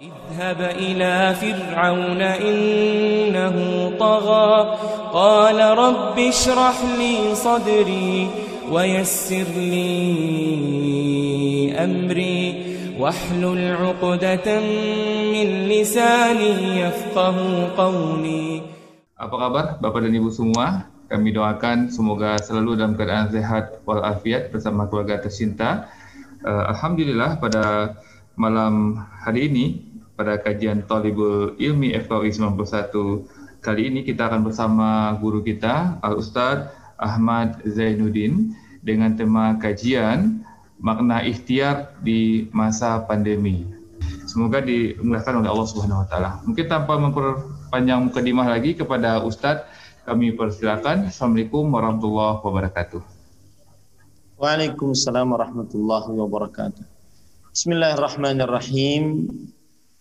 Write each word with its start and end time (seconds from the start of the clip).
اذهب 0.00 0.60
إلى 0.60 1.34
فرعون 1.40 2.20
إنه 2.20 3.56
طغى 3.96 4.76
قال 5.12 5.78
رب 5.78 6.18
اشرح 6.18 6.76
لي 7.00 7.34
صدري 7.34 8.28
ويسر 8.68 9.48
لي 9.56 10.12
أمري 11.84 12.66
واحلل 13.00 13.76
عقدة 13.76 14.48
من 15.32 15.48
لساني 15.72 16.80
يفقه 16.80 17.36
قولي 17.72 18.62
Apa 19.16 19.32
kabar 19.32 19.80
Bapak 19.80 20.04
dan 20.04 20.12
Ibu 20.12 20.28
semua? 20.28 20.92
Kami 21.08 21.32
doakan 21.32 21.88
semoga 21.88 22.36
selalu 22.36 22.76
dalam 22.76 23.00
keadaan 23.00 23.32
sehat 23.32 23.80
walafiat 23.88 24.52
bersama 24.52 24.92
keluarga 24.92 25.24
tercinta. 25.24 25.88
Uh, 26.44 26.68
Alhamdulillah 26.68 27.40
pada 27.40 27.96
malam 28.36 29.00
hari 29.24 29.48
ini 29.48 29.89
pada 30.21 30.37
kajian 30.37 30.85
Talibul 30.85 31.57
Ilmi 31.57 31.97
FKUI 31.97 32.29
91 32.29 33.65
kali 33.65 33.89
ini 33.89 34.05
kita 34.05 34.29
akan 34.29 34.45
bersama 34.45 35.17
guru 35.17 35.41
kita 35.41 35.97
Al 35.97 36.21
Ustaz 36.21 36.69
Ahmad 37.01 37.57
Zainuddin 37.65 38.53
dengan 38.85 39.17
tema 39.17 39.57
kajian 39.57 40.45
makna 40.77 41.25
ikhtiar 41.25 41.97
di 42.05 42.45
masa 42.53 43.01
pandemi. 43.09 43.65
Semoga 44.29 44.61
dimudahkan 44.61 45.41
oleh 45.41 45.49
Allah 45.49 45.67
Subhanahu 45.73 46.05
wa 46.05 46.07
taala. 46.09 46.31
Mungkin 46.45 46.69
tanpa 46.69 47.01
memperpanjang 47.01 48.13
mukadimah 48.13 48.45
lagi 48.45 48.77
kepada 48.77 49.25
Ustadz 49.25 49.65
kami 50.05 50.37
persilakan. 50.37 51.09
Assalamualaikum 51.09 51.65
warahmatullahi 51.65 52.45
wabarakatuh. 52.45 53.01
Waalaikumsalam 54.37 55.33
warahmatullahi 55.33 56.13
wabarakatuh. 56.13 56.85
Bismillahirrahmanirrahim. 57.57 59.25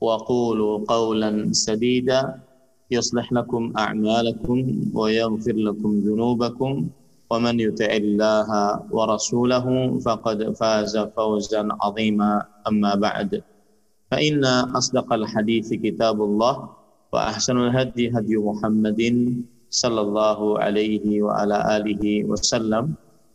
وقولوا 0.00 0.84
قولا 0.88 1.52
سديدا. 1.52 2.40
يصلح 2.90 3.32
لكم 3.32 3.72
أعمالكم 3.78 4.58
ويغفر 4.94 5.56
لكم 5.56 5.90
ذنوبكم. 6.06 6.72
ومن 7.30 7.60
يطع 7.60 7.90
الله 7.90 8.48
ورسوله 8.90 9.66
فقد 9.98 10.38
فاز 10.54 10.94
فوزا 10.98 11.68
عظيما. 11.82 12.42
أما 12.68 12.94
بعد 12.94 13.42
فإن 14.10 14.44
أصدق 14.78 15.12
الحديث 15.12 15.74
كتاب 15.74 16.22
الله 16.22 16.54
وأحسن 17.12 17.56
الهدي 17.58 18.14
هدي 18.14 18.36
محمد 18.38 19.02
صلى 19.70 20.00
الله 20.00 20.38
عليه 20.58 21.22
وعلى 21.22 21.56
آله 21.76 22.24
وسلم. 22.24 22.94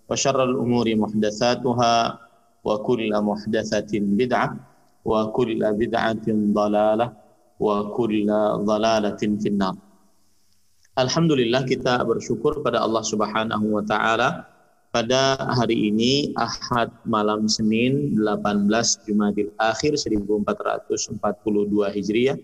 وشر 0.09 0.43
الأمور 0.43 0.95
محدثاتها 0.95 1.95
وكل 2.63 3.11
محدثة 3.21 3.91
بدعة. 3.93 4.70
wa 5.01 5.29
kulla 5.33 5.73
bid'atin 5.73 6.53
dalalah 6.53 7.13
wa 7.61 7.89
kulla 7.93 8.61
dalalatin 8.61 9.37
finnar. 9.37 9.77
Alhamdulillah 10.99 11.63
kita 11.63 12.03
bersyukur 12.03 12.59
pada 12.59 12.83
Allah 12.83 12.99
Subhanahu 12.99 13.79
wa 13.79 13.83
taala. 13.85 14.43
Pada 14.91 15.39
hari 15.55 15.87
ini 15.87 16.35
Ahad 16.35 16.91
malam 17.07 17.47
Senin 17.47 18.11
18 18.19 19.07
Jumadil 19.07 19.55
Akhir 19.55 19.95
1442 19.95 21.15
Hijriah. 21.95 22.35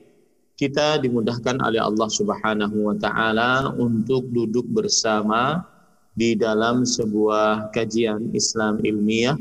Kita 0.56 0.95
dimudahkan 1.03 1.59
oleh 1.59 1.84
Allah 1.84 2.07
Subhanahu 2.07 2.88
wa 2.88 2.95
taala 2.95 3.75
untuk 3.75 4.31
duduk 4.31 4.63
bersama 4.72 5.68
di 6.16 6.39
dalam 6.39 6.88
sebuah 6.88 7.75
kajian 7.75 8.31
Islam 8.31 8.79
ilmiah 8.79 9.35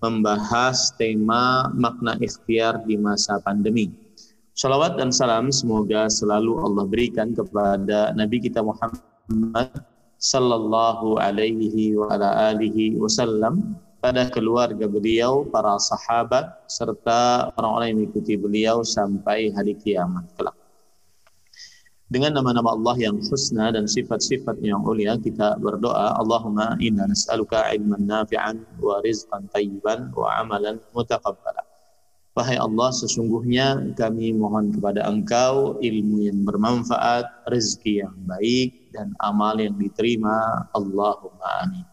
membahas 0.00 0.96
tema 0.96 1.68
makna 1.76 2.16
ikhtiar 2.18 2.80
di 2.88 2.96
masa 2.96 3.36
pandemi. 3.44 3.92
Salawat 4.56 4.96
dan 5.00 5.12
salam 5.12 5.48
semoga 5.48 6.08
selalu 6.08 6.60
Allah 6.60 6.84
berikan 6.88 7.32
kepada 7.32 8.12
Nabi 8.16 8.44
kita 8.44 8.60
Muhammad 8.60 9.72
sallallahu 10.20 11.16
alaihi 11.16 11.96
wa 11.96 12.12
ala 12.12 12.52
alihi 12.52 12.96
wasallam 13.00 13.76
pada 14.00 14.28
keluarga 14.32 14.88
beliau, 14.88 15.44
para 15.48 15.76
sahabat 15.76 16.64
serta 16.68 17.52
orang-orang 17.60 17.86
yang 17.92 17.98
mengikuti 18.04 18.34
beliau 18.36 18.80
sampai 18.80 19.52
hari 19.52 19.76
kiamat 19.76 20.24
kelak. 20.36 20.59
Dengan 22.10 22.42
nama-nama 22.42 22.74
Allah 22.74 22.98
yang 22.98 23.22
husna 23.22 23.70
dan 23.70 23.86
sifat-sifat 23.86 24.58
yang 24.66 24.82
mulia 24.82 25.14
kita 25.14 25.54
berdoa, 25.62 26.18
Allahumma 26.18 26.74
inna 26.82 27.06
nas'aluka 27.06 27.70
ilman 27.70 28.02
nafi'an 28.02 28.66
wa 28.82 28.98
rizqan 28.98 29.46
tayyiban 29.54 30.10
wa 30.18 30.42
amalan 30.42 30.82
mutaqabbala. 30.90 31.62
Wahai 32.34 32.58
Allah, 32.58 32.90
sesungguhnya 32.90 33.94
kami 33.94 34.34
mohon 34.34 34.74
kepada 34.74 35.06
Engkau 35.06 35.78
ilmu 35.78 36.26
yang 36.26 36.42
bermanfaat, 36.42 37.46
rezeki 37.46 38.02
yang 38.02 38.18
baik, 38.26 38.90
dan 38.90 39.14
amal 39.22 39.54
yang 39.62 39.78
diterima. 39.78 40.66
Allahumma 40.74 41.46
amin. 41.62 41.86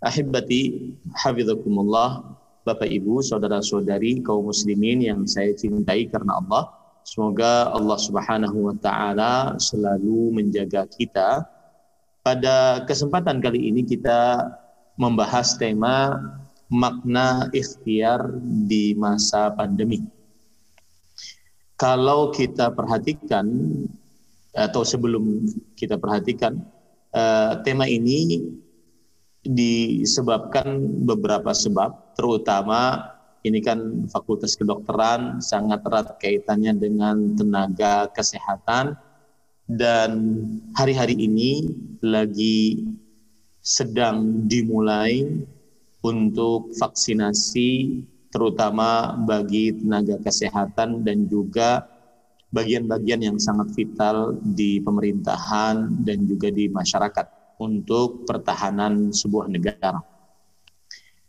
Ahibati, 0.00 0.96
hafizakumullah, 1.20 2.32
Bapak 2.64 2.88
Ibu, 2.88 3.20
saudara-saudari, 3.20 4.24
kaum 4.24 4.48
muslimin 4.48 5.04
yang 5.04 5.28
saya 5.28 5.52
cintai 5.52 6.08
karena 6.08 6.40
Allah. 6.40 6.77
Semoga 7.08 7.72
Allah 7.72 7.96
Subhanahu 7.96 8.68
wa 8.68 8.76
taala 8.84 9.56
selalu 9.56 10.28
menjaga 10.28 10.84
kita. 10.84 11.40
Pada 12.20 12.84
kesempatan 12.84 13.40
kali 13.40 13.72
ini 13.72 13.80
kita 13.80 14.44
membahas 15.00 15.56
tema 15.56 16.20
makna 16.68 17.48
ikhtiar 17.56 18.20
di 18.44 18.92
masa 18.92 19.48
pandemi. 19.56 20.04
Kalau 21.80 22.28
kita 22.28 22.76
perhatikan 22.76 23.48
atau 24.52 24.84
sebelum 24.84 25.48
kita 25.80 25.96
perhatikan 25.96 26.60
tema 27.64 27.88
ini 27.88 28.52
disebabkan 29.48 30.76
beberapa 31.08 31.56
sebab, 31.56 32.12
terutama 32.20 33.00
ini 33.46 33.62
kan 33.62 34.08
fakultas 34.10 34.58
kedokteran 34.58 35.38
sangat 35.38 35.82
erat 35.86 36.18
kaitannya 36.18 36.74
dengan 36.74 37.38
tenaga 37.38 38.10
kesehatan 38.10 38.98
dan 39.68 40.10
hari-hari 40.74 41.14
ini 41.14 41.70
lagi 42.02 42.88
sedang 43.60 44.48
dimulai 44.48 45.28
untuk 46.00 46.72
vaksinasi 46.78 48.00
terutama 48.32 49.16
bagi 49.28 49.76
tenaga 49.76 50.16
kesehatan 50.24 51.04
dan 51.04 51.28
juga 51.28 51.84
bagian-bagian 52.48 53.20
yang 53.28 53.36
sangat 53.36 53.72
vital 53.76 54.40
di 54.40 54.80
pemerintahan 54.80 56.00
dan 56.00 56.24
juga 56.24 56.48
di 56.48 56.68
masyarakat 56.72 57.26
untuk 57.60 58.24
pertahanan 58.24 59.12
sebuah 59.12 59.52
negara. 59.52 60.00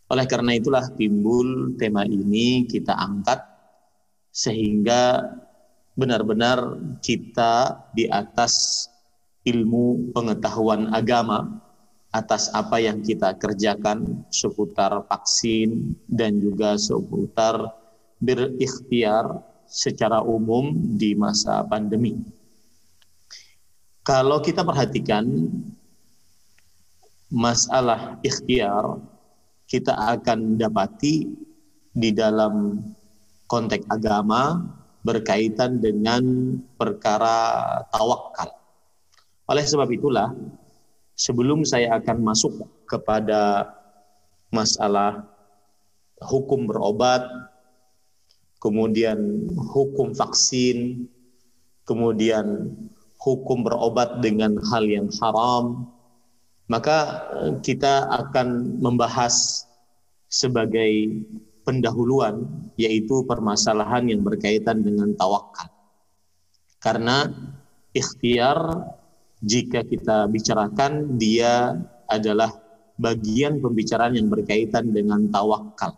Oleh 0.10 0.26
karena 0.26 0.58
itulah 0.58 0.90
timbul 0.98 1.78
tema 1.78 2.02
ini 2.02 2.66
kita 2.66 2.98
angkat 2.98 3.46
sehingga 4.34 5.22
benar-benar 5.94 6.82
kita 7.04 7.86
di 7.94 8.10
atas 8.10 8.86
ilmu 9.46 10.10
pengetahuan 10.16 10.90
agama 10.94 11.62
atas 12.10 12.50
apa 12.58 12.82
yang 12.82 13.06
kita 13.06 13.38
kerjakan 13.38 14.26
seputar 14.34 15.06
vaksin 15.06 15.94
dan 16.10 16.42
juga 16.42 16.74
seputar 16.74 17.70
berikhtiar 18.18 19.46
secara 19.70 20.26
umum 20.26 20.74
di 20.98 21.14
masa 21.14 21.62
pandemi. 21.70 22.18
Kalau 24.02 24.42
kita 24.42 24.66
perhatikan 24.66 25.30
masalah 27.30 28.18
ikhtiar, 28.26 28.98
kita 29.70 29.94
akan 29.94 30.58
dapati 30.58 31.30
di 31.94 32.10
dalam 32.10 32.82
konteks 33.46 33.86
agama 33.94 34.66
berkaitan 35.06 35.78
dengan 35.78 36.22
perkara 36.74 37.38
tawakal. 37.94 38.50
Oleh 39.46 39.66
sebab 39.66 39.90
itulah, 39.94 40.34
sebelum 41.14 41.62
saya 41.66 42.02
akan 42.02 42.18
masuk 42.22 42.66
kepada 42.90 43.70
masalah 44.50 45.30
hukum 46.22 46.66
berobat, 46.66 47.26
kemudian 48.58 49.48
hukum 49.70 50.18
vaksin, 50.18 51.10
kemudian 51.86 52.74
hukum 53.22 53.66
berobat 53.66 54.22
dengan 54.22 54.58
hal 54.70 54.86
yang 54.86 55.08
haram, 55.22 55.90
maka 56.70 56.98
eh, 57.42 57.54
kita 57.60 58.08
akan 58.08 58.80
membahas 58.80 59.66
sebagai 60.30 61.26
pendahuluan 61.66 62.46
yaitu 62.78 63.26
permasalahan 63.26 64.08
yang 64.08 64.22
berkaitan 64.22 64.86
dengan 64.86 65.12
tawakal. 65.18 65.68
Karena 66.80 67.28
ikhtiar 67.92 68.88
jika 69.42 69.84
kita 69.84 70.30
bicarakan 70.30 71.18
dia 71.18 71.76
adalah 72.08 72.54
bagian 72.96 73.60
pembicaraan 73.60 74.16
yang 74.16 74.30
berkaitan 74.30 74.94
dengan 74.94 75.28
tawakal. 75.34 75.98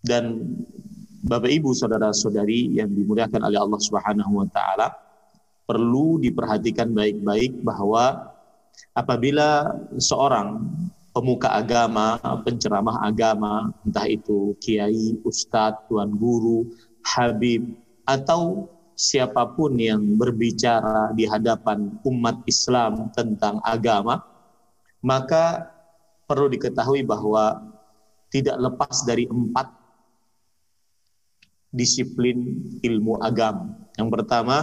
Dan 0.00 0.56
Bapak 1.20 1.52
Ibu 1.52 1.76
saudara-saudari 1.76 2.80
yang 2.80 2.88
dimuliakan 2.96 3.44
oleh 3.44 3.60
Allah 3.60 3.80
Subhanahu 3.80 4.40
wa 4.40 4.48
taala 4.48 4.88
perlu 5.68 6.16
diperhatikan 6.16 6.90
baik-baik 6.96 7.60
bahwa 7.60 8.29
apabila 8.94 9.70
seorang 9.96 10.66
pemuka 11.10 11.50
agama, 11.50 12.18
penceramah 12.46 13.02
agama, 13.02 13.74
entah 13.82 14.06
itu 14.06 14.54
kiai, 14.62 15.18
ustadz, 15.26 15.90
tuan 15.90 16.14
guru, 16.14 16.70
habib, 17.02 17.74
atau 18.06 18.70
siapa 18.94 19.56
pun 19.56 19.74
yang 19.80 20.02
berbicara 20.20 21.10
di 21.16 21.24
hadapan 21.24 21.98
umat 22.04 22.44
Islam 22.46 23.10
tentang 23.16 23.58
agama, 23.64 24.22
maka 25.00 25.72
perlu 26.28 26.52
diketahui 26.52 27.02
bahwa 27.02 27.58
tidak 28.30 28.60
lepas 28.60 29.02
dari 29.02 29.26
empat 29.26 29.66
disiplin 31.74 32.66
ilmu 32.84 33.18
agama. 33.18 33.74
Yang 33.98 34.08
pertama, 34.14 34.56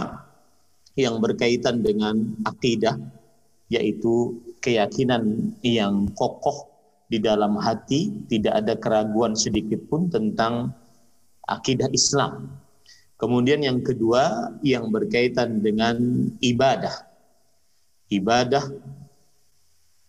yang 0.96 1.20
berkaitan 1.20 1.84
dengan 1.84 2.38
akidah, 2.46 2.96
yaitu 3.68 4.40
keyakinan 4.64 5.54
yang 5.60 6.08
kokoh 6.16 6.68
di 7.08 7.20
dalam 7.20 7.56
hati, 7.56 8.28
tidak 8.28 8.54
ada 8.64 8.74
keraguan 8.76 9.32
sedikit 9.32 9.80
pun 9.88 10.12
tentang 10.12 10.72
akidah 11.48 11.88
Islam. 11.92 12.60
Kemudian 13.16 13.64
yang 13.64 13.80
kedua 13.80 14.54
yang 14.60 14.92
berkaitan 14.92 15.64
dengan 15.64 15.96
ibadah. 16.38 16.92
Ibadah 18.08 18.64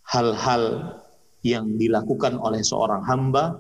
hal-hal 0.08 0.96
yang 1.44 1.80
dilakukan 1.80 2.36
oleh 2.40 2.64
seorang 2.64 3.04
hamba 3.08 3.60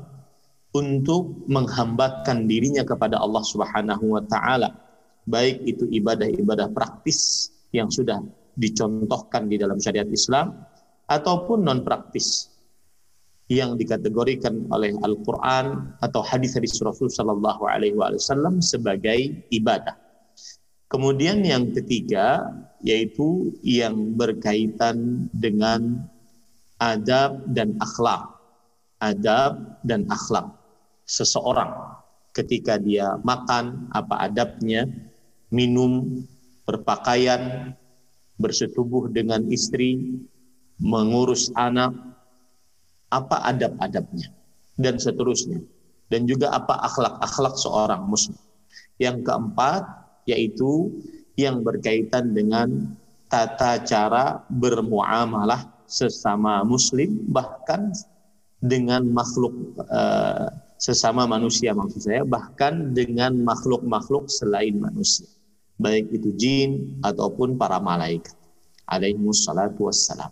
untuk 0.75 1.48
menghambakan 1.50 2.46
dirinya 2.46 2.86
kepada 2.86 3.18
Allah 3.18 3.42
Subhanahu 3.42 4.19
wa 4.19 4.22
taala. 4.28 4.69
Baik 5.25 5.66
itu 5.66 5.86
ibadah-ibadah 5.90 6.69
praktis 6.75 7.50
yang 7.74 7.90
sudah 7.90 8.22
dicontohkan 8.56 9.50
di 9.50 9.60
dalam 9.60 9.78
syariat 9.78 10.07
Islam 10.10 10.54
ataupun 11.10 11.66
non 11.66 11.81
praktis 11.81 12.50
yang 13.50 13.74
dikategorikan 13.74 14.69
oleh 14.69 14.94
Al-Quran 15.01 15.98
atau 16.06 16.22
hadis-hadis 16.22 16.78
Rasul 16.86 17.10
Sallallahu 17.10 17.66
Alaihi 17.66 17.98
Wasallam 17.98 18.62
sebagai 18.62 19.42
ibadah. 19.50 19.98
Kemudian 20.90 21.42
yang 21.42 21.74
ketiga 21.74 22.46
yaitu 22.86 23.54
yang 23.66 24.13
berkaitan 24.13 25.30
dengan 25.34 26.06
adab 26.78 27.42
dan 27.50 27.78
akhlak. 27.81 28.38
Adab 29.00 29.80
dan 29.88 30.04
akhlak 30.12 30.60
seseorang 31.07 31.72
ketika 32.36 32.75
dia 32.78 33.16
makan 33.24 33.90
apa 33.96 34.28
adabnya, 34.30 34.86
minum, 35.50 36.22
berpakaian, 36.68 37.74
bersetubuh 38.39 39.12
dengan 39.12 39.44
istri, 39.51 40.18
mengurus 40.80 41.51
anak, 41.59 41.91
apa 43.12 43.44
adab-adabnya, 43.51 44.31
dan 44.80 44.95
seterusnya. 44.97 45.59
Dan 46.09 46.25
juga 46.25 46.50
apa 46.50 46.74
akhlak-akhlak 46.89 47.53
seorang 47.59 48.01
muslim. 48.09 48.39
Yang 48.97 49.30
keempat, 49.30 49.83
yaitu 50.25 50.89
yang 51.38 51.62
berkaitan 51.62 52.33
dengan 52.33 52.97
tata 53.30 53.77
cara 53.86 54.41
bermuamalah 54.50 55.69
sesama 55.86 56.65
muslim, 56.65 57.30
bahkan 57.30 57.94
dengan 58.57 59.06
makhluk 59.06 59.53
uh, 59.88 60.50
sesama 60.81 61.30
manusia 61.30 61.75
maksud 61.75 62.01
saya, 62.09 62.24
bahkan 62.25 62.95
dengan 62.95 63.38
makhluk-makhluk 63.44 64.31
selain 64.31 64.80
manusia. 64.80 65.27
Baik 65.80 66.12
itu 66.12 66.30
jin 66.36 67.00
ataupun 67.00 67.56
para 67.56 67.80
malaikat. 67.80 68.36
Alaihimus 68.84 69.48
salatu 69.48 69.88
wassalam. 69.88 70.28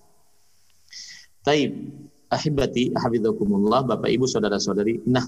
Taib, 1.47 1.71
ahibati, 2.27 2.91
hafizakumullah, 2.91 3.87
Bapak 3.87 4.11
Ibu 4.11 4.27
saudara-saudari. 4.27 5.07
Nah, 5.07 5.23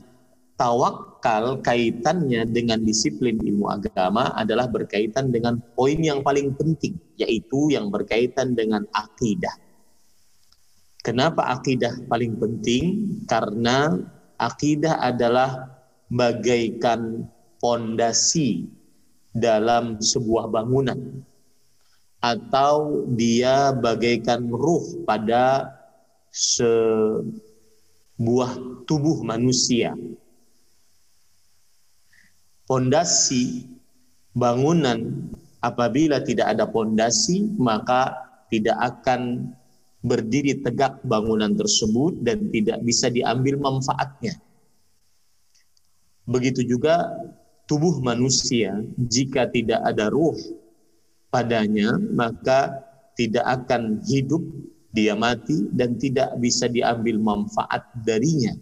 tawakal 0.59 1.63
kaitannya 1.63 2.43
dengan 2.51 2.83
disiplin 2.83 3.39
ilmu 3.39 3.71
agama 3.71 4.35
adalah 4.35 4.67
berkaitan 4.67 5.31
dengan 5.31 5.63
poin 5.79 5.95
yang 5.95 6.19
paling 6.19 6.51
penting, 6.59 6.99
yaitu 7.15 7.71
yang 7.71 7.87
berkaitan 7.87 8.59
dengan 8.59 8.83
akidah. 8.91 9.55
Kenapa 10.99 11.47
akidah 11.55 11.95
paling 12.11 12.35
penting? 12.35 12.83
Karena 13.23 13.95
akidah 14.35 14.99
adalah 14.99 15.79
bagaikan 16.11 17.23
pondasi 17.63 18.67
dalam 19.35 20.01
sebuah 20.01 20.49
bangunan 20.49 21.23
atau 22.19 23.07
dia 23.15 23.71
bagaikan 23.71 24.43
ruh 24.51 25.03
pada 25.07 25.71
sebuah 26.33 27.23
tubuh 28.83 29.23
manusia. 29.23 29.95
Pondasi 32.67 33.65
bangunan 34.35 35.25
apabila 35.57 36.21
tidak 36.21 36.53
ada 36.53 36.69
pondasi 36.69 37.49
maka 37.57 38.13
tidak 38.53 38.77
akan 38.77 39.49
berdiri 39.99 40.63
tegak 40.63 41.01
bangunan 41.03 41.55
tersebut 41.57 42.23
dan 42.23 42.47
tidak 42.53 42.79
bisa 42.85 43.09
diambil 43.11 43.59
manfaatnya. 43.59 44.37
Begitu 46.29 46.61
juga 46.61 47.09
tubuh 47.69 48.01
manusia 48.01 48.81
jika 48.97 49.45
tidak 49.45 49.85
ada 49.85 50.09
ruh 50.09 50.35
padanya 51.29 51.93
maka 52.11 52.81
tidak 53.13 53.45
akan 53.45 54.01
hidup 54.09 54.41
dia 54.89 55.13
mati 55.13 55.69
dan 55.69 56.01
tidak 56.01 56.33
bisa 56.41 56.65
diambil 56.65 57.21
manfaat 57.21 57.85
darinya 57.93 58.57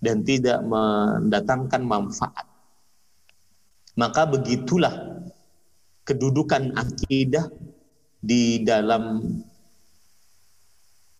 dan 0.00 0.24
tidak 0.24 0.58
mendatangkan 0.64 1.84
manfaat. 1.84 2.48
Maka 3.94 4.24
begitulah 4.24 5.22
kedudukan 6.08 6.72
akidah 6.72 7.52
di 8.18 8.64
dalam 8.64 9.20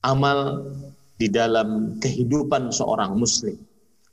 amal 0.01 0.65
di 1.21 1.29
dalam 1.29 2.01
kehidupan 2.01 2.73
seorang 2.73 3.13
muslim. 3.21 3.61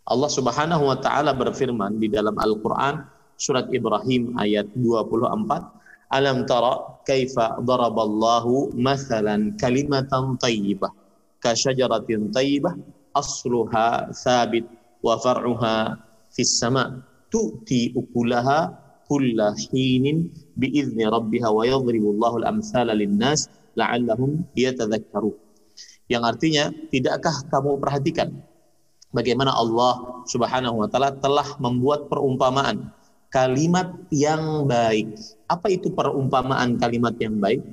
Allah 0.07 0.31
Subhanahu 0.31 0.87
wa 0.87 0.97
taala 1.03 1.35
berfirman 1.35 1.99
di 1.99 2.07
dalam 2.07 2.31
Al-Qur'an 2.39 3.03
surat 3.35 3.67
Ibrahim 3.75 4.39
ayat 4.39 4.71
24 4.71 5.27
Alam 6.07 6.47
tara 6.47 7.03
kaifa 7.03 7.59
daraballahu 7.59 8.71
mathalan 8.79 9.59
kalimatan 9.59 10.39
tayyibah 10.39 10.95
ka 11.43 11.51
syajaratin 11.51 12.31
tayyibah 12.31 12.79
asluha 13.11 14.07
thabit 14.15 14.63
wa 15.03 15.19
far'uha 15.19 15.99
fis 16.31 16.55
sama 16.55 17.03
tu'ti 17.27 17.91
ukulaha 17.91 18.71
kulla 19.11 19.51
hinin 19.59 20.31
biizni 20.55 21.03
rabbiha 21.03 21.51
wa 21.51 21.67
yadribu 21.67 22.15
Allahu 22.15 22.47
al-amthala 22.47 22.95
lin-nas 22.95 23.51
la'allahum 23.75 24.47
yatadhakkarun. 24.55 25.35
Yang 26.07 26.23
artinya, 26.23 26.63
tidakkah 26.87 27.51
kamu 27.51 27.83
perhatikan 27.83 28.31
bagaimana 29.11 29.55
Allah 29.55 30.23
Subhanahu 30.27 30.83
wa 30.83 30.87
taala 30.91 31.15
telah 31.17 31.47
membuat 31.61 32.11
perumpamaan 32.11 32.91
kalimat 33.31 33.91
yang 34.11 34.65
baik. 34.67 35.15
Apa 35.51 35.67
itu 35.71 35.91
perumpamaan 35.91 36.79
kalimat 36.79 37.15
yang 37.19 37.39
baik? 37.39 37.63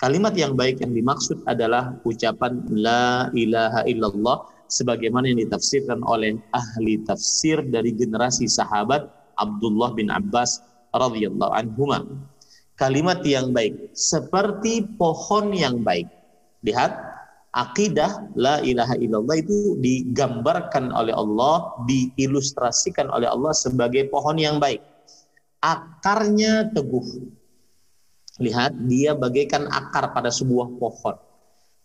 Kalimat 0.00 0.34
yang 0.36 0.58
baik 0.58 0.82
yang 0.82 0.92
dimaksud 0.92 1.46
adalah 1.46 1.96
ucapan 2.04 2.60
la 2.74 3.30
ilaha 3.32 3.86
illallah 3.86 4.42
sebagaimana 4.66 5.30
yang 5.30 5.40
ditafsirkan 5.46 6.02
oleh 6.04 6.36
ahli 6.50 7.00
tafsir 7.06 7.62
dari 7.62 7.94
generasi 7.94 8.50
sahabat 8.50 9.06
Abdullah 9.38 9.94
bin 9.94 10.10
Abbas 10.10 10.60
radhiyallahu 10.92 11.52
anhuma. 11.54 12.04
Kalimat 12.74 13.22
yang 13.22 13.54
baik 13.54 13.94
seperti 13.94 14.82
pohon 14.98 15.54
yang 15.54 15.86
baik. 15.86 16.10
Lihat 16.66 17.13
akidah 17.54 18.34
la 18.34 18.58
ilaha 18.66 18.98
illallah 18.98 19.38
itu 19.38 19.78
digambarkan 19.78 20.90
oleh 20.90 21.14
Allah, 21.14 21.78
diilustrasikan 21.86 23.08
oleh 23.14 23.30
Allah 23.30 23.54
sebagai 23.54 24.10
pohon 24.10 24.36
yang 24.36 24.58
baik. 24.58 24.82
Akarnya 25.62 26.74
teguh. 26.74 27.30
Lihat, 28.42 28.74
dia 28.90 29.14
bagaikan 29.14 29.70
akar 29.70 30.10
pada 30.10 30.28
sebuah 30.34 30.74
pohon 30.82 31.14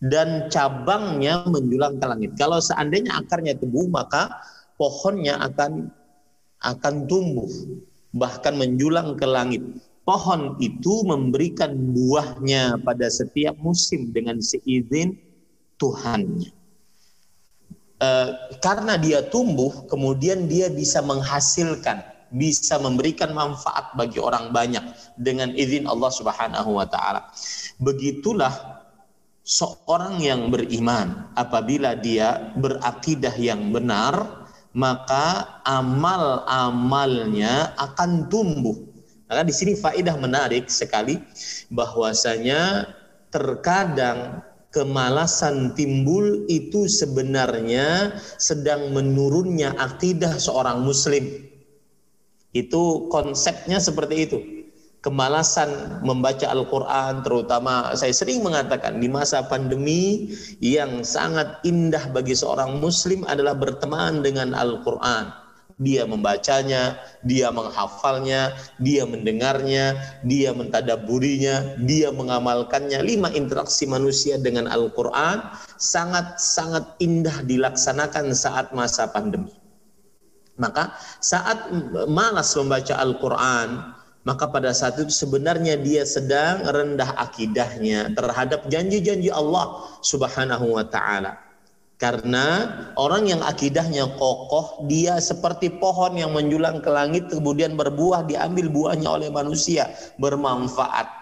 dan 0.01 0.49
cabangnya 0.49 1.45
menjulang 1.45 2.01
ke 2.01 2.05
langit. 2.09 2.31
Kalau 2.39 2.57
seandainya 2.57 3.19
akarnya 3.19 3.53
teguh, 3.59 3.85
maka 3.91 4.31
pohonnya 4.79 5.37
akan 5.37 5.93
akan 6.59 7.07
tumbuh 7.07 7.47
bahkan 8.15 8.57
menjulang 8.57 9.19
ke 9.19 9.27
langit. 9.27 9.61
Pohon 10.07 10.57
itu 10.57 11.05
memberikan 11.05 11.93
buahnya 11.93 12.81
pada 12.81 13.05
setiap 13.13 13.53
musim 13.61 14.09
dengan 14.09 14.41
seizin 14.41 15.13
Tuhannya. 15.79 16.51
E, 17.99 18.09
karena 18.59 18.99
dia 18.99 19.23
tumbuh, 19.25 19.87
kemudian 19.87 20.51
dia 20.51 20.67
bisa 20.67 20.99
menghasilkan, 20.99 22.03
bisa 22.29 22.75
memberikan 22.77 23.31
manfaat 23.31 23.95
bagi 23.95 24.19
orang 24.19 24.51
banyak 24.51 24.83
dengan 25.15 25.55
izin 25.55 25.87
Allah 25.87 26.11
Subhanahu 26.11 26.75
wa 26.75 26.85
taala. 26.85 27.31
Begitulah 27.79 28.83
seorang 29.41 30.21
yang 30.21 30.53
beriman 30.53 31.33
apabila 31.33 31.97
dia 31.97 32.53
berakidah 32.53 33.33
yang 33.39 33.73
benar 33.73 34.39
maka 34.73 35.61
amal-amalnya 35.65 37.73
akan 37.77 38.29
tumbuh. 38.29 38.75
Maka 39.29 39.45
di 39.45 39.53
sini 39.53 39.77
faidah 39.77 40.17
menarik 40.17 40.69
sekali 40.69 41.21
bahwasanya 41.69 42.89
terkadang 43.29 44.41
kemalasan 44.69 45.73
timbul 45.73 46.45
itu 46.49 46.85
sebenarnya 46.85 48.17
sedang 48.37 48.93
menurunnya 48.93 49.73
akidah 49.77 50.37
seorang 50.37 50.85
muslim. 50.85 51.25
Itu 52.53 53.09
konsepnya 53.13 53.77
seperti 53.77 54.15
itu 54.25 54.39
kemalasan 54.99 56.03
membaca 56.03 56.43
Al-Quran 56.51 57.23
terutama 57.23 57.95
saya 57.95 58.11
sering 58.11 58.43
mengatakan 58.43 58.99
di 58.99 59.07
masa 59.07 59.47
pandemi 59.47 60.35
yang 60.59 61.07
sangat 61.07 61.63
indah 61.63 62.11
bagi 62.11 62.35
seorang 62.35 62.83
muslim 62.83 63.23
adalah 63.23 63.55
berteman 63.55 64.19
dengan 64.19 64.51
Al-Quran 64.51 65.31
dia 65.79 66.03
membacanya, 66.03 66.99
dia 67.23 67.47
menghafalnya, 67.55 68.51
dia 68.83 69.07
mendengarnya, 69.07 69.95
dia 70.27 70.51
mentadaburinya, 70.51 71.79
dia 71.87 72.11
mengamalkannya. 72.11 72.99
Lima 72.99 73.31
interaksi 73.31 73.87
manusia 73.87 74.35
dengan 74.35 74.67
Al-Quran 74.67 75.39
sangat-sangat 75.79 76.99
indah 76.99 77.47
dilaksanakan 77.47 78.35
saat 78.35 78.75
masa 78.75 79.07
pandemi. 79.07 79.55
Maka 80.59 80.91
saat 81.23 81.71
malas 82.11 82.51
membaca 82.59 82.99
Al-Quran, 82.99 83.95
maka 84.27 84.51
pada 84.51 84.75
saat 84.75 84.99
itu 84.99 85.07
sebenarnya 85.07 85.79
dia 85.79 86.03
sedang 86.03 86.67
rendah 86.67 87.15
akidahnya 87.15 88.11
terhadap 88.19 88.67
janji-janji 88.67 89.31
Allah 89.31 89.87
Subhanahu 90.03 90.75
wa 90.75 90.83
taala. 90.83 91.48
Karena 91.99 92.63
orang 92.95 93.27
yang 93.27 93.43
akidahnya 93.43 94.15
kokoh, 94.15 94.87
dia 94.87 95.19
seperti 95.19 95.67
pohon 95.67 96.15
yang 96.15 96.31
menjulang 96.31 96.79
ke 96.79 96.87
langit 96.87 97.27
kemudian 97.27 97.75
berbuah 97.75 98.23
diambil 98.23 98.71
buahnya 98.71 99.09
oleh 99.19 99.27
manusia, 99.27 99.91
bermanfaat. 100.15 101.19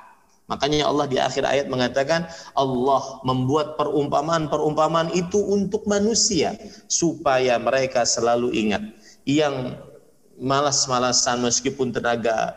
Makanya 0.48 0.86
Allah 0.86 1.10
di 1.10 1.18
akhir 1.18 1.44
ayat 1.44 1.68
mengatakan 1.68 2.30
Allah 2.54 3.20
membuat 3.26 3.74
perumpamaan-perumpamaan 3.76 5.12
itu 5.18 5.42
untuk 5.42 5.84
manusia 5.90 6.54
supaya 6.86 7.58
mereka 7.58 8.06
selalu 8.06 8.54
ingat. 8.54 8.86
Yang 9.26 9.82
malas-malasan 10.38 11.42
meskipun 11.42 11.90
tenaga 11.90 12.54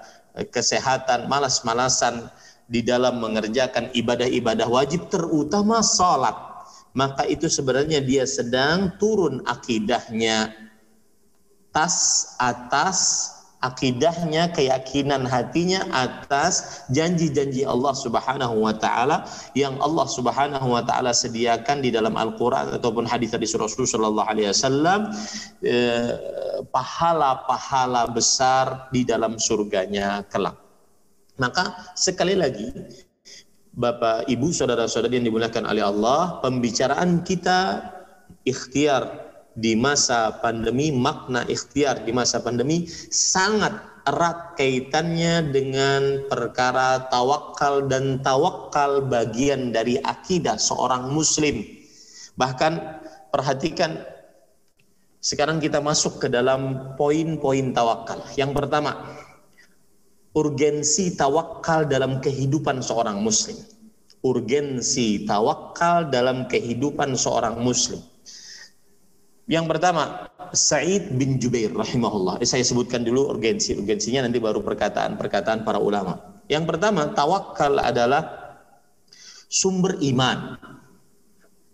kesehatan, 0.52 1.26
malas-malasan 1.26 2.28
di 2.70 2.84
dalam 2.84 3.18
mengerjakan 3.18 3.90
ibadah-ibadah 3.90 4.70
wajib 4.70 5.10
terutama 5.10 5.82
salat, 5.82 6.49
maka 6.96 7.26
itu 7.26 7.46
sebenarnya 7.46 8.02
dia 8.02 8.26
sedang 8.26 8.94
turun 8.98 9.42
akidahnya 9.46 10.50
tas 11.70 12.34
atas 12.42 13.30
akidahnya, 13.60 14.48
keyakinan 14.56 15.28
hatinya 15.28 15.84
atas 15.92 16.84
janji-janji 16.88 17.68
Allah 17.68 17.92
Subhanahu 17.92 18.64
wa 18.64 18.72
taala 18.72 19.28
yang 19.52 19.76
Allah 19.84 20.08
Subhanahu 20.08 20.64
wa 20.64 20.80
taala 20.80 21.12
sediakan 21.12 21.84
di 21.84 21.92
dalam 21.92 22.16
Al-Qur'an 22.16 22.72
ataupun 22.72 23.04
hadis 23.04 23.36
dari 23.36 23.44
Rasulullah 23.44 23.94
sallallahu 24.00 24.28
alaihi 24.32 24.48
wasallam 24.48 25.00
eh, 25.60 26.12
pahala-pahala 26.72 28.08
besar 28.08 28.88
di 28.88 29.04
dalam 29.04 29.36
surganya 29.36 30.24
kelak. 30.32 30.56
Maka 31.36 31.92
sekali 31.96 32.36
lagi 32.36 32.72
Bapak, 33.80 34.28
Ibu, 34.28 34.52
saudara-saudari 34.52 35.16
yang 35.16 35.32
dimuliakan 35.32 35.64
oleh 35.64 35.80
Allah, 35.80 36.36
pembicaraan 36.44 37.24
kita 37.24 37.80
ikhtiar 38.44 39.08
di 39.56 39.72
masa 39.72 40.36
pandemi, 40.44 40.92
makna 40.92 41.48
ikhtiar 41.48 42.04
di 42.04 42.12
masa 42.12 42.44
pandemi 42.44 42.84
sangat 43.08 43.72
erat 44.04 44.52
kaitannya 44.60 45.48
dengan 45.48 46.28
perkara 46.28 47.08
tawakal 47.08 47.88
dan 47.88 48.20
tawakal 48.20 49.00
bagian 49.08 49.72
dari 49.72 49.96
akidah 50.04 50.60
seorang 50.60 51.08
muslim. 51.08 51.64
Bahkan 52.36 52.72
perhatikan 53.32 53.96
sekarang 55.24 55.56
kita 55.56 55.80
masuk 55.80 56.20
ke 56.20 56.28
dalam 56.28 56.92
poin-poin 57.00 57.72
tawakal. 57.72 58.20
Yang 58.36 58.60
pertama, 58.60 59.08
urgensi 60.34 61.18
tawakal 61.18 61.90
dalam 61.90 62.22
kehidupan 62.22 62.82
seorang 62.82 63.18
muslim. 63.18 63.58
Urgensi 64.20 65.24
tawakal 65.24 66.12
dalam 66.12 66.44
kehidupan 66.44 67.16
seorang 67.16 67.56
muslim. 67.58 67.98
Yang 69.50 69.66
pertama, 69.66 70.30
Sa'id 70.54 71.10
bin 71.18 71.40
Jubair 71.42 71.74
rahimahullah. 71.74 72.38
Saya 72.46 72.62
sebutkan 72.62 73.02
dulu 73.02 73.34
urgensi. 73.34 73.74
Urgensinya 73.74 74.28
nanti 74.28 74.38
baru 74.38 74.62
perkataan-perkataan 74.62 75.66
para 75.66 75.82
ulama. 75.82 76.42
Yang 76.46 76.70
pertama, 76.70 77.10
tawakal 77.10 77.82
adalah 77.82 78.22
sumber 79.50 79.98
iman. 79.98 80.54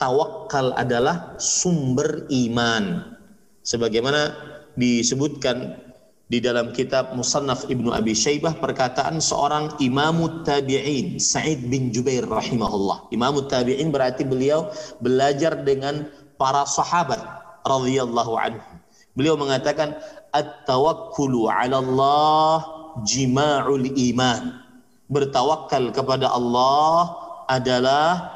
Tawakal 0.00 0.72
adalah 0.72 1.36
sumber 1.36 2.24
iman. 2.32 3.16
Sebagaimana 3.60 4.32
disebutkan 4.76 5.85
di 6.26 6.42
dalam 6.42 6.74
kitab 6.74 7.14
Musannaf 7.14 7.70
Ibnu 7.70 7.94
Abi 7.94 8.10
Syaibah 8.10 8.58
perkataan 8.58 9.22
seorang 9.22 9.78
imamut 9.78 10.42
tabi'in 10.42 11.22
Sa'id 11.22 11.62
bin 11.70 11.94
Jubair 11.94 12.26
rahimahullah. 12.26 13.14
Imamut 13.14 13.46
tabi'in 13.46 13.94
berarti 13.94 14.26
beliau 14.26 14.66
belajar 14.98 15.54
dengan 15.62 16.10
para 16.34 16.66
sahabat 16.66 17.22
radhiyallahu 17.62 18.34
anhu. 18.34 18.70
Beliau 19.14 19.38
mengatakan 19.38 19.96
at-tawakkulu 20.34 21.46
'ala 21.48 21.78
Allah 21.78 22.58
jima'ul 23.06 23.86
iman. 24.12 24.66
Bertawakal 25.06 25.94
kepada 25.94 26.26
Allah 26.26 27.14
adalah 27.46 28.34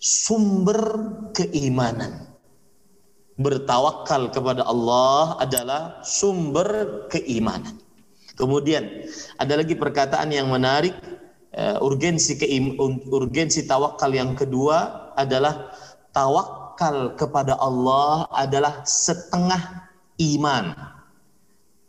sumber 0.00 0.80
keimanan. 1.36 2.25
Bertawakal 3.36 4.32
kepada 4.32 4.64
Allah 4.64 5.36
adalah 5.36 6.00
sumber 6.00 7.04
keimanan. 7.12 7.76
Kemudian 8.36 9.08
ada 9.36 9.60
lagi 9.60 9.76
perkataan 9.76 10.32
yang 10.32 10.48
menarik 10.48 10.96
uh, 11.56 11.80
urgensi 11.80 12.36
urgensi 13.08 13.64
tawakal 13.64 14.12
yang 14.12 14.36
kedua 14.36 15.12
adalah 15.16 15.72
tawakal 16.16 17.16
kepada 17.16 17.56
Allah 17.60 18.28
adalah 18.32 18.84
setengah 18.84 19.88
iman. 20.16 20.72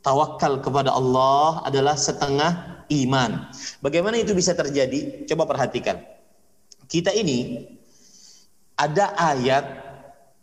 Tawakal 0.04 0.64
kepada 0.64 0.96
Allah 0.96 1.64
adalah 1.68 2.00
setengah 2.00 2.84
iman. 2.92 3.52
Bagaimana 3.84 4.16
itu 4.20 4.32
bisa 4.32 4.56
terjadi? 4.56 5.28
Coba 5.28 5.44
perhatikan. 5.48 6.00
Kita 6.88 7.12
ini 7.12 7.68
ada 8.80 9.12
ayat 9.20 9.87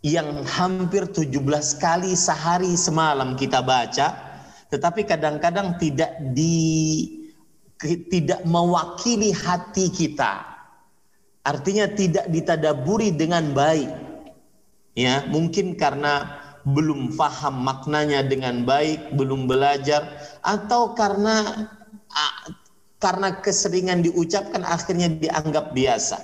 yang 0.05 0.45
hampir 0.45 1.09
17 1.09 1.41
kali 1.81 2.13
sehari 2.13 2.77
semalam 2.77 3.41
kita 3.41 3.65
baca, 3.65 4.13
tetapi 4.69 5.09
kadang-kadang 5.09 5.81
tidak 5.81 6.13
di 6.37 7.09
tidak 8.13 8.45
mewakili 8.45 9.33
hati 9.33 9.89
kita. 9.89 10.45
Artinya 11.41 11.89
tidak 11.89 12.29
ditadaburi 12.29 13.17
dengan 13.17 13.57
baik. 13.57 13.89
Ya, 14.93 15.25
mungkin 15.33 15.73
karena 15.73 16.37
belum 16.69 17.17
faham 17.17 17.65
maknanya 17.65 18.29
dengan 18.29 18.69
baik, 18.69 19.17
belum 19.17 19.49
belajar 19.49 20.05
atau 20.45 20.93
karena 20.93 21.69
karena 23.01 23.41
keseringan 23.41 24.05
diucapkan 24.05 24.69
akhirnya 24.69 25.09
dianggap 25.09 25.73
biasa. 25.73 26.21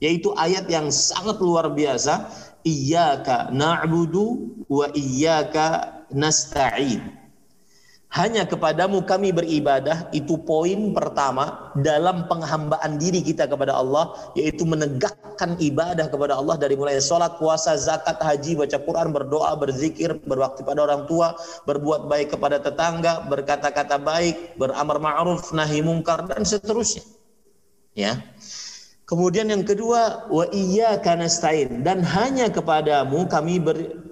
Yaitu 0.00 0.34
ayat 0.36 0.66
yang 0.66 0.90
sangat 0.90 1.38
luar 1.38 1.70
biasa, 1.70 2.26
iyyaka 2.62 3.50
na'budu 3.54 4.56
wa 4.70 4.86
iyyaka 4.94 6.06
nasta'in 6.10 7.22
hanya 8.12 8.44
kepadamu 8.44 9.08
kami 9.08 9.32
beribadah 9.32 10.12
itu 10.12 10.36
poin 10.36 10.92
pertama 10.92 11.72
dalam 11.80 12.28
penghambaan 12.28 13.00
diri 13.00 13.24
kita 13.24 13.48
kepada 13.48 13.72
Allah 13.72 14.12
yaitu 14.36 14.68
menegakkan 14.68 15.56
ibadah 15.56 16.12
kepada 16.12 16.36
Allah 16.36 16.60
dari 16.60 16.76
mulai 16.76 17.00
sholat, 17.00 17.40
puasa, 17.40 17.72
zakat, 17.80 18.20
haji, 18.20 18.60
baca 18.60 18.76
Quran, 18.84 19.16
berdoa, 19.16 19.56
berzikir, 19.56 20.12
berbakti 20.28 20.60
pada 20.60 20.84
orang 20.84 21.08
tua, 21.08 21.32
berbuat 21.64 22.04
baik 22.12 22.36
kepada 22.36 22.60
tetangga, 22.60 23.24
berkata-kata 23.32 23.96
baik, 23.96 24.60
beramar 24.60 25.00
ma'ruf, 25.00 25.48
nahi 25.56 25.80
mungkar 25.80 26.28
dan 26.28 26.44
seterusnya. 26.44 27.08
Ya. 27.96 28.20
Kemudian 29.12 29.52
yang 29.52 29.60
kedua, 29.60 30.24
wa 30.32 30.48
iyyaka 30.48 31.12
nasta'in 31.12 31.84
dan 31.84 32.00
hanya 32.00 32.48
kepadamu 32.48 33.28
kami 33.28 33.60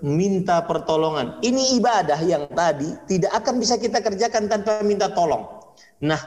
minta 0.04 0.61
pertolongan. 0.61 1.40
Ini 1.40 1.80
ibadah 1.80 2.21
yang 2.21 2.45
tadi 2.52 2.92
tidak 3.09 3.33
akan 3.33 3.64
bisa 3.64 3.80
kita 3.80 4.04
kerjakan 4.04 4.52
tanpa 4.52 4.85
minta 4.85 5.09
tolong. 5.09 5.49
Nah, 6.04 6.21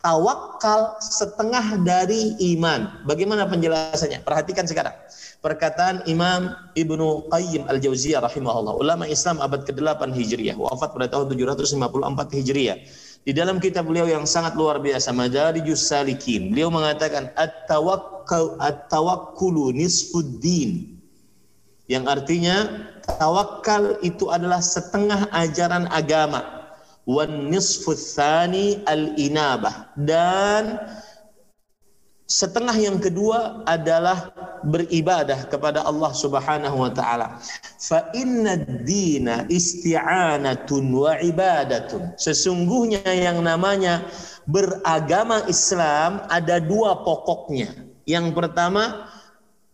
tawakal 0.00 0.96
setengah 1.04 1.84
dari 1.84 2.32
iman. 2.56 3.04
Bagaimana 3.04 3.44
penjelasannya? 3.44 4.24
Perhatikan 4.24 4.64
sekarang. 4.64 4.96
Perkataan 5.44 6.08
Imam 6.08 6.56
Ibnu 6.72 7.28
Qayyim 7.28 7.68
Al-Jauziyah 7.68 8.24
rahimahullah, 8.24 8.80
ulama 8.80 9.04
Islam 9.04 9.36
abad 9.44 9.68
ke-8 9.68 10.00
Hijriah, 10.16 10.56
wafat 10.56 10.96
pada 10.96 11.12
tahun 11.12 11.28
754 11.28 12.40
Hijriah. 12.40 12.80
Di 13.24 13.32
dalam 13.32 13.56
kitab 13.56 13.88
beliau 13.88 14.04
yang 14.04 14.28
sangat 14.28 14.52
luar 14.52 14.80
biasa, 14.80 15.12
Madarijus 15.12 15.84
Salikin, 15.88 16.52
beliau 16.52 16.68
mengatakan 16.72 17.32
at-tawakkul 18.24 18.56
at-tawakkulu 18.60 19.64
nisfuddin. 19.76 20.96
Yang 21.84 22.04
artinya 22.08 22.56
tawakal 23.20 24.00
itu 24.00 24.32
adalah 24.32 24.64
setengah 24.64 25.28
ajaran 25.36 25.84
agama. 25.92 26.64
Wan 27.04 27.52
nisfu 27.52 27.92
al-inabah 28.88 29.92
dan 30.00 30.80
Setengah 32.24 32.72
yang 32.80 32.96
kedua 33.04 33.60
adalah 33.68 34.32
beribadah 34.64 35.44
kepada 35.44 35.84
Allah 35.84 36.08
Subhanahu 36.16 36.80
wa 36.80 36.88
taala. 36.88 37.36
Fa 37.76 38.08
inna 38.16 38.56
dina 38.64 39.44
isti'anatun 39.52 40.88
wa 40.88 41.20
ibadatun. 41.20 42.16
Sesungguhnya 42.16 43.04
yang 43.04 43.44
namanya 43.44 44.08
beragama 44.48 45.44
Islam 45.52 46.24
ada 46.32 46.64
dua 46.64 47.04
pokoknya. 47.04 47.83
Yang 48.04 48.36
pertama 48.36 49.08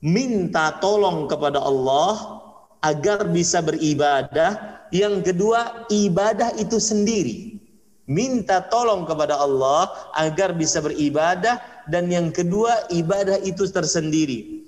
minta 0.01 0.79
tolong 0.79 1.27
kepada 1.27 1.61
Allah 1.61 2.41
agar 2.81 3.29
bisa 3.29 3.61
beribadah. 3.61 4.81
Yang 4.91 5.31
kedua 5.31 5.87
ibadah 5.91 6.55
itu 6.59 6.83
sendiri. 6.83 7.63
Minta 8.11 8.67
tolong 8.67 9.07
kepada 9.07 9.39
Allah 9.39 9.87
agar 10.19 10.51
bisa 10.51 10.83
beribadah 10.83 11.63
dan 11.87 12.11
yang 12.11 12.35
kedua 12.35 12.91
ibadah 12.91 13.39
itu 13.47 13.71
tersendiri. 13.71 14.67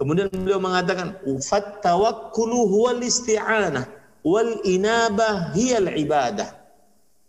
Kemudian 0.00 0.32
beliau 0.32 0.56
mengatakan 0.56 1.12
fat 1.44 1.84
tawakkulu 1.84 2.72
huwal 2.72 3.04
isti'anah 3.04 3.84
wal 4.24 4.64
inabah 4.64 5.52
hiyal 5.52 5.92
ibadah. 5.92 6.56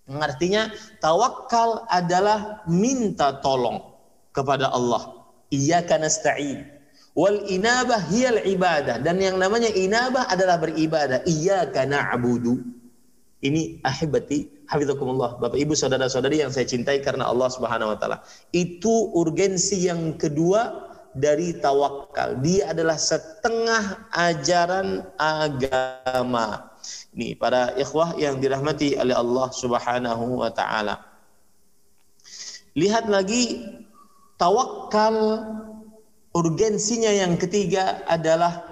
Artinya 0.07 0.71
tawakal 1.03 1.83
adalah 1.91 2.63
minta 2.67 3.43
tolong 3.43 3.91
kepada 4.31 4.71
Allah. 4.71 5.20
Iyyaka 5.51 5.99
nasta'in. 5.99 6.65
Wal 7.11 7.43
inabah 7.51 8.07
hiyal 8.07 8.39
ibadah 8.47 9.03
dan 9.03 9.19
yang 9.19 9.35
namanya 9.35 9.67
inabah 9.67 10.31
adalah 10.31 10.57
beribadah. 10.57 11.21
Iyyaka 11.27 11.83
na'budu. 11.83 12.63
Ini 13.41 13.83
ahibati 13.83 14.61
Hafizakumullah, 14.71 15.35
Bapak 15.35 15.59
Ibu 15.59 15.75
saudara-saudari 15.75 16.39
yang 16.39 16.47
saya 16.47 16.63
cintai 16.63 17.03
karena 17.03 17.27
Allah 17.27 17.51
Subhanahu 17.51 17.91
wa 17.91 17.97
taala. 17.99 18.23
Itu 18.55 19.11
urgensi 19.11 19.83
yang 19.83 20.15
kedua 20.15 20.87
dari 21.11 21.59
tawakal. 21.59 22.39
Dia 22.39 22.71
adalah 22.71 22.95
setengah 22.95 24.07
ajaran 24.15 25.03
agama. 25.19 26.71
Ini 27.11 27.35
para 27.35 27.75
ikhwah 27.75 28.15
yang 28.15 28.39
dirahmati 28.39 28.95
oleh 28.95 29.11
Allah 29.11 29.51
Subhanahu 29.51 30.39
wa 30.39 30.47
taala. 30.55 31.03
Lihat 32.79 33.11
lagi 33.11 33.67
tawakal 34.41 35.45
urgensinya 36.33 37.13
yang 37.13 37.37
ketiga 37.37 38.01
adalah 38.09 38.65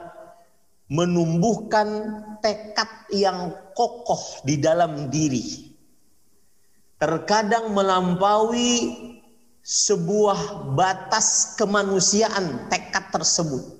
menumbuhkan 0.90 1.86
tekad 2.42 2.90
yang 3.14 3.54
kokoh 3.78 4.42
di 4.42 4.58
dalam 4.58 5.14
diri 5.14 5.70
terkadang 6.98 7.70
melampaui 7.78 8.98
sebuah 9.62 10.74
batas 10.74 11.54
kemanusiaan 11.56 12.68
tekad 12.74 13.14
tersebut. 13.14 13.78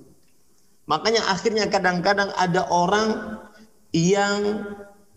Makanya 0.86 1.26
akhirnya 1.28 1.66
kadang-kadang 1.66 2.30
ada 2.38 2.64
orang 2.70 3.42
yang 3.90 4.64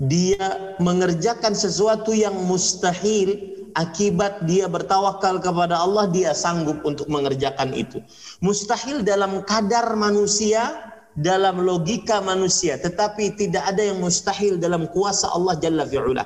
dia 0.02 0.76
mengerjakan 0.82 1.54
sesuatu 1.54 2.12
yang 2.12 2.34
mustahil 2.44 3.38
akibat 3.74 4.46
dia 4.50 4.70
bertawakal 4.70 5.42
kepada 5.42 5.78
Allah 5.78 6.10
dia 6.10 6.34
sanggup 6.34 6.82
untuk 6.86 7.10
mengerjakan 7.10 7.74
itu. 7.74 8.02
Mustahil 8.40 9.06
dalam 9.06 9.46
kadar 9.46 9.94
manusia, 9.94 10.94
dalam 11.14 11.62
logika 11.62 12.22
manusia, 12.22 12.78
tetapi 12.82 13.38
tidak 13.38 13.70
ada 13.70 13.82
yang 13.86 14.02
mustahil 14.02 14.58
dalam 14.58 14.90
kuasa 14.90 15.30
Allah 15.30 15.58
Jalla 15.62 15.86
fi'ula. 15.86 16.26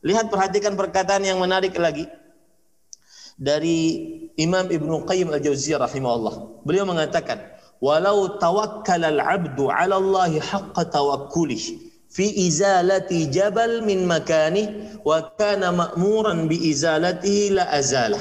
Lihat 0.00 0.32
perhatikan 0.32 0.78
perkataan 0.78 1.26
yang 1.26 1.42
menarik 1.42 1.76
lagi 1.76 2.08
dari 3.36 4.06
Imam 4.38 4.68
Ibnu 4.68 5.04
Qayyim 5.04 5.32
Al-Jauziyah 5.34 5.80
rahimahullah. 5.84 6.64
Beliau 6.64 6.88
mengatakan, 6.88 7.40
"Walau 7.82 8.40
tawakkala 8.40 9.12
al-'abdu 9.12 9.68
'ala 9.68 9.98
Allah 9.98 10.32
haqqa 10.40 10.88
tawakkulih 10.88 11.89
fi 12.10 12.26
izalati 12.50 13.30
jabal 13.30 13.86
min 13.86 14.04
makani 14.04 14.98
wa 15.06 15.30
kana 15.38 15.70
ma'muran 15.70 16.50
bi 16.50 16.58
izalatihi 16.68 17.56
la 17.56 17.70
azalah." 17.70 18.20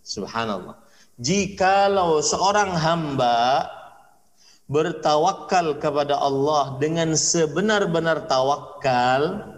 Subhanallah. 0.00 0.80
Jikalau 1.20 2.24
seorang 2.24 2.72
hamba 2.74 3.68
bertawakal 4.72 5.76
kepada 5.76 6.16
Allah 6.16 6.80
dengan 6.80 7.12
sebenar-benar 7.12 8.24
tawakal, 8.24 9.50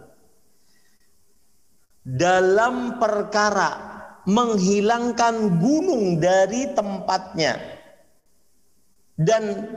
dalam 2.02 2.98
perkara 2.98 3.78
menghilangkan 4.26 5.58
gunung 5.62 6.18
dari 6.18 6.70
tempatnya 6.74 7.58
dan 9.18 9.70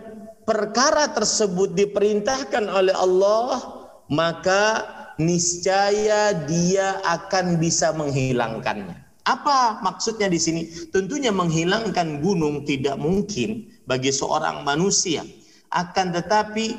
perkara 0.46 1.10
tersebut 1.14 1.74
diperintahkan 1.74 2.66
oleh 2.70 2.94
Allah 2.94 3.75
maka 4.12 4.86
niscaya 5.18 6.36
dia 6.46 7.00
akan 7.08 7.58
bisa 7.58 7.96
menghilangkannya. 7.96 9.06
Apa 9.26 9.82
maksudnya 9.82 10.30
di 10.30 10.38
sini? 10.38 10.62
Tentunya 10.94 11.34
menghilangkan 11.34 12.22
gunung 12.22 12.62
tidak 12.62 13.02
mungkin 13.02 13.66
bagi 13.90 14.14
seorang 14.14 14.62
manusia. 14.62 15.26
Akan 15.74 16.14
tetapi 16.14 16.78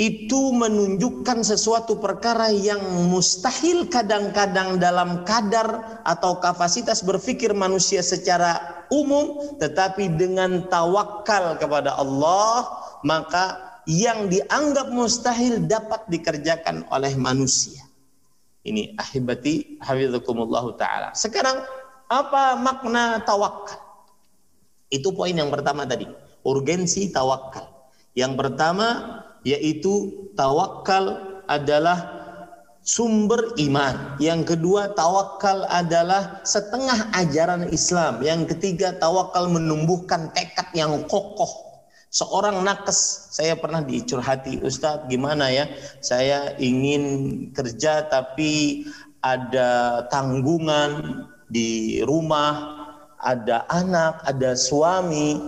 itu 0.00 0.50
menunjukkan 0.50 1.46
sesuatu 1.46 2.02
perkara 2.02 2.50
yang 2.50 2.82
mustahil 3.06 3.86
kadang-kadang 3.86 4.82
dalam 4.82 5.22
kadar 5.22 6.02
atau 6.02 6.42
kapasitas 6.42 7.06
berpikir 7.06 7.54
manusia 7.54 8.02
secara 8.02 8.82
umum 8.90 9.54
tetapi 9.62 10.10
dengan 10.18 10.66
tawakal 10.66 11.54
kepada 11.60 11.94
Allah 11.94 12.66
maka 13.06 13.71
yang 13.88 14.30
dianggap 14.30 14.90
mustahil 14.94 15.64
dapat 15.66 16.06
dikerjakan 16.10 16.86
oleh 16.90 17.14
manusia 17.18 17.82
ini 18.62 18.94
ahibati 18.98 19.78
hafizakumullah 19.82 20.64
taala 20.78 21.10
sekarang 21.14 21.62
apa 22.06 22.58
makna 22.60 23.22
tawakal 23.26 23.80
itu 24.92 25.08
poin 25.16 25.34
yang 25.34 25.50
pertama 25.50 25.88
tadi 25.88 26.06
urgensi 26.46 27.10
tawakal 27.10 27.68
yang 28.14 28.36
pertama 28.38 29.18
yaitu 29.42 30.28
tawakal 30.38 31.18
adalah 31.50 32.22
sumber 32.82 33.54
iman. 33.58 34.18
Yang 34.18 34.54
kedua, 34.54 34.92
tawakal 34.92 35.64
adalah 35.70 36.42
setengah 36.42 37.14
ajaran 37.14 37.70
Islam. 37.70 38.20
Yang 38.20 38.54
ketiga, 38.54 38.94
tawakal 38.98 39.48
menumbuhkan 39.48 40.30
tekad 40.34 40.68
yang 40.74 41.06
kokoh. 41.06 41.71
Seorang 42.12 42.60
nakes, 42.60 43.32
saya 43.32 43.56
pernah 43.56 43.80
dicurhati, 43.80 44.60
Ustadz 44.60 45.08
gimana 45.08 45.48
ya, 45.48 45.64
saya 46.04 46.52
ingin 46.60 47.48
kerja 47.56 48.04
tapi 48.04 48.84
ada 49.24 50.04
tanggungan 50.12 51.24
di 51.48 52.04
rumah, 52.04 52.84
ada 53.16 53.64
anak, 53.72 54.20
ada 54.28 54.52
suami, 54.52 55.40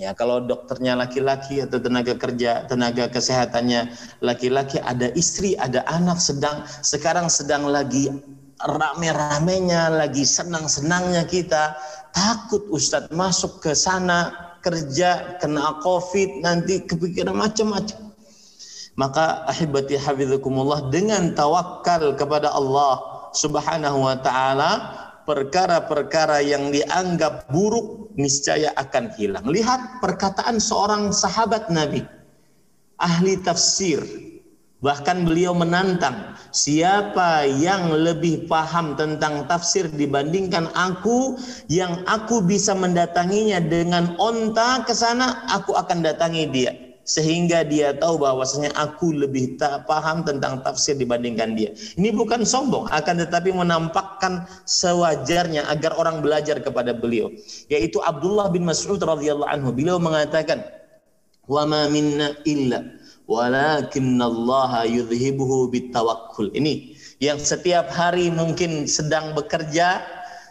Ya, 0.00 0.16
kalau 0.16 0.40
dokternya 0.40 0.96
laki-laki 0.96 1.60
atau 1.60 1.76
tenaga 1.76 2.16
kerja, 2.16 2.64
tenaga 2.64 3.04
kesehatannya 3.12 3.92
laki-laki, 4.24 4.80
ada 4.80 5.12
istri, 5.12 5.60
ada 5.60 5.84
anak 5.92 6.16
sedang 6.16 6.64
sekarang 6.80 7.28
sedang 7.28 7.68
lagi 7.68 8.08
rame-ramenya, 8.64 9.92
lagi 9.92 10.24
senang-senangnya 10.24 11.28
kita, 11.28 11.76
takut 12.16 12.64
Ustadz 12.72 13.12
masuk 13.12 13.60
ke 13.60 13.76
sana 13.76 14.49
kerja 14.60 15.40
kena 15.40 15.80
Covid 15.80 16.44
nanti 16.44 16.84
kepikiran 16.84 17.36
macam-macam. 17.36 18.12
Maka 18.98 19.48
ahibati 19.48 19.96
hafizakumullah 19.96 20.92
dengan 20.92 21.32
tawakal 21.32 22.12
kepada 22.16 22.52
Allah 22.52 23.00
Subhanahu 23.32 24.04
wa 24.04 24.16
taala 24.20 24.70
perkara-perkara 25.24 26.42
yang 26.42 26.74
dianggap 26.74 27.48
buruk 27.48 28.12
niscaya 28.18 28.74
akan 28.74 29.14
hilang. 29.14 29.46
Lihat 29.46 30.02
perkataan 30.02 30.58
seorang 30.58 31.14
sahabat 31.14 31.70
Nabi, 31.70 32.02
ahli 32.98 33.38
tafsir. 33.40 34.02
Bahkan 34.80 35.28
beliau 35.28 35.52
menantang, 35.52 36.32
siapa 36.56 37.44
yang 37.44 37.92
lebih 37.92 38.48
paham 38.48 38.96
tentang 38.96 39.44
tafsir 39.44 39.92
dibandingkan 39.92 40.72
aku, 40.72 41.36
yang 41.68 42.00
aku 42.08 42.40
bisa 42.40 42.72
mendatanginya 42.72 43.60
dengan 43.60 44.16
onta 44.16 44.80
ke 44.88 44.96
sana, 44.96 45.44
aku 45.52 45.76
akan 45.76 46.00
datangi 46.00 46.48
dia 46.48 46.72
sehingga 47.10 47.66
dia 47.66 47.90
tahu 47.90 48.22
bahwasanya 48.22 48.70
aku 48.78 49.10
lebih 49.10 49.58
tak 49.58 49.82
paham 49.90 50.22
tentang 50.22 50.62
tafsir 50.62 50.94
dibandingkan 50.94 51.58
dia. 51.58 51.74
Ini 51.98 52.14
bukan 52.14 52.46
sombong, 52.46 52.86
akan 52.86 53.14
tetapi 53.26 53.50
menampakkan 53.50 54.46
sewajarnya 54.62 55.66
agar 55.66 55.98
orang 55.98 56.22
belajar 56.22 56.62
kepada 56.62 56.94
beliau. 56.94 57.26
Yaitu 57.66 57.98
Abdullah 57.98 58.46
bin 58.54 58.62
Mas'ud 58.62 59.02
radhiyallahu 59.02 59.50
anhu. 59.50 59.74
Beliau 59.74 59.98
mengatakan, 59.98 60.62
"Wa 61.50 61.66
ma 61.66 61.90
minna 61.90 62.30
illa 62.46 62.99
walakinna 63.30 64.26
Allah 64.26 64.90
yudhibuhu 64.90 65.70
bitawakkul." 65.70 66.50
Ini 66.50 66.98
yang 67.22 67.38
setiap 67.38 67.94
hari 67.94 68.34
mungkin 68.34 68.90
sedang 68.90 69.38
bekerja 69.38 70.02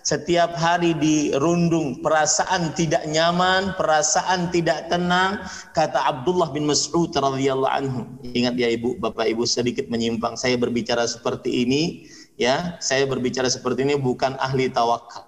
setiap 0.09 0.55
hari 0.55 0.95
dirundung 0.95 1.99
perasaan 1.99 2.71
tidak 2.73 3.03
nyaman, 3.05 3.75
perasaan 3.75 4.47
tidak 4.49 4.87
tenang, 4.87 5.43
kata 5.75 5.99
Abdullah 5.99 6.49
bin 6.55 6.65
Mas'ud 6.65 7.11
radhiyallahu 7.11 7.69
anhu. 7.69 8.01
Ingat 8.23 8.55
ya 8.55 8.71
Ibu, 8.73 8.97
Bapak 8.97 9.27
Ibu 9.27 9.43
sedikit 9.43 9.91
menyimpang. 9.91 10.39
Saya 10.39 10.55
berbicara 10.55 11.03
seperti 11.05 11.67
ini, 11.67 12.09
ya. 12.39 12.79
Saya 12.79 13.05
berbicara 13.05 13.51
seperti 13.51 13.83
ini 13.85 13.99
bukan 13.99 14.39
ahli 14.39 14.71
tawakal. 14.71 15.27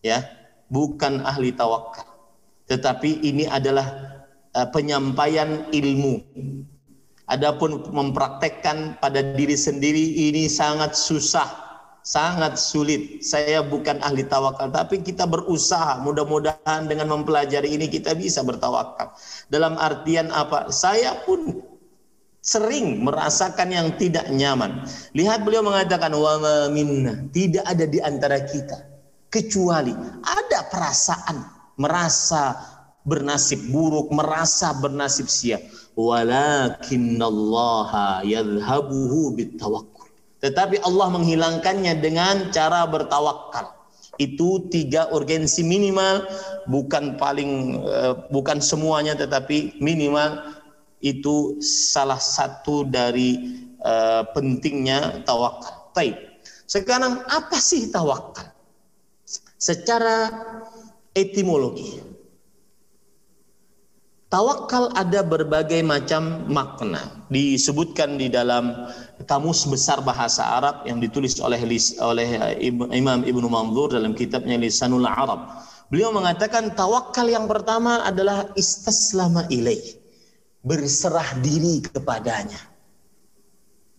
Ya, 0.00 0.24
bukan 0.70 1.20
ahli 1.26 1.50
tawakal. 1.50 2.06
Tetapi 2.70 3.24
ini 3.28 3.44
adalah 3.44 4.14
uh, 4.56 4.68
penyampaian 4.72 5.68
ilmu. 5.68 6.22
Adapun 7.24 7.80
mempraktekkan 7.88 9.00
pada 9.00 9.24
diri 9.34 9.56
sendiri 9.56 10.28
ini 10.28 10.44
sangat 10.44 10.92
susah 10.92 11.64
sangat 12.04 12.60
sulit. 12.60 13.24
Saya 13.24 13.64
bukan 13.64 13.98
ahli 14.04 14.28
tawakal, 14.28 14.68
tapi 14.70 15.00
kita 15.00 15.24
berusaha. 15.24 16.04
Mudah-mudahan 16.04 16.84
dengan 16.86 17.10
mempelajari 17.10 17.74
ini 17.74 17.88
kita 17.88 18.12
bisa 18.12 18.44
bertawakal. 18.44 19.16
Dalam 19.48 19.80
artian 19.80 20.28
apa? 20.30 20.68
Saya 20.68 21.16
pun 21.24 21.64
sering 22.44 23.00
merasakan 23.00 23.72
yang 23.72 23.88
tidak 23.96 24.28
nyaman. 24.28 24.84
Lihat 25.16 25.48
beliau 25.48 25.64
mengatakan 25.64 26.12
wa 26.12 26.68
minna, 26.68 27.24
tidak 27.32 27.64
ada 27.64 27.88
di 27.88 27.98
antara 28.04 28.44
kita 28.44 28.84
kecuali 29.32 29.90
ada 30.22 30.60
perasaan 30.70 31.42
merasa 31.80 32.54
bernasib 33.02 33.72
buruk, 33.72 34.12
merasa 34.12 34.76
bernasib 34.76 35.26
siap. 35.26 35.64
Bitawakkul 39.34 39.94
tetapi 40.44 40.76
Allah 40.84 41.08
menghilangkannya 41.08 42.04
dengan 42.04 42.52
cara 42.52 42.84
bertawakal. 42.84 43.72
Itu 44.20 44.68
tiga 44.68 45.08
urgensi 45.08 45.64
minimal, 45.64 46.28
bukan 46.68 47.16
paling, 47.16 47.80
eh, 47.80 48.12
bukan 48.28 48.60
semuanya, 48.60 49.16
tetapi 49.16 49.80
minimal 49.80 50.44
itu 51.00 51.56
salah 51.64 52.16
satu 52.16 52.88
dari 52.88 53.60
uh, 53.84 54.24
pentingnya 54.32 55.20
tawakal. 55.28 55.92
Baik. 55.92 56.16
Sekarang 56.64 57.20
apa 57.28 57.60
sih 57.60 57.92
tawakal? 57.92 58.48
Secara 59.60 60.32
etimologi. 61.12 62.00
Tawakal 64.34 64.90
ada 64.98 65.22
berbagai 65.22 65.78
macam 65.86 66.42
makna. 66.50 67.22
Disebutkan 67.30 68.18
di 68.18 68.26
dalam 68.26 68.90
kamus 69.30 69.62
besar 69.70 70.02
bahasa 70.02 70.42
Arab 70.58 70.82
yang 70.90 70.98
ditulis 70.98 71.38
oleh 71.38 71.62
oleh 72.02 72.58
Imam 72.90 73.22
Ibnu 73.22 73.46
Manzur 73.46 73.94
dalam 73.94 74.10
kitabnya 74.10 74.58
Lisanul 74.58 75.06
Arab. 75.06 75.62
Beliau 75.86 76.10
mengatakan 76.10 76.74
tawakal 76.74 77.30
yang 77.30 77.46
pertama 77.46 78.02
adalah 78.02 78.50
istaslama 78.58 79.46
ilaih. 79.54 80.02
Berserah 80.66 81.38
diri 81.38 81.86
kepadanya. 81.86 82.58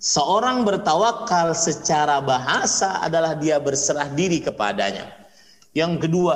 Seorang 0.03 0.67
bertawakal 0.67 1.55
secara 1.55 2.19
bahasa 2.19 2.99
adalah 2.99 3.39
dia 3.39 3.55
berserah 3.55 4.11
diri 4.11 4.43
kepadanya. 4.43 5.15
Yang 5.71 6.11
kedua, 6.11 6.35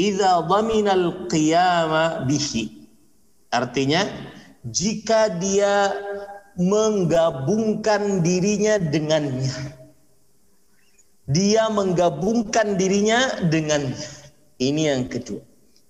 idza 0.00 0.48
dhaminal 0.48 1.28
qiyama 1.28 2.24
bihi 2.24 2.77
Artinya 3.48 4.04
jika 4.64 5.32
dia 5.40 5.92
menggabungkan 6.58 8.20
dirinya 8.20 8.82
dengannya. 8.82 9.78
Dia 11.28 11.68
menggabungkan 11.70 12.74
dirinya 12.74 13.46
dengannya. 13.46 14.00
Ini 14.58 14.82
yang 14.90 15.06
kedua. 15.06 15.44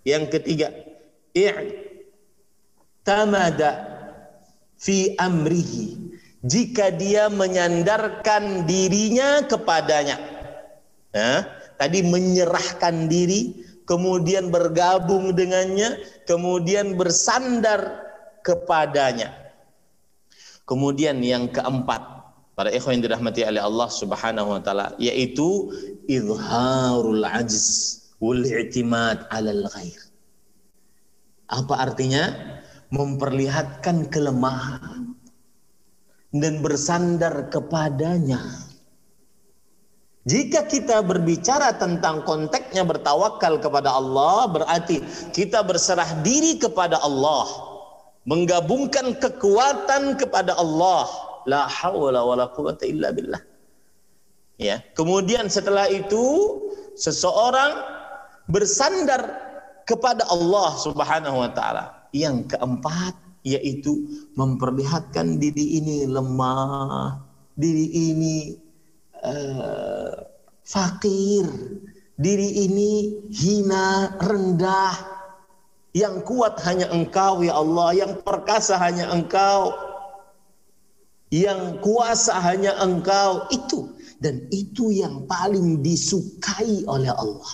Yang 0.04 0.24
ketiga, 0.38 0.68
i'tamada 3.02 3.70
fi 4.76 5.16
amrihi. 5.16 5.96
Jika 6.44 6.94
dia 6.94 7.26
menyandarkan 7.32 8.62
dirinya 8.68 9.42
kepadanya. 9.42 10.18
Nah, 11.10 11.42
tadi 11.80 12.04
menyerahkan 12.04 13.10
diri, 13.10 13.66
kemudian 13.88 14.52
bergabung 14.52 15.32
dengannya, 15.32 16.04
kemudian 16.28 17.00
bersandar 17.00 18.04
kepadanya. 18.44 19.32
Kemudian 20.68 21.24
yang 21.24 21.48
keempat, 21.48 22.04
para 22.52 22.68
ikhwan 22.68 23.00
yang 23.00 23.08
dirahmati 23.08 23.40
oleh 23.48 23.64
Allah 23.64 23.88
Subhanahu 23.88 24.52
wa 24.52 24.60
taala, 24.60 24.92
yaitu 25.00 25.72
izharul 26.04 27.24
ajz 27.24 28.12
wal 28.20 28.44
i'timad 28.44 29.24
'alal 29.32 29.64
ghair. 29.72 30.00
Apa 31.48 31.88
artinya? 31.88 32.56
Memperlihatkan 32.88 34.08
kelemahan 34.08 35.12
dan 36.32 36.64
bersandar 36.64 37.52
kepadanya 37.52 38.67
jika 40.28 40.68
kita 40.68 41.00
berbicara 41.00 41.72
tentang 41.80 42.20
konteksnya 42.28 42.84
bertawakal 42.84 43.56
kepada 43.56 43.96
Allah, 43.96 44.44
berarti 44.44 45.00
kita 45.32 45.64
berserah 45.64 46.20
diri 46.20 46.60
kepada 46.60 47.00
Allah, 47.00 47.48
menggabungkan 48.28 49.16
kekuatan 49.16 50.20
kepada 50.20 50.52
Allah. 50.60 51.08
La 51.48 51.64
haula 51.64 52.20
wala 52.20 52.52
quwata 52.52 52.84
illa 52.84 53.08
billah. 53.08 53.40
Ya, 54.60 54.84
kemudian 54.92 55.48
setelah 55.48 55.88
itu 55.88 56.60
seseorang 56.92 57.80
bersandar 58.52 59.32
kepada 59.88 60.28
Allah 60.28 60.76
Subhanahu 60.76 61.40
wa 61.40 61.50
taala. 61.56 62.04
Yang 62.12 62.52
keempat 62.52 63.16
yaitu 63.48 64.04
memperlihatkan 64.36 65.40
diri 65.40 65.80
ini 65.80 66.04
lemah, 66.04 67.16
diri 67.56 67.88
ini 67.96 68.67
uh, 69.24 70.12
fakir, 70.66 71.46
diri 72.18 72.68
ini 72.68 72.92
hina, 73.32 74.18
rendah. 74.20 74.96
Yang 75.96 76.28
kuat 76.28 76.60
hanya 76.68 76.92
engkau 76.92 77.40
ya 77.42 77.56
Allah, 77.56 77.96
yang 77.96 78.12
perkasa 78.22 78.76
hanya 78.76 79.08
engkau. 79.10 79.72
Yang 81.32 81.80
kuasa 81.84 82.36
hanya 82.40 82.76
engkau 82.80 83.48
itu. 83.50 83.96
Dan 84.18 84.50
itu 84.50 84.90
yang 84.90 85.24
paling 85.30 85.80
disukai 85.80 86.84
oleh 86.86 87.10
Allah. 87.14 87.52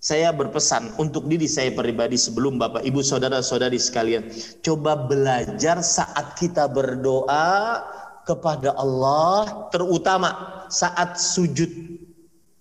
Saya 0.00 0.32
berpesan 0.32 0.96
untuk 0.96 1.28
diri 1.28 1.44
saya 1.44 1.76
pribadi 1.76 2.16
sebelum 2.16 2.56
Bapak 2.56 2.80
Ibu 2.88 3.04
Saudara-saudari 3.04 3.76
sekalian, 3.76 4.32
coba 4.64 4.96
belajar 4.96 5.84
saat 5.84 6.40
kita 6.40 6.72
berdoa 6.72 7.84
kepada 8.30 8.70
Allah 8.78 9.66
terutama 9.74 10.62
saat 10.70 11.18
sujud. 11.18 11.98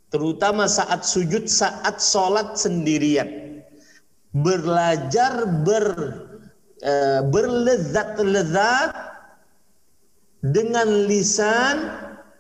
Terutama 0.10 0.66
saat 0.66 1.06
sujud, 1.06 1.46
saat 1.46 2.02
sholat 2.02 2.58
sendirian. 2.58 3.62
Belajar 4.34 5.46
ber 5.62 5.86
e, 6.82 6.94
berlezat-lezat 7.30 8.94
dengan 10.42 10.90
lisan 11.06 11.78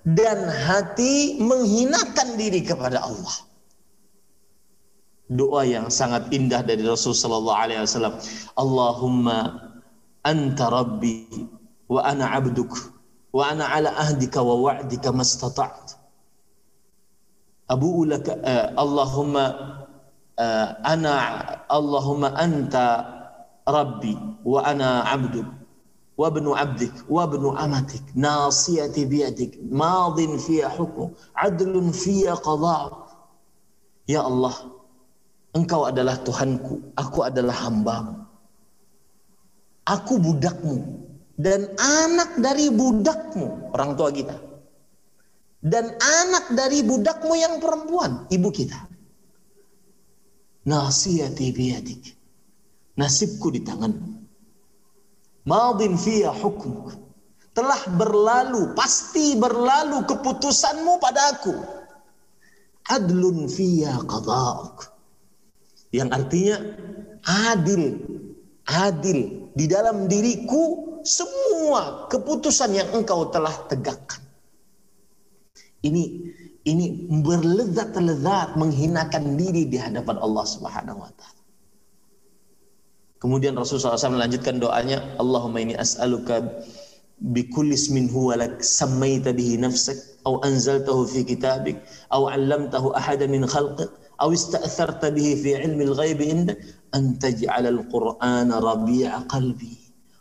dan 0.10 0.50
hati 0.50 1.38
menghinakan 1.38 2.34
diri 2.42 2.65
kepada 2.65 3.06
Allah 3.06 3.50
doa 5.30 5.62
yang 5.62 5.94
sangat 5.94 6.26
indah 6.34 6.65
dari 6.65 6.82
Rasul 6.82 7.13
sallallahu 7.13 7.54
alaihi 7.54 7.86
wasallam. 7.86 8.18
Allahumma 8.58 9.70
anta 10.26 10.74
rabbi 10.74 11.30
wa 11.86 12.02
ana 12.02 12.34
'abduk 12.34 12.74
wa 13.34 13.44
ana 13.50 13.65
'ala 13.70 13.89
ahdika 13.98 14.42
wa 14.42 14.56
wa'dika 14.70 15.10
mastata'tu. 15.13 15.96
Abu 17.70 18.06
laka 18.10 18.34
uh, 18.42 18.68
Allahumma 18.82 19.46
uh, 20.38 20.68
ana 20.82 21.13
Allahumma 21.70 22.34
anta 22.34 22.86
rabbi 23.70 24.18
wa 24.42 24.65
ana 24.65 25.06
'abduk 25.06 25.46
wa 26.20 26.28
ibnu 26.28 26.52
'abdik 26.52 26.94
wa 27.08 27.24
ibnu 27.30 27.54
amatik 27.56 28.04
nasiyati 28.18 29.06
biyadik 29.08 29.56
madin 29.72 30.36
fiya 30.42 30.68
hukmu 30.68 31.13
adlun 31.38 31.94
fiya 31.94 32.36
qada'u 32.36 33.08
Ya 34.10 34.26
Allah 34.26 34.80
Engkau 35.50 35.86
adalah 35.89 36.22
Tuhanku, 36.22 36.94
aku 36.94 37.26
adalah 37.26 37.58
hambamu. 37.65 38.22
Aku 39.86 40.22
budakmu 40.22 41.09
dan 41.39 41.71
anak 41.80 42.36
dari 42.36 42.67
budakmu, 42.67 43.71
orang 43.71 43.95
tua 43.95 44.12
kita. 44.12 44.36
Dan 45.60 45.95
anak 45.99 46.52
dari 46.52 46.84
budakmu 46.84 47.34
yang 47.36 47.63
perempuan, 47.63 48.28
ibu 48.28 48.49
kita. 48.52 48.80
Nasiyati 50.67 51.47
biyadik. 51.56 52.04
Nasibku 52.99 53.47
di 53.56 53.63
tanganmu. 53.63 54.12
Madin 55.47 55.95
fiya 55.95 56.36
hukmuk. 56.36 56.91
Telah 57.56 57.82
berlalu, 57.95 58.75
pasti 58.75 59.39
berlalu 59.39 60.04
keputusanmu 60.04 60.99
padaku. 60.99 61.56
Adlun 62.91 63.47
fiya 63.47 63.99
qada'uk 64.04 64.99
yang 65.89 66.10
artinya 66.13 66.58
adil 67.25 67.97
adil 68.69 69.49
di 69.58 69.65
dalam 69.65 70.06
diriku 70.06 70.88
semua 71.05 72.09
keputusan 72.09 72.70
yang 72.72 72.88
engkau 72.96 73.29
telah 73.29 73.53
tegakkan 73.68 74.24
ini 75.85 76.33
ini 76.64 77.05
berlezat-lezat 77.20 78.57
menghinakan 78.57 79.37
diri 79.37 79.68
di 79.68 79.77
hadapan 79.77 80.16
Allah 80.16 80.44
Subhanahu 80.48 80.96
wa 80.96 81.12
taala. 81.12 81.42
Kemudian 83.20 83.57
Rasulullah 83.57 83.96
SAW 83.96 84.20
melanjutkan 84.20 84.61
doanya, 84.61 85.00
Allahumma 85.20 85.61
ini 85.61 85.77
as'aluka 85.77 86.44
bikulli 87.20 87.77
ismin 87.77 88.09
huwa 88.09 88.40
lak 88.40 88.61
sammaita 88.64 89.33
bihi 89.33 89.61
nafsak 89.61 89.96
au 90.29 90.40
anzaltahu 90.44 91.05
fi 91.09 91.24
kitabik 91.24 91.77
au 92.12 92.29
'allamtahu 92.29 92.96
ahada 92.96 93.29
min 93.29 93.44
khalqik 93.44 93.92
أو 94.14 94.31
استأثرت 94.31 95.11
به 95.11 95.42
في 95.42 95.59
علم 95.59 95.81
الغيب 95.90 96.22
عندك 96.22 96.59
أن 96.94 97.18
تجعل 97.18 97.66
القرآن 97.66 98.53
ربيع 98.53 99.11
قلبي 99.27 99.74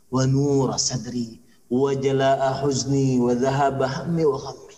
wa 0.08 0.24
nura 0.24 0.76
sadri 0.80 1.40
wa 1.68 1.92
jala'a 1.92 2.64
huzni 2.64 3.20
wa 3.20 3.36
dhahaba 3.36 3.86
hammi 3.86 4.24
wa 4.24 4.38
ghammi. 4.40 4.76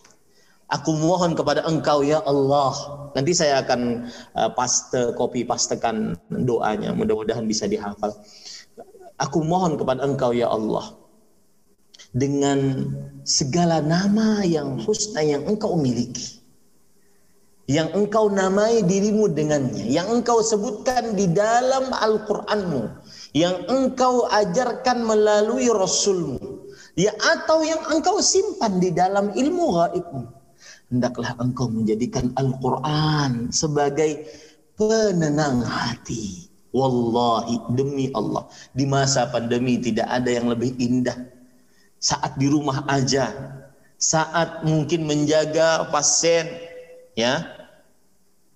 Aku 0.71 0.95
mohon 0.95 1.35
kepada 1.35 1.66
Engkau 1.66 2.07
ya 2.07 2.23
Allah. 2.23 2.75
Nanti 3.19 3.35
saya 3.35 3.59
akan 3.66 4.07
uh, 4.38 4.51
paste 4.55 5.19
copy 5.19 5.43
pastekan 5.43 6.14
doanya, 6.31 6.95
mudah-mudahan 6.95 7.43
bisa 7.43 7.66
dihafal. 7.66 8.14
Aku 9.19 9.43
mohon 9.43 9.75
kepada 9.75 10.07
Engkau 10.07 10.31
ya 10.31 10.47
Allah 10.47 10.95
dengan 12.11 12.90
segala 13.23 13.79
nama 13.79 14.43
yang 14.43 14.83
husna 14.83 15.23
yang 15.23 15.47
engkau 15.47 15.79
miliki. 15.79 16.43
Yang 17.71 17.95
engkau 17.95 18.27
namai 18.27 18.83
dirimu 18.83 19.31
dengannya. 19.31 19.87
Yang 19.87 20.19
engkau 20.19 20.43
sebutkan 20.43 21.14
di 21.14 21.31
dalam 21.31 21.95
Al-Quranmu 21.95 22.99
yang 23.37 23.66
engkau 23.71 24.27
ajarkan 24.27 25.07
melalui 25.07 25.71
Rasulmu, 25.71 26.66
ya 26.99 27.14
atau 27.14 27.62
yang 27.62 27.81
engkau 27.90 28.19
simpan 28.19 28.83
di 28.83 28.90
dalam 28.90 29.31
ilmu 29.35 29.66
gaibmu. 29.79 30.23
Hendaklah 30.90 31.38
engkau 31.38 31.71
menjadikan 31.71 32.35
Al-Quran 32.35 33.55
sebagai 33.55 34.27
penenang 34.75 35.62
hati. 35.62 36.51
Wallahi 36.71 37.59
demi 37.75 38.14
Allah 38.14 38.47
di 38.71 38.87
masa 38.87 39.27
pandemi 39.27 39.83
tidak 39.83 40.07
ada 40.07 40.31
yang 40.31 40.47
lebih 40.47 40.71
indah 40.79 41.19
saat 41.99 42.38
di 42.38 42.47
rumah 42.47 42.87
aja 42.87 43.27
saat 43.99 44.62
mungkin 44.62 45.03
menjaga 45.03 45.90
pasien 45.90 46.47
ya 47.19 47.43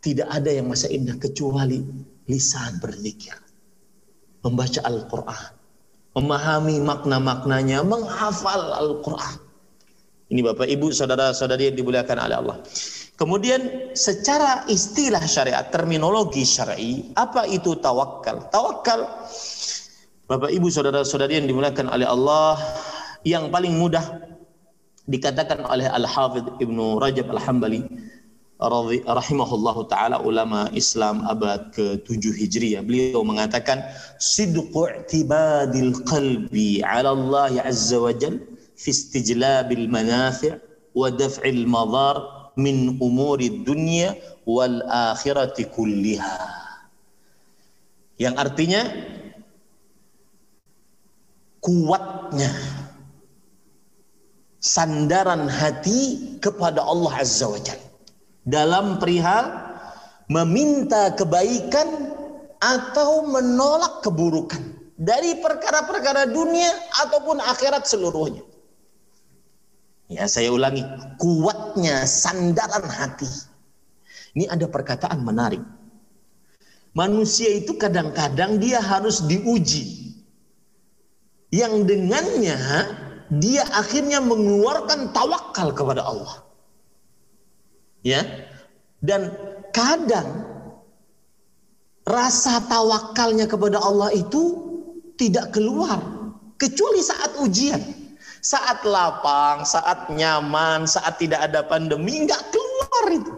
tidak 0.01 0.31
ada 0.31 0.49
yang 0.49 0.71
masa 0.71 0.89
indah 0.89 1.19
kecuali 1.21 1.85
lisan 2.25 2.81
berzikir. 2.81 3.44
Membaca 4.45 4.81
Al-Quran. 4.85 5.51
Memahami 6.15 6.77
makna-maknanya. 6.85 7.83
Menghafal 7.83 8.77
Al-Quran. 8.77 9.41
Ini 10.29 10.41
Bapak 10.41 10.69
Ibu, 10.69 10.93
saudara-saudari 10.93 11.73
yang 11.73 11.77
dimuliakan 11.77 12.17
oleh 12.21 12.37
Allah. 12.37 12.57
Kemudian 13.15 13.95
secara 13.95 14.67
istilah 14.67 15.23
syariat, 15.23 15.71
terminologi 15.71 16.43
syar'i, 16.43 17.15
apa 17.15 17.47
itu 17.47 17.79
tawakal? 17.79 18.51
Tawakal, 18.51 19.07
Bapak 20.27 20.51
Ibu, 20.51 20.67
saudara-saudari 20.73 21.39
yang 21.39 21.47
dimuliakan 21.47 21.93
oleh 21.93 22.09
Allah, 22.09 22.59
yang 23.23 23.55
paling 23.55 23.79
mudah 23.79 24.03
dikatakan 25.05 25.63
oleh 25.69 25.87
Al-Hafidh 25.87 26.59
Ibnu 26.59 26.99
Rajab 26.99 27.29
Al-Hambali 27.31 27.85
rahimahullahu 28.61 29.91
taala 29.91 30.23
ulama 30.23 30.71
Islam 30.71 31.27
abad 31.27 31.75
ke-7 31.75 32.23
Hijriah 32.39 32.83
beliau 32.87 33.27
mengatakan 33.27 33.83
sidqu 34.23 34.71
i'tibadil 34.71 36.07
qalbi 36.07 36.79
'ala 36.87 37.13
Allah 37.13 37.67
azza 37.67 37.99
wa 37.99 38.15
jal 38.15 38.39
fi 38.79 38.95
istijlabil 38.95 39.91
manafi' 39.91 40.55
wa 40.95 41.11
daf'il 41.11 41.67
madar 41.67 42.51
min 42.55 42.95
umuri 43.03 43.67
dunya 43.67 44.15
wal 44.47 44.87
akhirati 44.87 45.67
kulliha. 45.75 46.39
Yang 48.23 48.35
artinya 48.39 48.83
kuatnya 51.59 52.55
sandaran 54.63 55.51
hati 55.51 56.39
kepada 56.39 56.79
Allah 56.87 57.13
azza 57.19 57.51
wa 57.51 57.59
jalla 57.59 57.84
dalam 58.45 59.01
perihal 59.01 59.65
meminta 60.29 61.13
kebaikan 61.17 62.13
atau 62.61 63.29
menolak 63.29 64.01
keburukan 64.05 64.61
dari 64.97 65.37
perkara-perkara 65.41 66.29
dunia 66.33 66.71
ataupun 67.05 67.41
akhirat 67.41 67.85
seluruhnya. 67.85 68.45
Ya, 70.09 70.29
saya 70.29 70.53
ulangi, 70.53 70.85
kuatnya 71.17 72.05
sandaran 72.05 72.85
hati. 72.85 73.29
Ini 74.37 74.53
ada 74.53 74.69
perkataan 74.69 75.25
menarik. 75.25 75.65
Manusia 76.95 77.51
itu 77.51 77.75
kadang-kadang 77.75 78.61
dia 78.61 78.79
harus 78.79 79.25
diuji. 79.25 80.15
Yang 81.51 81.87
dengannya 81.91 82.59
dia 83.41 83.65
akhirnya 83.75 84.23
mengeluarkan 84.23 85.11
tawakal 85.11 85.75
kepada 85.75 86.03
Allah 86.05 86.45
ya. 88.05 88.23
Dan 89.05 89.33
kadang 89.73 90.47
rasa 92.05 92.61
tawakalnya 92.69 93.49
kepada 93.49 93.81
Allah 93.81 94.13
itu 94.13 94.61
tidak 95.17 95.57
keluar 95.57 95.99
kecuali 96.61 97.01
saat 97.01 97.35
ujian. 97.41 97.81
Saat 98.45 98.85
lapang 98.85 99.65
saat 99.65 100.13
nyaman 100.13 100.85
saat 100.85 101.17
tidak 101.17 101.49
ada 101.49 101.65
pandemi 101.65 102.29
nggak 102.29 102.45
keluar 102.53 103.05
itu. 103.09 103.33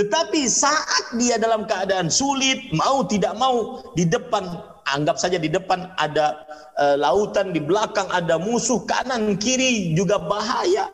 Tetapi 0.00 0.48
saat 0.48 1.12
dia 1.20 1.36
dalam 1.36 1.68
keadaan 1.68 2.08
sulit 2.08 2.56
mau 2.72 3.04
tidak 3.04 3.36
mau 3.36 3.84
di 3.92 4.08
depan 4.08 4.48
Anggap 4.90 5.22
saja 5.22 5.38
di 5.38 5.46
depan 5.46 5.86
ada 6.02 6.42
uh, 6.74 6.98
lautan, 6.98 7.54
di 7.54 7.62
belakang 7.62 8.10
ada 8.10 8.42
musuh, 8.42 8.82
kanan 8.90 9.38
kiri 9.38 9.94
juga 9.94 10.18
bahaya. 10.18 10.90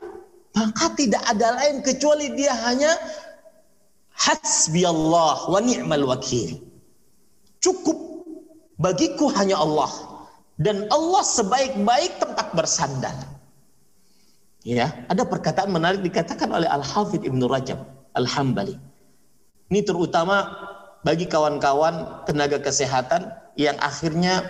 Maka 0.56 0.96
tidak 0.96 1.20
ada 1.28 1.60
lain 1.60 1.84
kecuali 1.84 2.32
dia 2.32 2.56
hanya 2.64 2.96
hasbi 4.16 4.88
Allah 4.88 5.44
wa 5.52 5.60
ni'mal 5.60 6.08
wakil. 6.08 6.56
Cukup 7.60 8.24
bagiku 8.80 9.28
hanya 9.36 9.60
Allah 9.60 9.92
dan 10.56 10.88
Allah 10.88 11.20
sebaik-baik 11.20 12.16
tempat 12.16 12.56
bersandar. 12.56 13.12
Ya, 14.64 15.06
ada 15.06 15.22
perkataan 15.28 15.70
menarik 15.70 16.02
dikatakan 16.02 16.50
oleh 16.50 16.66
Al-Hafidh 16.66 17.22
Ibnu 17.22 17.46
Rajab 17.46 17.78
Al-Hambali. 18.16 18.74
Ini 19.70 19.80
terutama 19.84 20.42
bagi 21.06 21.28
kawan-kawan 21.28 22.26
tenaga 22.26 22.58
kesehatan 22.58 23.30
yang 23.54 23.78
akhirnya 23.78 24.42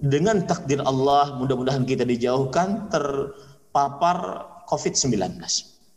dengan 0.00 0.48
takdir 0.48 0.80
Allah 0.80 1.36
mudah-mudahan 1.36 1.84
kita 1.84 2.08
dijauhkan 2.08 2.88
terpapar 2.88 4.48
COVID-19 4.70 5.18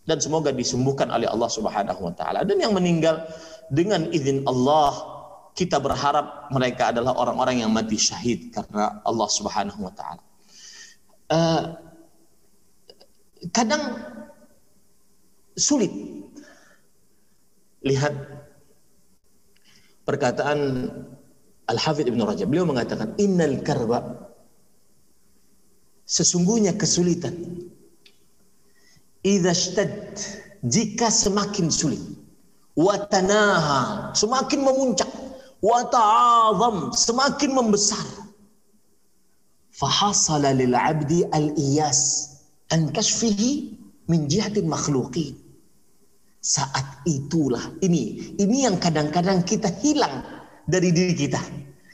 dan 0.03 0.17
semoga 0.17 0.49
disembuhkan 0.49 1.13
oleh 1.13 1.29
Allah 1.29 1.47
Subhanahu 1.47 2.01
wa 2.01 2.13
taala 2.17 2.41
dan 2.41 2.57
yang 2.57 2.73
meninggal 2.73 3.23
dengan 3.69 4.09
izin 4.09 4.43
Allah 4.49 5.13
kita 5.53 5.77
berharap 5.77 6.49
mereka 6.49 6.89
adalah 6.89 7.13
orang-orang 7.13 7.61
yang 7.61 7.69
mati 7.69 7.95
syahid 7.95 8.49
karena 8.49 8.99
Allah 9.05 9.29
Subhanahu 9.29 9.79
wa 9.85 9.93
taala. 9.93 10.23
Uh, 11.29 11.63
kadang 13.53 14.01
sulit 15.53 15.93
lihat 17.85 18.13
perkataan 20.07 20.89
Al-Hafidh 21.69 22.11
Ibn 22.11 22.21
Rajab. 22.27 22.47
Beliau 22.51 22.67
mengatakan, 22.67 23.15
Innal 23.21 23.63
karba, 23.63 24.29
sesungguhnya 26.03 26.75
kesulitan, 26.75 27.33
idha 29.23 29.55
shtad, 29.55 30.19
jika 30.67 31.07
semakin 31.11 31.71
sulit, 31.71 32.03
watanaha, 32.75 34.11
semakin 34.15 34.63
memuncak, 34.63 35.09
wata'azam, 35.63 36.91
semakin 36.91 37.51
membesar, 37.55 38.03
fahasala 39.71 40.51
lil 40.55 40.75
abdi 40.75 41.23
al-iyas, 41.31 42.31
an 42.71 42.91
kashfihi 42.91 43.79
min 44.11 44.27
jihatin 44.27 44.67
makhluqin. 44.67 45.39
Saat 46.43 47.07
itulah 47.07 47.71
ini 47.79 48.35
ini 48.35 48.67
yang 48.67 48.75
kadang-kadang 48.75 49.47
kita 49.47 49.71
hilang 49.79 50.27
dari 50.67 50.91
diri 50.91 51.15
kita. 51.15 51.39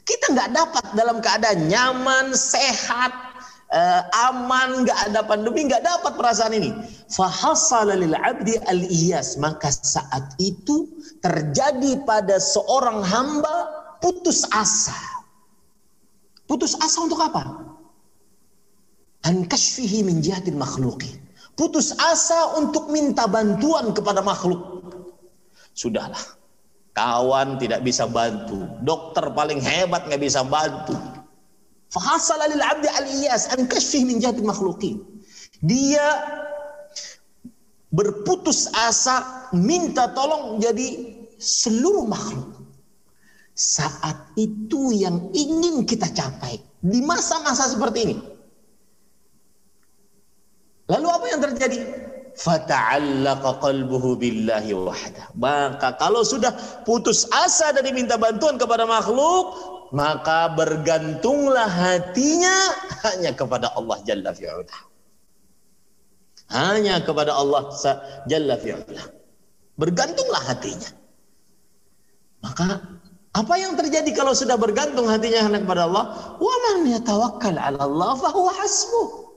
Kita 0.01 0.33
nggak 0.33 0.49
dapat 0.57 0.85
dalam 0.97 1.21
keadaan 1.21 1.69
nyaman 1.69 2.33
sehat 2.33 3.28
uh, 3.73 4.01
aman 4.29 4.86
nggak 4.86 4.99
ada 5.10 5.21
pandemi 5.25 5.65
nggak 5.65 5.86
dapat 5.86 6.13
perasaan 6.17 6.53
ini. 6.53 6.71
Fahasala 7.10 7.97
lil 7.97 8.13
abdi 8.13 8.58
al 8.69 8.82
iyas. 8.86 9.38
Maka 9.38 9.73
saat 9.73 10.38
itu 10.41 10.89
terjadi 11.23 12.01
pada 12.05 12.38
seorang 12.38 13.01
hamba 13.05 13.55
putus 14.01 14.45
asa. 14.53 14.97
Putus 16.49 16.73
asa 16.82 16.97
untuk 17.05 17.21
apa? 17.21 17.45
An 19.27 19.45
kashfihi 19.45 20.01
min 20.01 20.23
makhluqin 20.58 21.29
putus 21.60 21.91
asa 21.99 22.55
untuk 22.55 22.88
minta 22.88 23.27
bantuan 23.27 23.91
kepada 23.91 24.23
makhluk. 24.23 24.79
Sudahlah, 25.75 26.23
kawan 26.95 27.60
tidak 27.60 27.84
bisa 27.84 28.08
bantu, 28.08 28.63
dokter 28.79 29.27
paling 29.36 29.60
hebat 29.60 30.08
nggak 30.08 30.23
bisa 30.23 30.39
bantu. 30.47 30.95
Fahasal 31.89 32.41
lil 32.54 32.62
abdi 32.62 32.89
al-iyas 32.89 33.49
an 33.54 33.65
kashfih 33.65 34.06
min 34.06 34.21
jahati 34.21 34.45
makhluqin. 34.45 35.02
Dia 35.65 36.06
berputus 37.89 38.69
asa 38.78 39.49
minta 39.58 40.13
tolong 40.13 40.62
jadi 40.62 41.17
seluruh 41.41 42.06
makhluk. 42.06 42.62
Saat 43.58 44.38
itu 44.39 44.95
yang 44.95 45.34
ingin 45.36 45.84
kita 45.84 46.08
capai 46.15 46.63
di 46.80 47.04
masa-masa 47.04 47.67
seperti 47.67 47.99
ini 48.08 48.15
Lalu 50.89 51.08
apa 51.08 51.25
yang 51.30 51.41
terjadi? 51.45 51.80
Fata'allaqa 52.34 53.62
qalbuhu 53.62 54.17
billahi 54.17 54.73
wahda. 54.73 55.30
Maka 55.38 55.93
kalau 56.02 56.25
sudah 56.25 56.49
putus 56.82 57.30
asa 57.30 57.69
dari 57.78 57.93
minta 57.93 58.17
bantuan 58.17 58.58
kepada 58.58 58.89
makhluk, 58.89 59.54
maka 59.89 60.54
bergantunglah 60.54 61.65
hatinya 61.65 62.56
hanya 63.06 63.34
kepada 63.34 63.73
Allah 63.73 63.97
Jalla 64.06 64.32
fi'ula. 64.34 64.78
Hanya 66.49 67.02
kepada 67.02 67.34
Allah 67.34 67.69
Jalla 68.30 68.56
fi'ula. 68.58 69.04
Bergantunglah 69.80 70.43
hatinya. 70.45 70.91
Maka 72.39 72.82
apa 73.36 73.54
yang 73.62 73.78
terjadi 73.78 74.10
kalau 74.15 74.34
sudah 74.34 74.58
bergantung 74.58 75.06
hatinya 75.06 75.45
hanya 75.45 75.60
kepada 75.62 75.86
Allah? 75.86 76.36
Wa 76.38 76.56
man 76.69 76.89
yatawakkal 76.89 77.56
'ala 77.56 77.80
Allah 77.86 78.12
fa 78.17 78.30
huwa 78.34 78.52
hasbuh. 78.58 79.30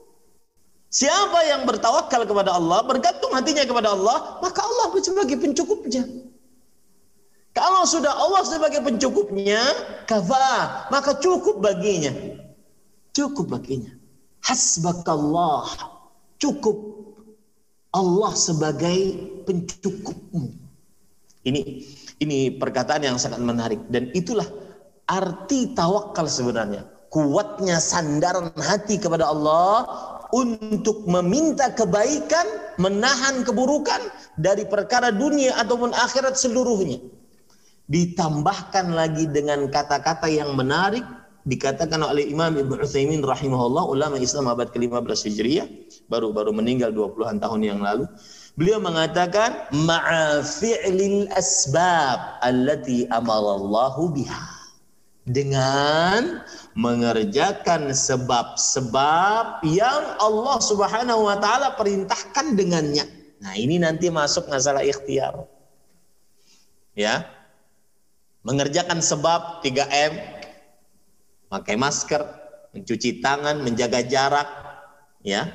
Siapa 0.93 1.39
yang 1.49 1.65
bertawakal 1.65 2.21
kepada 2.29 2.53
Allah, 2.53 2.85
bergantung 2.85 3.33
hatinya 3.33 3.65
kepada 3.65 3.97
Allah, 3.97 4.37
maka 4.45 4.61
Allah 4.61 4.93
sebagai 5.01 5.41
pencukupnya. 5.41 6.05
Kalau 7.53 7.85
sudah 7.85 8.09
Allah 8.09 8.41
sebagai 8.41 8.81
pencukupnya, 8.81 9.61
kafa, 10.09 10.89
maka 10.89 11.13
cukup 11.21 11.61
baginya. 11.61 12.09
Cukup 13.13 13.53
baginya. 13.53 13.93
Hasbakallah. 14.41 15.69
Cukup 16.41 16.77
Allah 17.93 18.33
sebagai 18.33 18.97
pencukupmu. 19.45 20.49
Ini 21.45 21.61
ini 22.25 22.37
perkataan 22.57 23.05
yang 23.05 23.17
sangat 23.21 23.37
menarik 23.37 23.79
dan 23.93 24.09
itulah 24.17 24.49
arti 25.05 25.77
tawakal 25.77 26.25
sebenarnya. 26.25 26.89
Kuatnya 27.13 27.77
sandaran 27.77 28.49
hati 28.57 28.97
kepada 28.97 29.29
Allah 29.29 29.85
untuk 30.33 31.05
meminta 31.05 31.69
kebaikan, 31.69 32.73
menahan 32.81 33.45
keburukan 33.45 34.01
dari 34.41 34.65
perkara 34.65 35.13
dunia 35.13 35.53
ataupun 35.61 35.93
akhirat 35.93 36.33
seluruhnya. 36.33 36.97
Ditambahkan 37.91 38.95
lagi 38.95 39.27
dengan 39.27 39.67
kata-kata 39.67 40.31
yang 40.31 40.55
menarik 40.55 41.03
dikatakan 41.43 41.99
oleh 41.99 42.31
Imam 42.31 42.55
Ibnu 42.55 42.79
Utsaimin 42.79 43.19
rahimahullah 43.19 43.83
ulama 43.91 44.15
Islam 44.15 44.47
abad 44.47 44.71
ke-15 44.71 45.27
Hijriah 45.27 45.67
baru-baru 46.07 46.55
meninggal 46.55 46.95
20-an 46.95 47.43
tahun 47.43 47.61
yang 47.63 47.79
lalu. 47.83 48.07
Beliau 48.55 48.79
mengatakan 48.79 49.67
ma'a 49.73 50.45
fi'lil 50.45 51.27
asbab 51.35 52.39
allati 52.39 53.09
amarallahu 53.11 54.13
biha. 54.13 54.63
Dengan 55.23 56.43
mengerjakan 56.75 57.95
sebab-sebab 57.95 59.63
yang 59.63 60.03
Allah 60.19 60.57
Subhanahu 60.59 61.31
wa 61.31 61.39
taala 61.39 61.79
perintahkan 61.79 62.59
dengannya. 62.59 63.07
Nah, 63.39 63.55
ini 63.55 63.79
nanti 63.79 64.11
masuk 64.11 64.51
masalah 64.51 64.83
ikhtiar. 64.83 65.47
Ya. 66.91 67.23
Mengerjakan 68.43 68.99
sebab 68.99 69.63
3M 69.63 70.13
pakai 71.47 71.75
masker, 71.79 72.21
mencuci 72.75 73.23
tangan, 73.23 73.63
menjaga 73.63 74.03
jarak, 74.03 74.49
ya. 75.23 75.47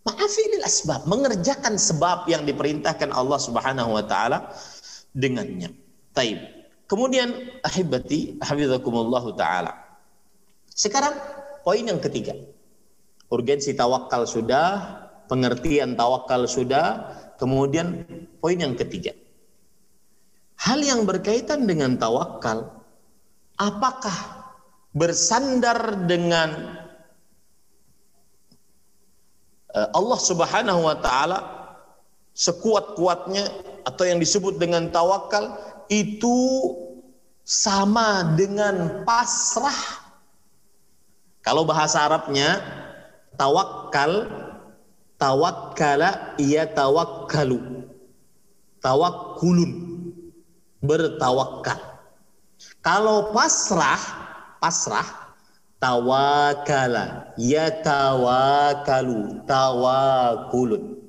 Ma'afilil 0.00 0.64
asbab, 0.64 1.04
mengerjakan 1.04 1.76
sebab 1.76 2.24
yang 2.24 2.48
diperintahkan 2.48 3.12
Allah 3.12 3.36
Subhanahu 3.36 3.92
wa 3.92 4.04
taala 4.08 4.48
dengannya. 5.12 5.68
Taib. 6.16 6.40
Kemudian 6.88 7.60
ahibati 7.60 8.40
hafizakumullah 8.40 9.22
taala. 9.36 9.72
Sekarang 10.72 11.12
poin 11.60 11.84
yang 11.84 12.00
ketiga. 12.00 12.32
Urgensi 13.30 13.76
tawakal 13.76 14.26
sudah, 14.26 14.98
pengertian 15.30 15.94
tawakal 15.94 16.48
sudah, 16.50 17.14
kemudian 17.38 18.02
poin 18.42 18.58
yang 18.58 18.74
ketiga. 18.74 19.14
Hal 20.60 20.84
yang 20.84 21.08
berkaitan 21.08 21.64
dengan 21.64 21.96
tawakal, 21.96 22.68
apakah 23.56 24.44
bersandar 24.92 26.04
dengan 26.04 26.76
eh, 29.72 29.88
Allah 29.96 30.20
Subhanahu 30.20 30.84
wa 30.84 30.96
taala 31.00 31.38
sekuat-kuatnya 32.36 33.48
atau 33.88 34.04
yang 34.04 34.20
disebut 34.20 34.60
dengan 34.60 34.92
tawakal 34.92 35.56
itu 35.88 36.38
sama 37.44 38.36
dengan 38.38 39.02
pasrah. 39.02 40.00
Kalau 41.40 41.64
bahasa 41.64 42.04
Arabnya 42.04 42.60
tawakal, 43.34 44.28
tawakkala 45.16 46.36
ia 46.38 46.68
tawakkalu. 46.68 47.88
Tawakkulun, 48.80 49.72
bertawakal. 50.80 51.80
Kalau 52.80 53.32
pasrah 53.32 54.00
pasrah 54.60 55.04
tawakala 55.80 57.32
yatawakalu 57.40 59.40
tawakulun. 59.48 61.00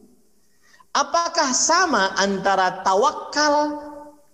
Apakah 0.91 1.55
sama 1.55 2.11
antara 2.19 2.83
tawakal 2.83 3.79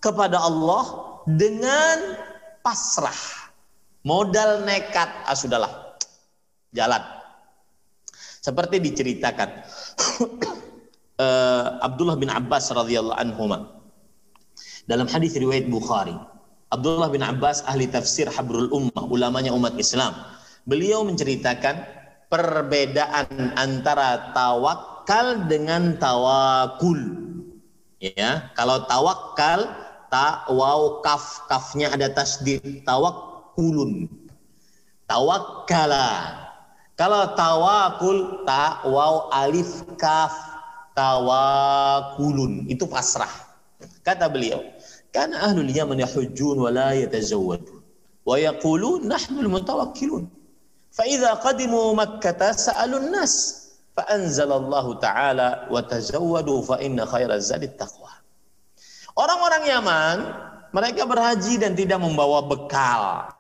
kepada 0.01 0.41
Allah 0.41 0.85
dengan 1.29 2.17
pasrah? 2.65 3.45
Modal 4.01 4.65
nekat 4.65 5.09
ah 5.25 5.37
sudahlah. 5.37 5.97
Jalan. 6.73 7.01
Seperti 8.41 8.79
diceritakan 8.79 9.49
uh, 11.19 11.67
Abdullah 11.87 12.15
bin 12.15 12.31
Abbas 12.31 12.71
radhiyallahu 12.71 13.19
anhu 13.19 13.43
dalam 14.87 15.05
hadis 15.11 15.35
riwayat 15.35 15.67
Bukhari 15.67 16.15
Abdullah 16.67 17.07
bin 17.07 17.23
Abbas 17.23 17.63
ahli 17.63 17.87
tafsir 17.87 18.27
Habrul 18.27 18.67
Ummah, 18.75 19.07
ulamanya 19.07 19.55
umat 19.55 19.79
Islam. 19.79 20.11
Beliau 20.67 21.07
menceritakan 21.07 21.79
perbedaan 22.27 23.55
antara 23.55 24.35
tawakal 24.35 25.47
dengan 25.47 25.95
tawakul. 25.95 26.99
Ya, 28.03 28.51
kalau 28.51 28.83
tawakal 28.83 29.63
ta 30.11 30.43
waw 30.51 30.99
kaf 30.99 31.47
kafnya 31.47 31.87
ada 31.87 32.11
tasdid 32.11 32.83
tawakulun. 32.83 34.11
Tawakkala. 35.07 36.35
Kalau 36.99 37.31
tawakul 37.31 38.43
ta 38.43 38.83
waw 38.83 39.31
alif 39.31 39.87
kaf 39.95 40.35
tawakulun 40.99 42.67
itu 42.67 42.83
pasrah. 42.91 43.31
Kata 44.03 44.27
beliau, 44.27 44.67
Kan 45.17 45.33
كان 45.33 45.41
أهل 45.41 45.65
Yaman 45.73 45.97
يحجون 45.97 46.61
wa 46.61 46.69
la 46.69 46.93
ويقولون 46.93 47.59
Wa 48.21 48.37
yaqulun 48.37 50.23
فإذا 50.93 51.31
قدموا 51.41 51.87
مكة 51.93 52.41
سأل 52.53 52.91
الناس 52.93 53.33
qadimu 53.97 54.53
الله 54.53 54.93
sa'alun 54.93 54.93
nas. 54.93 54.93
فإن 54.93 54.93
خير 54.93 55.01
ta'ala 55.01 55.49
wa 55.73 55.81
tazawwadu 55.81 56.61
taqwa. 57.81 58.13
Orang-orang 59.17 59.63
Yaman 59.65 60.17
mereka 60.69 61.09
berhaji 61.09 61.57
dan 61.57 61.73
tidak 61.73 61.97
membawa 61.97 62.45
bekal. 62.45 63.33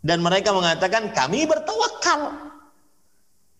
Dan 0.00 0.24
mereka 0.24 0.56
mengatakan 0.56 1.12
kami 1.12 1.44
bertawakal. 1.44 2.32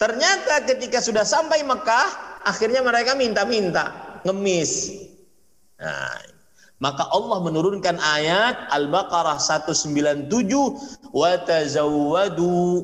Ternyata 0.01 0.65
ketika 0.65 1.05
sudah 1.05 1.23
sampai 1.23 1.61
Mekah, 1.63 2.41
akhirnya 2.49 2.81
mereka 2.81 3.13
minta-minta, 3.13 4.19
ngemis. 4.25 5.05
Nah, 5.79 6.32
maka 6.83 7.07
Allah 7.14 7.39
menurunkan 7.39 8.03
ayat 8.03 8.66
Al-Baqarah 8.74 9.39
197 9.39 10.26
wa 11.14 11.30
tazawwadu 11.47 12.83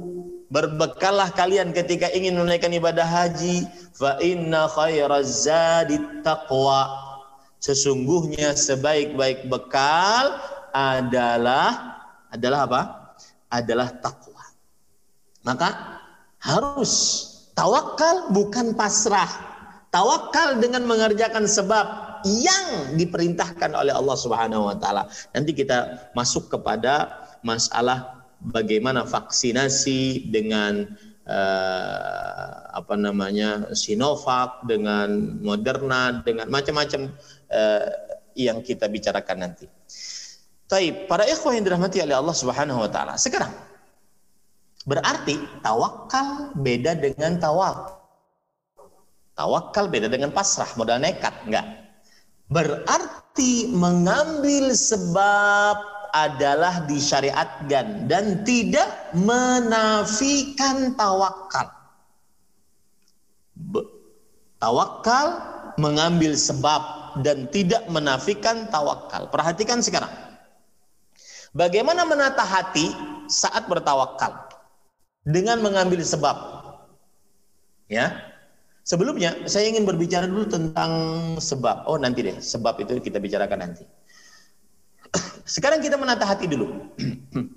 berbekallah 0.55 1.34
kalian 1.34 1.74
ketika 1.74 2.07
ingin 2.14 2.38
menunaikan 2.38 2.70
ibadah 2.70 3.05
haji 3.05 3.66
fa 3.99 4.14
inna 4.22 4.70
khairaz 4.70 5.51
taqwa 6.22 6.86
sesungguhnya 7.59 8.55
sebaik-baik 8.55 9.51
bekal 9.51 10.38
adalah 10.70 11.99
adalah 12.30 12.61
apa? 12.70 12.82
adalah 13.49 13.88
takwa. 14.05 14.44
Maka 15.40 15.68
harus 16.36 16.92
tawakal 17.57 18.28
bukan 18.30 18.76
pasrah. 18.76 19.28
Tawakal 19.88 20.61
dengan 20.61 20.84
mengerjakan 20.84 21.49
sebab 21.49 22.07
yang 22.27 22.97
diperintahkan 22.99 23.75
oleh 23.75 23.93
Allah 23.95 24.16
Subhanahu 24.16 24.71
wa 24.71 24.77
taala. 24.79 25.07
Nanti 25.35 25.53
kita 25.55 26.11
masuk 26.16 26.51
kepada 26.51 27.27
masalah 27.43 28.27
bagaimana 28.43 29.03
vaksinasi 29.07 30.31
dengan 30.31 30.87
uh, 31.27 32.53
apa 32.75 32.95
namanya 32.95 33.71
Sinovac 33.75 34.64
dengan 34.66 35.39
Moderna 35.43 36.23
dengan 36.23 36.47
macam-macam 36.49 37.11
uh, 37.51 37.89
yang 38.39 38.62
kita 38.62 38.87
bicarakan 38.87 39.51
nanti. 39.51 39.66
Taib, 40.69 41.09
para 41.09 41.25
ikhwah 41.25 41.57
yang 41.57 41.64
dirahmati 41.64 42.05
oleh 42.05 42.16
Allah 42.16 42.37
Subhanahu 42.37 42.85
wa 42.85 42.91
taala. 42.93 43.16
Sekarang 43.16 43.51
berarti 44.85 45.37
tawakal 45.64 46.53
beda 46.57 46.97
dengan 46.97 47.41
tawak. 47.41 47.97
Tawakal 49.33 49.87
beda 49.87 50.11
dengan 50.11 50.35
pasrah, 50.35 50.69
modal 50.75 50.99
nekat, 50.99 51.31
enggak. 51.47 51.88
Berarti 52.49 53.68
mengambil 53.68 54.72
sebab 54.72 55.76
adalah 56.16 56.88
disyariatkan 56.88 58.09
dan 58.09 58.40
tidak 58.49 59.12
menafikan 59.12 60.96
tawakal. 60.96 61.68
Tawakal 64.59 65.26
mengambil 65.76 66.32
sebab 66.34 66.82
dan 67.20 67.46
tidak 67.53 67.84
menafikan 67.92 68.66
tawakal. 68.72 69.28
Perhatikan 69.28 69.84
sekarang. 69.84 70.11
Bagaimana 71.53 72.09
menata 72.09 72.44
hati 72.44 72.88
saat 73.28 73.68
bertawakal? 73.68 74.49
Dengan 75.28 75.61
mengambil 75.61 76.01
sebab. 76.01 76.36
Ya, 77.88 78.28
Sebelumnya 78.89 79.45
saya 79.45 79.68
ingin 79.68 79.84
berbicara 79.84 80.24
dulu 80.24 80.49
tentang 80.49 80.93
sebab. 81.36 81.84
Oh 81.84 82.01
nanti 82.01 82.24
deh, 82.24 82.41
sebab 82.41 82.80
itu 82.80 82.97
kita 83.05 83.20
bicarakan 83.20 83.68
nanti. 83.68 83.84
Sekarang 85.45 85.84
kita 85.84 86.01
menata 86.01 86.24
hati 86.24 86.49
dulu. 86.49 86.72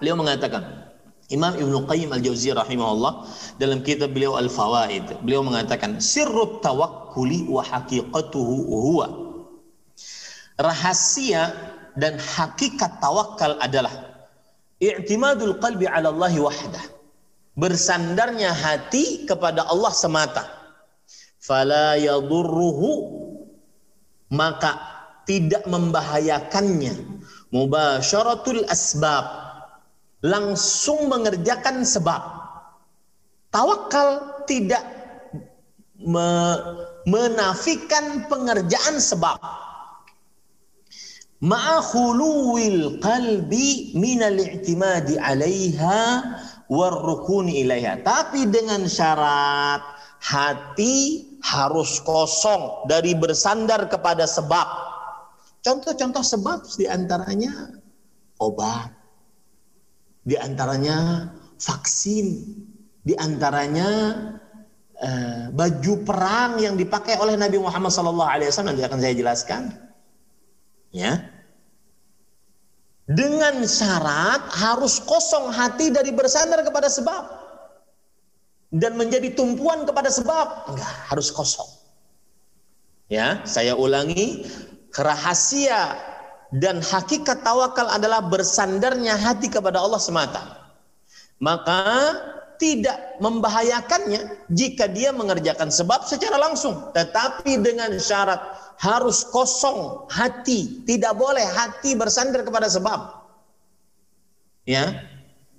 Beliau 0.00 0.16
mengatakan, 0.16 0.88
Imam 1.28 1.52
Ibn 1.52 1.84
Qayyim 1.84 2.08
Al-Jauziyah 2.16 2.56
rahimahullah 2.64 3.28
dalam 3.60 3.84
kitab 3.84 4.16
beliau 4.16 4.40
Al-Fawaid, 4.40 5.20
beliau 5.20 5.44
mengatakan, 5.44 6.00
"Sirrut 6.00 6.64
tawakkuli 6.64 7.44
wa 7.44 7.60
haqiqatuhu 7.60 8.56
huwa." 8.72 9.36
Rahasia 10.56 11.52
dan 12.00 12.16
hakikat 12.16 13.04
tawakal 13.04 13.60
adalah 13.60 14.09
i'timadul 14.80 15.60
qalbi 15.60 15.86
'ala 15.86 16.10
Allah 16.10 16.34
wahdah. 16.40 16.84
Bersandarnya 17.54 18.50
hati 18.56 19.28
kepada 19.28 19.68
Allah 19.68 19.92
semata. 19.92 20.48
Fala 21.40 21.96
yadurruhu 22.00 23.20
maka 24.30 24.78
tidak 25.26 25.66
membahayakannya 25.66 26.94
mubasyaratul 27.50 28.62
asbab 28.70 29.26
langsung 30.22 31.10
mengerjakan 31.10 31.82
sebab 31.82 32.22
tawakal 33.50 34.42
tidak 34.46 34.82
me 36.00 36.56
menafikan 37.08 38.28
pengerjaan 38.28 39.00
sebab 39.00 39.40
ma'a 41.40 41.80
khuluwil 41.80 43.00
qalbi 43.00 43.96
minal 43.96 44.36
i'timadi 44.36 45.16
'alaiha 45.16 46.00
warrukuni 46.68 47.64
ilaiha. 47.64 48.04
Tapi 48.04 48.46
dengan 48.48 48.84
syarat 48.86 49.80
hati 50.20 51.26
harus 51.40 51.98
kosong 52.04 52.86
dari 52.86 53.16
bersandar 53.16 53.88
kepada 53.88 54.28
sebab. 54.28 54.68
Contoh-contoh 55.60 56.24
sebab 56.24 56.64
di 56.76 56.88
antaranya 56.88 57.52
obat, 58.40 58.92
di 60.24 60.36
antaranya 60.36 61.28
vaksin, 61.60 62.56
di 63.04 63.12
antaranya 63.16 63.88
uh, 65.00 65.44
baju 65.52 65.94
perang 66.04 66.60
yang 66.60 66.76
dipakai 66.80 67.16
oleh 67.20 67.36
Nabi 67.36 67.60
Muhammad 67.60 67.92
SAW 67.92 68.64
nanti 68.64 68.84
akan 68.84 68.98
saya 69.00 69.14
jelaskan 69.16 69.89
Ya. 70.90 71.26
Dengan 73.10 73.66
syarat 73.66 74.54
harus 74.54 75.02
kosong 75.02 75.50
hati 75.50 75.90
dari 75.90 76.14
bersandar 76.14 76.62
kepada 76.62 76.86
sebab. 76.86 77.26
Dan 78.70 78.94
menjadi 78.94 79.34
tumpuan 79.34 79.82
kepada 79.82 80.06
sebab. 80.10 80.70
Enggak, 80.70 80.94
harus 81.10 81.34
kosong. 81.34 81.66
Ya, 83.10 83.42
saya 83.42 83.74
ulangi, 83.74 84.46
rahasia 84.94 85.98
dan 86.54 86.78
hakikat 86.78 87.42
tawakal 87.42 87.90
adalah 87.90 88.22
bersandarnya 88.22 89.18
hati 89.18 89.50
kepada 89.50 89.82
Allah 89.82 89.98
semata. 89.98 90.42
Maka 91.42 92.14
tidak 92.60 93.18
membahayakannya 93.18 94.50
jika 94.52 94.86
dia 94.86 95.10
mengerjakan 95.10 95.72
sebab 95.72 96.04
secara 96.06 96.36
langsung, 96.36 96.92
tetapi 96.94 97.58
dengan 97.58 97.90
syarat 97.96 98.38
harus 98.80 99.28
kosong 99.28 100.08
hati, 100.08 100.80
tidak 100.88 101.12
boleh 101.20 101.44
hati 101.44 101.92
bersandar 101.92 102.40
kepada 102.40 102.66
sebab. 102.66 103.12
Ya, 104.64 105.04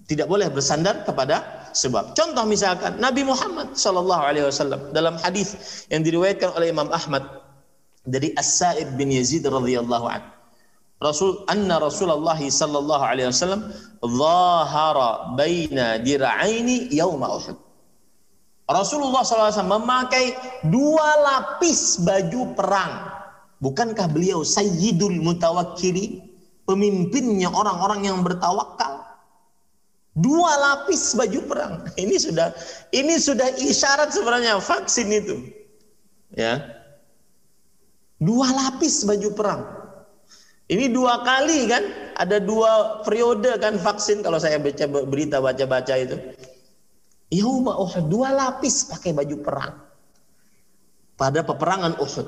tidak 0.09 0.25
boleh 0.25 0.49
bersandar 0.49 1.05
kepada 1.05 1.69
sebab. 1.77 2.17
Contoh 2.17 2.43
misalkan 2.49 2.97
Nabi 2.97 3.21
Muhammad 3.21 3.77
Shallallahu 3.77 4.23
Alaihi 4.25 4.45
Wasallam 4.49 4.89
dalam 4.89 5.21
hadis 5.21 5.53
yang 5.93 6.01
diriwayatkan 6.01 6.51
oleh 6.57 6.73
Imam 6.73 6.89
Ahmad 6.89 7.23
dari 8.01 8.33
As-Sa'ib 8.33 8.97
bin 8.97 9.13
Yazid 9.13 9.45
radhiyallahu 9.45 10.07
anhu. 10.09 10.29
Rasul 11.01 11.45
anna 11.49 11.81
Rasulullah 11.81 12.37
sallallahu 12.37 13.01
alaihi 13.01 13.33
wasallam 13.33 13.73
zahara 14.05 15.33
baina 15.33 15.97
dir'aini 15.97 16.93
yauma 16.93 17.41
Uhud. 17.41 17.57
Rasulullah 18.71 19.21
SAW 19.21 19.67
memakai 19.67 20.33
dua 20.67 21.07
lapis 21.21 21.99
baju 22.01 22.55
perang. 22.55 22.93
Bukankah 23.61 24.09
beliau 24.09 24.41
sayyidul 24.41 25.21
mutawakkili? 25.21 26.23
Pemimpinnya 26.65 27.51
orang-orang 27.51 28.07
yang 28.07 28.23
bertawakal. 28.23 29.05
Dua 30.11 30.51
lapis 30.59 31.15
baju 31.15 31.39
perang. 31.47 31.73
Ini 32.01 32.15
sudah 32.19 32.51
ini 32.91 33.15
sudah 33.15 33.47
isyarat 33.55 34.11
sebenarnya 34.11 34.59
vaksin 34.59 35.07
itu. 35.07 35.35
Ya. 36.35 36.63
Dua 38.19 38.47
lapis 38.51 39.07
baju 39.07 39.29
perang. 39.33 39.61
Ini 40.71 40.87
dua 40.87 41.19
kali 41.27 41.67
kan, 41.67 41.83
ada 42.15 42.39
dua 42.39 43.03
periode 43.03 43.51
kan 43.59 43.75
vaksin 43.75 44.23
kalau 44.23 44.39
saya 44.39 44.55
baca 44.55 44.87
berita 44.87 45.43
baca-baca 45.43 45.99
itu. 45.99 46.15
Yauma 47.31 47.79
Uhud 47.79 48.11
dua 48.11 48.35
lapis 48.35 48.91
pakai 48.91 49.15
baju 49.15 49.35
perang. 49.39 49.73
Pada 51.15 51.41
peperangan 51.47 51.95
Uhud. 51.97 52.27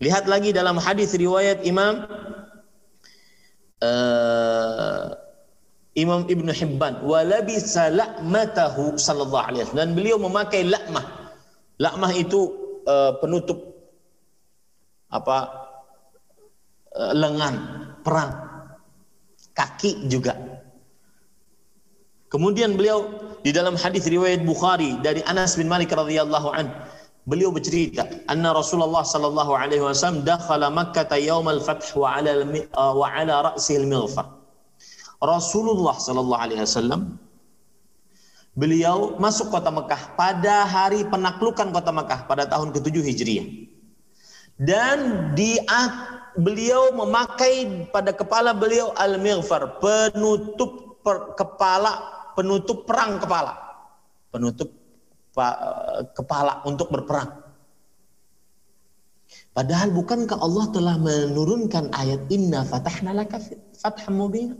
Lihat 0.00 0.24
lagi 0.30 0.54
dalam 0.54 0.78
hadis 0.80 1.12
riwayat 1.12 1.66
Imam 1.66 2.06
uh, 3.82 5.06
Imam 5.98 6.22
Ibn 6.30 6.48
Hibban 6.54 7.02
walabisa 7.02 7.90
la'matahu 7.90 8.94
sallallahu 8.94 9.44
alaihi 9.44 9.62
wasallam 9.66 9.82
dan 9.82 9.90
beliau 9.92 10.16
memakai 10.22 10.64
lakmah. 10.64 11.34
Lakmah 11.82 12.12
itu 12.14 12.40
uh, 12.86 13.18
penutup 13.18 13.58
apa 15.12 15.68
Eh, 16.98 17.14
lengan 17.14 17.54
perang 18.02 18.32
kaki 19.54 20.10
juga 20.10 20.34
kemudian 22.28 22.76
beliau 22.76 23.08
di 23.42 23.50
dalam 23.52 23.76
hadis 23.76 24.08
riwayat 24.08 24.44
Bukhari 24.44 24.96
dari 25.04 25.24
Anas 25.28 25.56
bin 25.56 25.68
Malik 25.68 25.92
radhiyallahu 25.92 26.48
an 26.52 26.68
beliau 27.28 27.52
bercerita 27.52 28.08
anna 28.32 28.56
Rasulullah 28.56 29.04
sallallahu 29.04 29.52
alaihi 29.52 29.84
wasallam 29.84 30.24
dakhala 30.24 30.72
Makkah 30.72 31.08
yaum 31.20 31.48
al-fath 31.48 31.92
wa 31.92 32.16
ala 32.16 32.44
wa 32.74 33.06
ala 33.12 33.52
ra'si 33.52 33.76
al-mighfar 33.76 34.28
Rasulullah 35.20 35.96
sallallahu 35.98 36.40
alaihi 36.40 36.62
wasallam 36.62 37.20
beliau 38.58 39.14
masuk 39.22 39.54
kota 39.54 39.70
Mekah 39.70 40.18
pada 40.18 40.66
hari 40.66 41.06
penaklukan 41.06 41.70
kota 41.70 41.94
Mekah 41.94 42.26
pada 42.26 42.42
tahun 42.50 42.74
ke-7 42.74 42.96
Hijriah. 43.06 43.46
Dan 44.58 45.30
di 45.38 45.62
beliau 46.34 46.90
memakai 46.90 47.86
pada 47.94 48.10
kepala 48.10 48.50
beliau 48.50 48.90
al-mighfar, 48.98 49.78
penutup 49.78 50.98
per, 51.06 51.38
kepala, 51.38 52.17
penutup 52.38 52.86
perang 52.86 53.18
kepala. 53.18 53.58
Penutup 54.30 54.70
pa, 55.34 55.58
kepala 56.14 56.62
untuk 56.62 56.94
berperang. 56.94 57.42
Padahal 59.50 59.90
bukankah 59.90 60.38
Allah 60.38 60.70
telah 60.70 60.94
menurunkan 61.02 61.90
ayat 61.90 62.30
inna 62.30 62.62
fatahna 62.62 63.10
laka 63.10 63.42
fatham 63.74 64.22
mubina. 64.22 64.54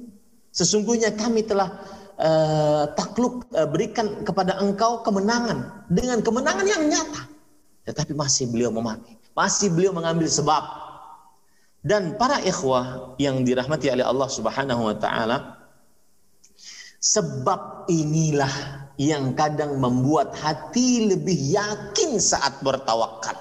Sesungguhnya 0.50 1.14
kami 1.14 1.46
telah 1.46 1.78
uh, 2.18 2.90
takluk 2.98 3.46
uh, 3.54 3.68
berikan 3.70 4.26
kepada 4.26 4.58
engkau 4.58 5.06
kemenangan 5.06 5.86
dengan 5.86 6.18
kemenangan 6.18 6.66
yang 6.66 6.82
nyata. 6.90 7.30
Tetapi 7.86 8.12
masih 8.12 8.50
beliau 8.50 8.74
memakai, 8.74 9.14
masih 9.38 9.70
beliau 9.70 9.94
mengambil 9.94 10.26
sebab 10.26 10.88
dan 11.86 12.18
para 12.18 12.42
ikhwah 12.42 13.14
yang 13.22 13.46
dirahmati 13.46 13.86
oleh 13.88 14.02
Allah 14.02 14.28
Subhanahu 14.28 14.82
wa 14.90 14.96
taala 14.98 15.57
sebab 16.98 17.86
inilah 17.90 18.50
yang 18.98 19.34
kadang 19.38 19.78
membuat 19.78 20.34
hati 20.34 21.06
lebih 21.06 21.38
yakin 21.38 22.18
saat 22.18 22.58
bertawakal. 22.62 23.38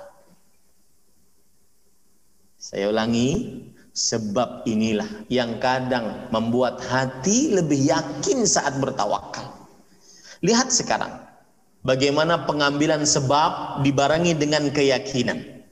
Saya 2.62 2.94
ulangi, 2.94 3.64
sebab 3.98 4.70
inilah 4.70 5.26
yang 5.34 5.58
kadang 5.58 6.30
membuat 6.30 6.78
hati 6.86 7.50
lebih 7.50 7.90
yakin 7.90 8.46
saat 8.46 8.78
bertawakal. 8.78 9.50
Lihat 10.46 10.70
sekarang 10.70 11.18
bagaimana 11.82 12.46
pengambilan 12.46 13.02
sebab 13.10 13.82
dibarengi 13.82 14.38
dengan 14.38 14.70
keyakinan. 14.70 15.66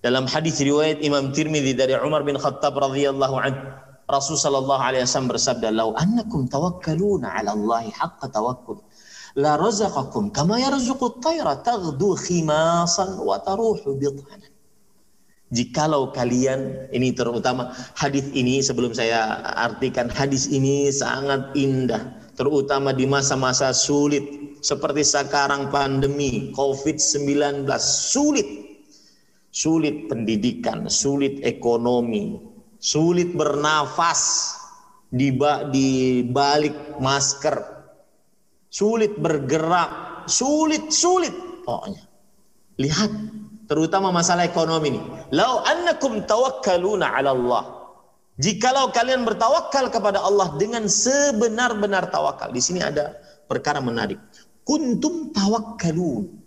Dalam 0.00 0.24
hadis 0.24 0.56
riwayat 0.64 1.04
Imam 1.04 1.34
Tirmidzi 1.36 1.76
dari 1.76 1.92
Umar 2.00 2.24
bin 2.24 2.40
Khattab 2.40 2.80
radhiyallahu 2.80 3.36
anhu, 3.36 3.66
Rasul 4.08 4.40
sallallahu 4.40 4.80
alaihi 4.80 5.04
wasallam 5.04 5.36
bersabda, 5.36 5.68
"Lau 5.68 5.92
annakum 5.92 6.48
tawakkaluna 6.48 7.28
'ala 7.28 7.52
Allah 7.52 7.92
haqqa 7.92 8.32
tawakkul, 8.32 8.80
la 9.36 9.60
razaqakum 9.60 10.32
kama 10.32 10.56
yarzuqu 10.64 11.04
at-tayra 11.12 11.60
taghdu 11.60 12.16
khimasan 12.16 13.20
wa 13.20 13.36
taruhu 13.44 14.00
bithanan." 14.00 14.48
Jikalau 15.52 16.12
kalian 16.12 16.88
ini 16.92 17.12
terutama 17.12 17.72
hadis 17.96 18.28
ini 18.36 18.60
sebelum 18.60 18.92
saya 18.92 19.40
artikan 19.56 20.12
hadis 20.12 20.44
ini 20.48 20.92
sangat 20.92 21.56
indah 21.56 22.04
terutama 22.36 22.92
di 22.92 23.08
masa-masa 23.08 23.72
sulit 23.72 24.24
seperti 24.60 25.04
sekarang 25.04 25.72
pandemi 25.72 26.52
Covid-19 26.52 27.64
sulit 27.80 28.48
sulit 29.48 30.06
pendidikan, 30.12 30.86
sulit 30.92 31.40
ekonomi, 31.40 32.47
sulit 32.78 33.34
bernafas 33.34 34.54
di, 35.10 35.34
di 35.74 35.88
balik 36.26 36.98
masker, 37.02 37.56
sulit 38.70 39.18
bergerak, 39.18 40.24
sulit, 40.30 40.90
sulit 40.94 41.34
pokoknya. 41.66 42.02
Lihat, 42.78 43.10
terutama 43.66 44.14
masalah 44.14 44.46
ekonomi 44.46 44.94
ini. 44.94 45.00
Lau 45.34 45.66
annakum 45.66 46.22
tawakkaluna 46.24 47.18
ala 47.18 47.34
Allah. 47.34 47.64
Jikalau 48.38 48.94
kalian 48.94 49.26
bertawakal 49.26 49.90
kepada 49.90 50.22
Allah 50.22 50.54
dengan 50.54 50.86
sebenar-benar 50.86 52.06
tawakal. 52.14 52.54
Di 52.54 52.62
sini 52.62 52.78
ada 52.78 53.18
perkara 53.50 53.82
menarik. 53.82 54.22
Kuntum 54.62 55.34
tawakkalun. 55.34 56.38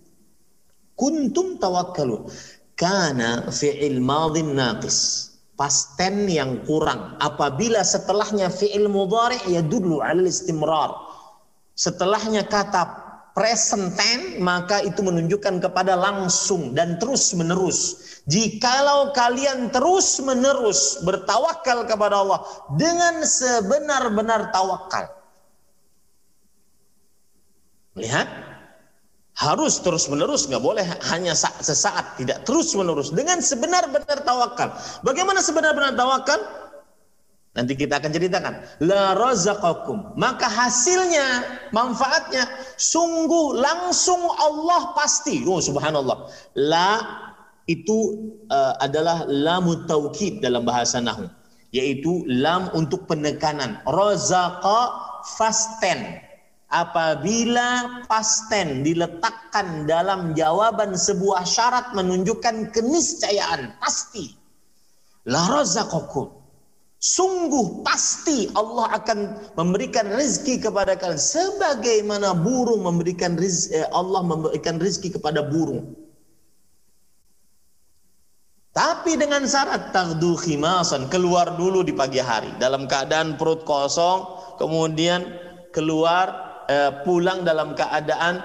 Kuntum 0.95 1.59
tawakkalun 1.59 2.32
kana 2.79 3.51
fi'il 3.51 3.99
madhin 3.99 4.55
naqis 4.55 5.30
pasten 5.55 6.27
yang 6.27 6.63
kurang. 6.67 7.15
Apabila 7.21 7.83
setelahnya 7.85 8.51
fi'il 8.51 8.87
mudhari 8.87 9.37
ya 9.49 9.61
dulu 9.63 10.03
al 10.03 10.25
istimrar. 10.25 10.91
Setelahnya 11.75 12.45
kata 12.45 13.11
present 13.31 13.95
tense 13.95 14.37
maka 14.43 14.83
itu 14.83 14.99
menunjukkan 14.99 15.63
kepada 15.63 15.95
langsung 15.95 16.75
dan 16.75 16.99
terus 16.99 17.31
menerus 17.31 17.95
jikalau 18.27 19.15
kalian 19.15 19.71
terus 19.71 20.19
menerus 20.19 20.99
bertawakal 21.01 21.87
kepada 21.87 22.21
Allah 22.21 22.43
dengan 22.75 23.23
sebenar-benar 23.23 24.51
tawakal. 24.51 25.09
Lihat 27.95 28.50
harus 29.41 29.81
terus 29.81 30.05
menerus 30.05 30.45
nggak 30.45 30.61
boleh 30.61 30.85
hanya 31.09 31.33
sesaat 31.33 32.21
tidak 32.21 32.45
terus 32.45 32.77
menerus 32.77 33.09
dengan 33.09 33.41
sebenar-benar 33.41 34.21
tawakal. 34.21 34.69
Bagaimana 35.01 35.41
sebenar-benar 35.41 35.97
tawakal? 35.97 36.37
Nanti 37.51 37.75
kita 37.75 37.99
akan 37.99 38.11
ceritakan. 38.15 38.53
La 38.85 39.11
razaqakum. 39.17 40.15
Maka 40.15 40.47
hasilnya 40.47 41.43
manfaatnya 41.75 42.47
sungguh 42.79 43.59
langsung 43.59 44.23
Allah 44.39 44.95
pasti. 44.95 45.43
Oh 45.43 45.59
subhanallah. 45.59 46.31
La 46.55 47.01
itu 47.67 48.31
uh, 48.47 48.79
adalah 48.79 49.27
lam 49.27 49.67
taukid 49.89 50.39
dalam 50.39 50.63
bahasa 50.63 51.03
nahwu 51.03 51.27
yaitu 51.75 52.23
lam 52.29 52.71
untuk 52.71 53.09
penekanan. 53.09 53.83
Razaqa 53.83 54.79
fasten 55.35 56.30
apabila 56.72 58.01
pasten 58.07 58.82
diletakkan 58.82 59.86
dalam 59.86 60.32
jawaban 60.32 60.95
sebuah 60.95 61.43
syarat 61.43 61.91
menunjukkan 61.91 62.72
keniscayaan 62.72 63.76
pasti. 63.84 64.34
La 65.28 65.45
razaqakum. 65.51 66.41
Sungguh 67.01 67.82
pasti 67.82 68.45
Allah 68.53 68.93
akan 68.93 69.49
memberikan 69.57 70.05
rezeki 70.05 70.69
kepada 70.69 70.93
kalian. 70.93 71.17
Sebagaimana 71.17 72.38
burung 72.38 72.86
memberikan 72.86 73.34
rezeki, 73.34 73.74
eh, 73.74 73.89
Allah 73.89 74.22
memberikan 74.22 74.78
rezeki 74.78 75.17
kepada 75.17 75.41
burung. 75.41 75.97
Tapi 78.72 79.19
dengan 79.19 79.43
syarat 79.43 79.91
tagdu 79.91 80.38
khimasan 80.39 81.11
keluar 81.11 81.57
dulu 81.59 81.84
di 81.84 81.91
pagi 81.91 82.22
hari. 82.22 82.53
Dalam 82.55 82.88
keadaan 82.88 83.36
perut 83.36 83.67
kosong 83.67 84.24
kemudian 84.61 85.26
keluar 85.76 86.50
Eh, 86.72 86.91
pulang 87.03 87.43
dalam 87.43 87.76
keadaan 87.76 88.39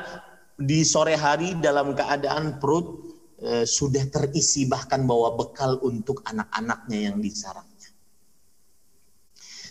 di 0.59 0.83
sore 0.83 1.15
hari 1.15 1.55
dalam 1.63 1.95
keadaan 1.95 2.59
perut 2.59 3.15
eh, 3.39 3.63
sudah 3.63 4.03
terisi 4.11 4.67
bahkan 4.67 5.07
bawa 5.07 5.39
bekal 5.39 5.79
untuk 5.87 6.27
anak-anaknya 6.27 6.99
yang 7.13 7.23
di 7.23 7.31
sarangnya. 7.31 7.91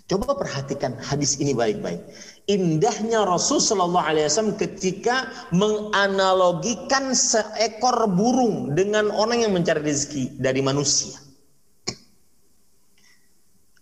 Coba 0.06 0.38
perhatikan 0.38 0.95
hadis 1.01 1.36
ini 1.41 1.51
baik-baik. 1.51 1.99
Indahnya 2.47 3.26
Rasul 3.26 3.58
Shallallahu 3.58 4.06
Alaihi 4.06 4.30
Wasallam 4.30 4.56
ketika 4.56 5.28
menganalogikan 5.49 7.12
seekor 7.12 8.06
burung 8.08 8.78
dengan 8.78 9.10
orang 9.10 9.43
yang 9.43 9.51
mencari 9.58 9.82
rezeki 9.84 10.38
dari 10.38 10.62
manusia. 10.62 11.18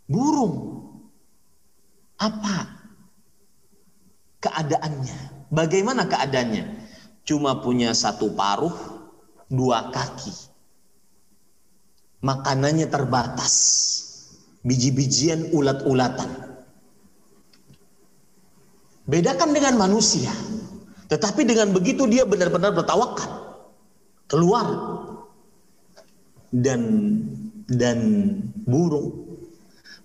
Burung 0.07 0.81
apa 2.17 2.82
keadaannya? 4.43 5.47
Bagaimana 5.47 6.03
keadaannya? 6.11 6.65
Cuma 7.23 7.63
punya 7.63 7.95
satu 7.95 8.35
paruh, 8.35 8.75
dua 9.47 9.87
kaki. 9.95 10.51
Makanannya 12.23 12.87
terbatas. 12.91 13.55
Biji-bijian 14.63 15.51
ulat-ulatan. 15.55 16.31
Bedakan 19.07 19.51
dengan 19.51 19.75
manusia. 19.75 20.31
Tetapi 21.11 21.43
dengan 21.43 21.75
begitu 21.75 22.07
dia 22.07 22.23
benar-benar 22.23 22.71
bertawakal. 22.71 23.31
Keluar. 24.27 24.67
Dan 26.53 26.81
dan 27.67 27.99
burung 28.67 29.23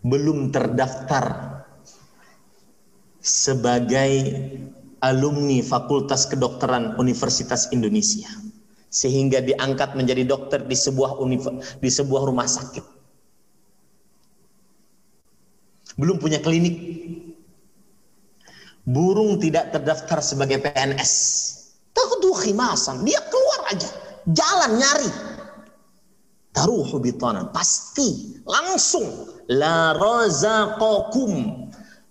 belum 0.02 0.54
terdaftar 0.54 1.57
sebagai 3.28 4.40
alumni 5.04 5.60
Fakultas 5.60 6.24
Kedokteran 6.24 6.96
Universitas 6.96 7.68
Indonesia 7.70 8.32
sehingga 8.88 9.44
diangkat 9.44 9.92
menjadi 9.92 10.24
dokter 10.24 10.64
di 10.64 10.72
sebuah 10.72 11.20
di 11.78 11.90
sebuah 11.92 12.22
rumah 12.24 12.48
sakit. 12.48 12.96
Belum 16.00 16.16
punya 16.16 16.40
klinik. 16.40 17.04
Burung 18.88 19.36
tidak 19.36 19.76
terdaftar 19.76 20.24
sebagai 20.24 20.64
PNS. 20.64 21.12
Takutu 21.92 22.32
khimasan, 22.32 23.04
dia 23.04 23.20
keluar 23.28 23.68
aja, 23.68 23.90
jalan 24.32 24.80
nyari. 24.80 25.12
Taruhu 26.56 26.96
bitanan, 26.96 27.52
pasti 27.52 28.40
langsung 28.48 29.28
la 29.52 29.92
razaqakum 29.92 31.67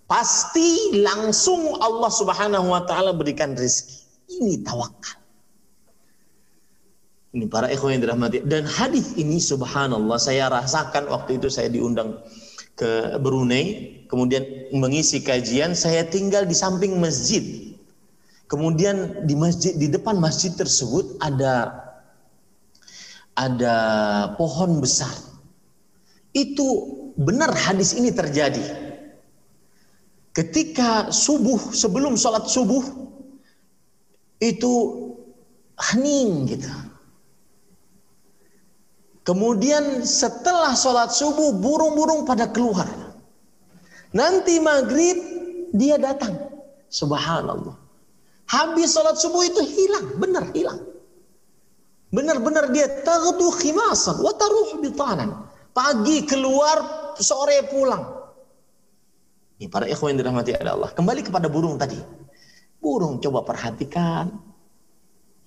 pasti 0.08 0.98
langsung 1.04 1.76
Allah 1.78 2.08
Subhanahu 2.08 2.72
wa 2.72 2.82
taala 2.88 3.12
berikan 3.12 3.52
rezeki. 3.52 4.00
Ini 4.40 4.64
tawakal. 4.64 5.20
Ini 7.36 7.44
para 7.44 7.68
ikhwan 7.68 8.00
yang 8.00 8.08
dirahmati 8.08 8.40
dan 8.48 8.64
hadis 8.64 9.12
ini 9.20 9.36
subhanallah 9.36 10.16
saya 10.16 10.48
rasakan 10.48 11.12
waktu 11.12 11.36
itu 11.36 11.52
saya 11.52 11.68
diundang 11.68 12.16
ke 12.72 13.20
Brunei 13.20 14.00
kemudian 14.08 14.72
mengisi 14.72 15.20
kajian 15.20 15.76
saya 15.76 16.08
tinggal 16.08 16.48
di 16.48 16.56
samping 16.56 16.96
masjid. 16.96 17.68
Kemudian 18.48 19.28
di 19.28 19.36
masjid 19.36 19.76
di 19.76 19.92
depan 19.92 20.16
masjid 20.16 20.48
tersebut 20.56 21.20
ada 21.20 21.84
ada 23.36 23.76
pohon 24.40 24.80
besar. 24.80 25.12
Itu 26.32 26.96
benar 27.20 27.52
hadis 27.52 27.92
ini 27.92 28.08
terjadi 28.08 28.87
ketika 30.38 31.10
subuh 31.10 31.58
sebelum 31.74 32.14
sholat 32.14 32.46
subuh 32.46 32.86
itu 34.38 34.74
hening 35.74 36.46
gitu. 36.46 36.70
Kemudian 39.26 40.06
setelah 40.06 40.78
sholat 40.78 41.10
subuh 41.10 41.58
burung-burung 41.58 42.22
pada 42.22 42.46
keluar. 42.48 42.86
Nanti 44.14 44.62
maghrib 44.62 45.18
dia 45.74 45.98
datang. 45.98 46.38
Subhanallah. 46.88 47.74
Habis 48.48 48.94
sholat 48.94 49.18
subuh 49.18 49.42
itu 49.42 49.60
hilang, 49.60 50.22
benar 50.22 50.48
hilang. 50.54 50.80
Benar-benar 52.08 52.72
dia 52.72 52.88
taghdu 53.04 53.52
khimasan 53.58 54.22
wa 54.22 54.32
taruh 54.32 54.80
bitanan. 54.80 55.50
Pagi 55.76 56.24
keluar, 56.24 57.12
sore 57.20 57.68
pulang. 57.68 58.17
Ini 59.58 59.66
para 59.66 59.90
ikhwan 59.90 60.14
yang 60.14 60.22
dirahmati 60.22 60.54
Allah. 60.62 60.94
Kembali 60.94 61.26
kepada 61.26 61.50
burung 61.50 61.74
tadi. 61.74 61.98
Burung 62.78 63.18
coba 63.18 63.42
perhatikan. 63.42 64.38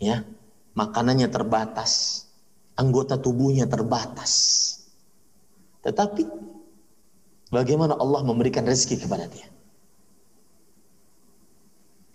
Ya, 0.04 0.28
makanannya 0.76 1.32
terbatas. 1.32 2.28
Anggota 2.76 3.16
tubuhnya 3.16 3.72
terbatas. 3.72 4.68
Tetapi 5.88 6.28
bagaimana 7.56 7.96
Allah 7.96 8.22
memberikan 8.28 8.68
rezeki 8.68 9.08
kepada 9.08 9.32
dia? 9.32 9.48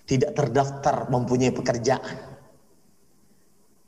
Tidak 0.06 0.36
terdaftar 0.36 1.08
mempunyai 1.08 1.50
pekerjaan. 1.50 2.36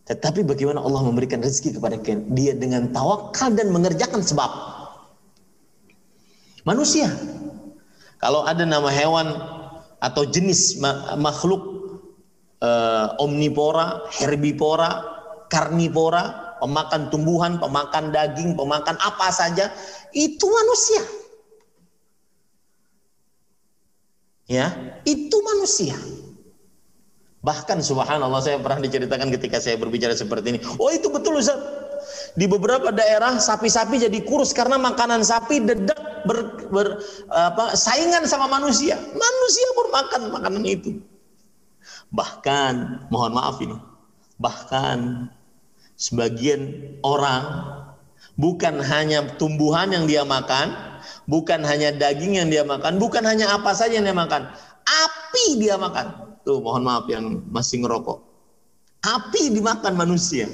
Tetapi 0.08 0.48
bagaimana 0.48 0.80
Allah 0.80 1.04
memberikan 1.04 1.44
rezeki 1.44 1.76
kepada 1.76 2.00
dia 2.32 2.56
dengan 2.56 2.88
tawakal 2.88 3.52
dan 3.52 3.68
mengerjakan 3.68 4.24
sebab. 4.24 4.48
Manusia 6.64 7.12
kalau 8.18 8.42
ada 8.46 8.66
nama 8.66 8.90
hewan 8.90 9.30
atau 9.98 10.22
jenis 10.26 10.78
makhluk 11.18 11.62
uh, 12.62 13.14
omnivora, 13.22 14.06
herbivora, 14.10 15.02
karnivora, 15.50 16.56
pemakan 16.58 17.10
tumbuhan, 17.10 17.62
pemakan 17.62 18.10
daging, 18.10 18.58
pemakan 18.58 18.98
apa 18.98 19.28
saja, 19.30 19.70
itu 20.14 20.46
manusia. 20.46 21.02
Ya, 24.48 24.72
itu 25.04 25.36
manusia. 25.44 25.94
Bahkan 27.44 27.84
subhanallah 27.84 28.42
saya 28.42 28.58
pernah 28.58 28.82
diceritakan 28.82 29.28
ketika 29.30 29.62
saya 29.62 29.78
berbicara 29.78 30.16
seperti 30.16 30.56
ini. 30.56 30.60
Oh 30.80 30.90
itu 30.90 31.06
betul 31.12 31.38
Ustaz. 31.38 31.60
Di 32.34 32.44
beberapa 32.44 32.92
daerah 32.92 33.40
sapi-sapi 33.40 34.02
jadi 34.04 34.18
kurus 34.26 34.52
karena 34.52 34.76
makanan 34.76 35.24
sapi 35.24 35.64
dedak 35.64 36.26
ber, 36.28 36.68
ber, 36.68 37.00
apa, 37.32 37.72
saingan 37.78 38.28
sama 38.28 38.50
manusia. 38.50 38.98
Manusia 38.98 39.68
pun 39.72 39.86
makan 39.88 40.20
makanan 40.34 40.64
itu. 40.68 41.00
Bahkan, 42.12 43.08
mohon 43.12 43.32
maaf 43.36 43.60
ini, 43.60 43.76
bahkan 44.40 45.28
sebagian 46.00 46.94
orang 47.04 47.44
bukan 48.40 48.80
hanya 48.80 49.28
tumbuhan 49.36 49.92
yang 49.92 50.08
dia 50.08 50.24
makan, 50.24 50.72
bukan 51.28 51.60
hanya 51.64 51.92
daging 51.92 52.40
yang 52.40 52.48
dia 52.48 52.64
makan, 52.64 52.96
bukan 52.96 53.24
hanya 53.28 53.52
apa 53.52 53.76
saja 53.76 54.00
yang 54.00 54.08
dia 54.08 54.16
makan, 54.16 54.48
api 54.86 55.60
dia 55.60 55.76
makan. 55.76 56.38
Tuh, 56.48 56.64
mohon 56.64 56.80
maaf 56.80 57.04
yang 57.12 57.44
masih 57.52 57.84
ngerokok. 57.84 58.24
Api 59.04 59.52
dimakan 59.52 59.94
manusia. 59.94 60.48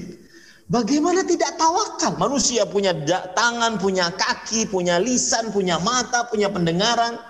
Bagaimana 0.64 1.28
tidak 1.28 1.60
tawakal? 1.60 2.16
Manusia 2.16 2.64
punya 2.64 2.96
tangan, 3.36 3.76
punya 3.76 4.08
kaki, 4.16 4.64
punya 4.72 4.96
lisan, 4.96 5.52
punya 5.52 5.76
mata, 5.76 6.24
punya 6.32 6.48
pendengaran. 6.48 7.20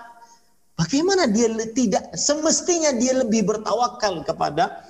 Bagaimana 0.79 1.27
dia 1.27 1.51
tidak 1.71 2.15
semestinya 2.15 2.95
dia 2.95 3.15
lebih 3.23 3.47
bertawakal 3.47 4.23
kepada 4.23 4.83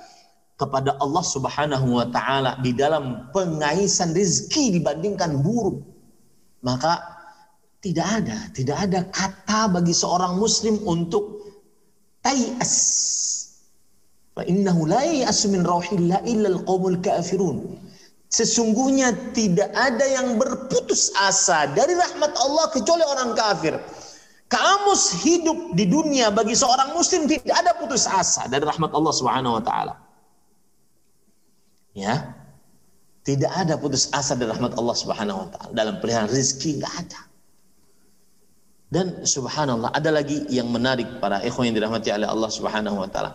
kepada 0.56 0.96
Allah 0.98 1.24
Subhanahu 1.26 2.00
wa 2.00 2.06
taala 2.10 2.58
di 2.62 2.72
dalam 2.72 3.28
pengaisan 3.34 4.14
rezeki 4.14 4.80
dibandingkan 4.80 5.42
burung. 5.42 5.82
Maka 6.62 7.02
tidak 7.82 8.06
ada, 8.22 8.38
tidak 8.50 8.78
ada 8.88 9.00
kata 9.10 9.70
bagi 9.70 9.94
seorang 9.94 10.38
muslim 10.40 10.80
untuk 10.86 11.44
tayas. 12.24 12.74
Fa 14.34 14.42
innahu 14.42 14.90
la 14.90 15.06
ya'asu 15.06 15.54
min 15.54 15.62
rauhillah 15.62 16.26
illa 16.26 16.50
al-qaumul 16.50 16.98
kafirun. 16.98 17.78
Sesungguhnya 18.26 19.14
tidak 19.32 19.70
ada 19.78 20.02
yang 20.02 20.34
berputus 20.34 21.14
asa 21.14 21.70
dari 21.70 21.94
rahmat 21.94 22.34
Allah 22.34 22.66
kecuali 22.74 23.04
orang 23.06 23.38
kafir. 23.38 23.78
Kamus 24.46 25.26
hidup 25.26 25.74
di 25.74 25.90
dunia 25.90 26.30
bagi 26.30 26.54
seorang 26.54 26.94
muslim 26.94 27.26
tidak 27.26 27.54
ada 27.54 27.74
putus 27.78 28.06
asa 28.06 28.46
dari 28.46 28.62
rahmat 28.62 28.94
Allah 28.94 29.14
Subhanahu 29.14 29.58
wa 29.58 29.62
taala. 29.62 29.94
Ya. 31.94 32.34
Tidak 33.26 33.50
ada 33.50 33.74
putus 33.74 34.06
asa 34.14 34.38
dari 34.38 34.50
rahmat 34.54 34.78
Allah 34.78 34.94
Subhanahu 34.94 35.38
wa 35.46 35.48
taala 35.50 35.70
dalam 35.74 35.98
pilihan 35.98 36.30
rezeki 36.30 36.82
enggak 36.82 36.94
ada. 37.06 37.20
Dan 38.86 39.26
subhanallah 39.26 39.90
ada 39.90 40.14
lagi 40.14 40.46
yang 40.46 40.70
menarik 40.70 41.18
para 41.18 41.42
ikhwan 41.42 41.66
yang 41.66 41.82
dirahmati 41.82 42.06
oleh 42.14 42.30
Allah 42.30 42.50
Subhanahu 42.50 43.02
wa 43.02 43.08
taala. 43.10 43.34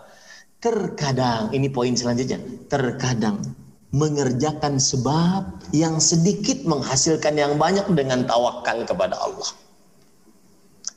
Terkadang 0.64 1.52
ini 1.52 1.68
poin 1.68 1.92
selanjutnya, 1.92 2.40
terkadang 2.72 3.44
mengerjakan 3.92 4.80
sebab 4.80 5.68
yang 5.76 6.00
sedikit 6.00 6.64
menghasilkan 6.64 7.36
yang 7.36 7.60
banyak 7.60 7.84
dengan 7.92 8.24
tawakal 8.24 8.88
kepada 8.88 9.20
Allah. 9.20 9.52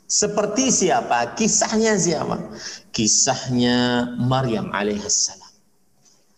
Seperti 0.06 0.70
siapa? 0.70 1.34
Kisahnya 1.34 1.98
siapa? 1.98 2.38
Kisahnya 2.94 4.10
Maryam 4.22 4.70
alaihissalam. 4.70 5.42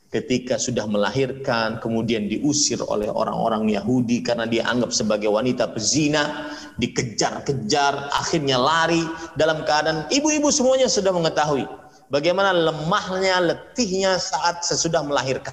ketika 0.07 0.57
sudah 0.57 0.87
melahirkan 0.89 1.77
kemudian 1.83 2.31
diusir 2.31 2.81
oleh 2.89 3.11
orang-orang 3.11 3.69
Yahudi 3.69 4.25
karena 4.25 4.49
dia 4.49 4.65
anggap 4.65 4.95
sebagai 4.95 5.29
wanita 5.29 5.69
pezina 5.75 6.49
dikejar-kejar 6.79 8.15
akhirnya 8.15 8.57
lari 8.57 9.03
dalam 9.35 9.67
keadaan 9.67 10.07
ibu-ibu 10.09 10.49
semuanya 10.49 10.89
sudah 10.89 11.11
mengetahui 11.11 11.67
bagaimana 12.09 12.55
lemahnya 12.55 13.51
letihnya 13.51 14.17
saat 14.17 14.63
sesudah 14.63 15.05
melahirkan 15.05 15.53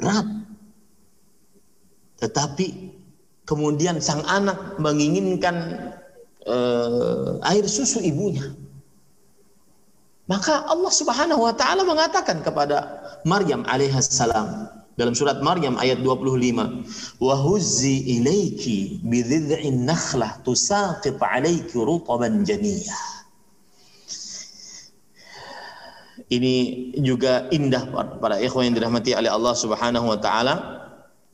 berat 0.00 0.26
tetapi 2.20 2.96
kemudian 3.44 4.00
sang 4.00 4.24
anak 4.24 4.80
menginginkan 4.80 5.88
uh, 6.48 7.36
air 7.44 7.64
susu 7.68 8.00
ibunya 8.00 8.56
maka 10.30 10.62
Allah 10.70 10.92
Subhanahu 10.94 11.42
wa 11.42 11.54
taala 11.54 11.82
mengatakan 11.82 12.40
kepada 12.40 13.02
Maryam 13.26 13.66
alaihissalam 13.66 14.80
dalam 15.00 15.16
surat 15.16 15.40
Maryam 15.40 15.80
ayat 15.80 16.04
25, 16.04 16.84
"Wa 17.24 17.34
huzzi 17.40 18.20
ilaiki 18.20 19.00
bi 19.00 19.24
dhid'in 19.24 19.88
nakhlah 19.88 20.38
tusaqit 20.44 21.16
'alayki 21.16 21.72
rutaban 21.80 22.44
janiyah." 22.44 23.19
Ini 26.28 26.54
juga 27.00 27.48
indah 27.48 27.88
para 28.20 28.36
ikhwan 28.36 28.68
yang 28.68 28.76
dirahmati 28.76 29.16
oleh 29.16 29.30
Allah 29.32 29.54
Subhanahu 29.56 30.10
wa 30.10 30.18
taala 30.20 30.54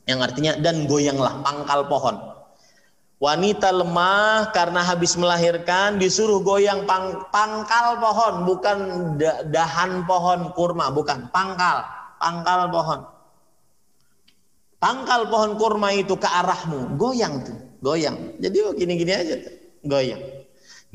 yang 0.07 0.22
artinya 0.22 0.55
dan 0.61 0.87
goyanglah 0.87 1.43
pangkal 1.43 1.91
pohon 1.91 2.37
Wanita 3.16 3.72
lemah 3.72 4.53
karena 4.53 4.84
habis 4.84 5.16
melahirkan 5.16 5.97
disuruh 5.97 6.45
goyang 6.45 6.84
pang, 6.84 7.24
pangkal 7.32 7.97
pohon, 7.97 8.45
bukan 8.45 8.78
dahan 9.49 10.05
pohon 10.05 10.53
kurma, 10.53 10.93
bukan 10.93 11.32
pangkal, 11.32 11.80
pangkal 12.20 12.68
pohon. 12.68 13.01
Pangkal 14.76 15.32
pohon 15.32 15.57
kurma 15.57 15.97
itu 15.97 16.12
ke 16.20 16.28
arahmu, 16.28 17.01
goyang 17.01 17.41
tuh, 17.41 17.57
goyang. 17.80 18.37
Jadi 18.37 18.57
oh, 18.68 18.76
gini-gini 18.76 19.12
aja 19.16 19.34
tuh, 19.41 19.55
goyang. 19.89 20.20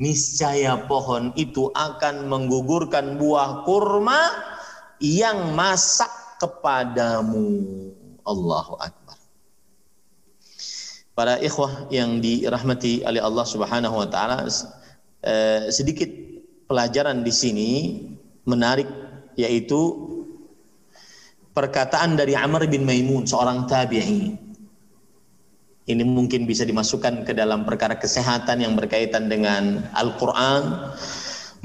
Niscaya 0.00 0.88
pohon 0.88 1.34
itu 1.36 1.68
akan 1.74 2.28
menggugurkan 2.30 3.20
buah 3.20 3.66
kurma 3.68 4.20
yang 4.98 5.52
masak 5.52 6.10
kepadamu. 6.40 7.60
Allahu 8.22 8.78
Akbar 8.78 9.02
para 11.12 11.36
ikhwah 11.38 11.92
yang 11.92 12.18
dirahmati 12.24 13.04
oleh 13.04 13.20
Allah 13.20 13.44
Subhanahu 13.44 13.94
wa 14.00 14.08
taala 14.08 14.48
eh, 15.22 15.68
sedikit 15.68 16.08
pelajaran 16.66 17.20
di 17.20 17.32
sini 17.32 17.70
menarik 18.48 18.88
yaitu 19.36 20.08
perkataan 21.52 22.16
dari 22.16 22.32
Amr 22.32 22.64
bin 22.64 22.88
Maimun 22.88 23.28
seorang 23.28 23.68
tabi'i 23.68 24.32
ini 25.90 26.06
mungkin 26.06 26.46
bisa 26.46 26.62
dimasukkan 26.62 27.26
ke 27.26 27.34
dalam 27.34 27.66
perkara 27.66 27.98
kesehatan 27.98 28.62
yang 28.62 28.78
berkaitan 28.78 29.26
dengan 29.26 29.82
Al-Qur'an. 29.98 30.94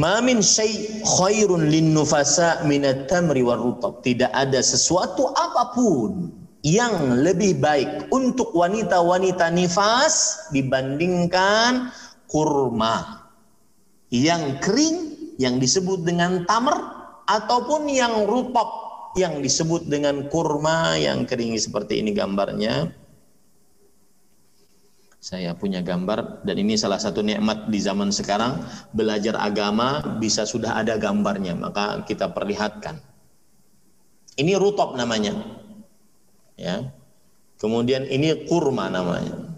Ma 0.01 0.22
min 0.26 0.41
syai' 0.41 1.05
khairun 1.05 1.70
lin 1.70 1.93
nufasa 1.93 2.65
min 2.65 2.82
at-tamri 2.82 3.45
war 3.45 3.61
rutab. 3.61 4.01
Tidak 4.01 4.34
ada 4.34 4.57
sesuatu 4.61 5.30
apa 5.38 5.74
pun 5.78 6.34
yang 6.65 7.22
lebih 7.22 7.61
baik 7.61 8.09
untuk 8.09 8.53
wanita-wanita 8.57 9.53
nifas 9.53 10.49
dibandingkan 10.49 11.93
kurma. 12.26 13.22
Yang 14.09 14.65
kering 14.65 14.97
yang 15.38 15.61
disebut 15.61 16.01
dengan 16.01 16.41
tamar 16.49 16.78
ataupun 17.30 17.86
yang 17.86 18.26
rutop 18.26 18.70
yang 19.13 19.45
disebut 19.45 19.86
dengan 19.86 20.26
kurma. 20.30 20.97
Yang 20.97 21.30
kering 21.30 21.53
seperti 21.57 22.01
ini 22.01 22.18
gambarnya 22.18 22.89
saya 25.18 25.57
punya 25.57 25.82
gambar 25.82 26.45
dan 26.45 26.55
ini 26.61 26.78
salah 26.78 27.01
satu 27.01 27.26
nikmat 27.26 27.68
di 27.68 27.82
zaman 27.82 28.13
sekarang. 28.13 28.61
Belajar 28.93 29.34
agama 29.41 30.18
bisa 30.22 30.45
sudah 30.45 30.78
ada 30.78 30.95
gambarnya 30.95 31.57
maka 31.57 32.05
kita 32.05 32.30
perlihatkan. 32.32 33.01
Ini 34.38 34.53
rutop 34.61 34.93
namanya. 34.93 35.34
Ya. 36.53 36.93
Kemudian 37.57 38.05
ini 38.05 38.45
kurma 38.45 38.93
namanya. 38.93 39.57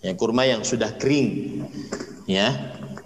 Ya 0.00 0.16
kurma 0.16 0.48
yang 0.48 0.64
sudah 0.64 0.96
kering. 0.96 1.60
Ya. 2.24 2.56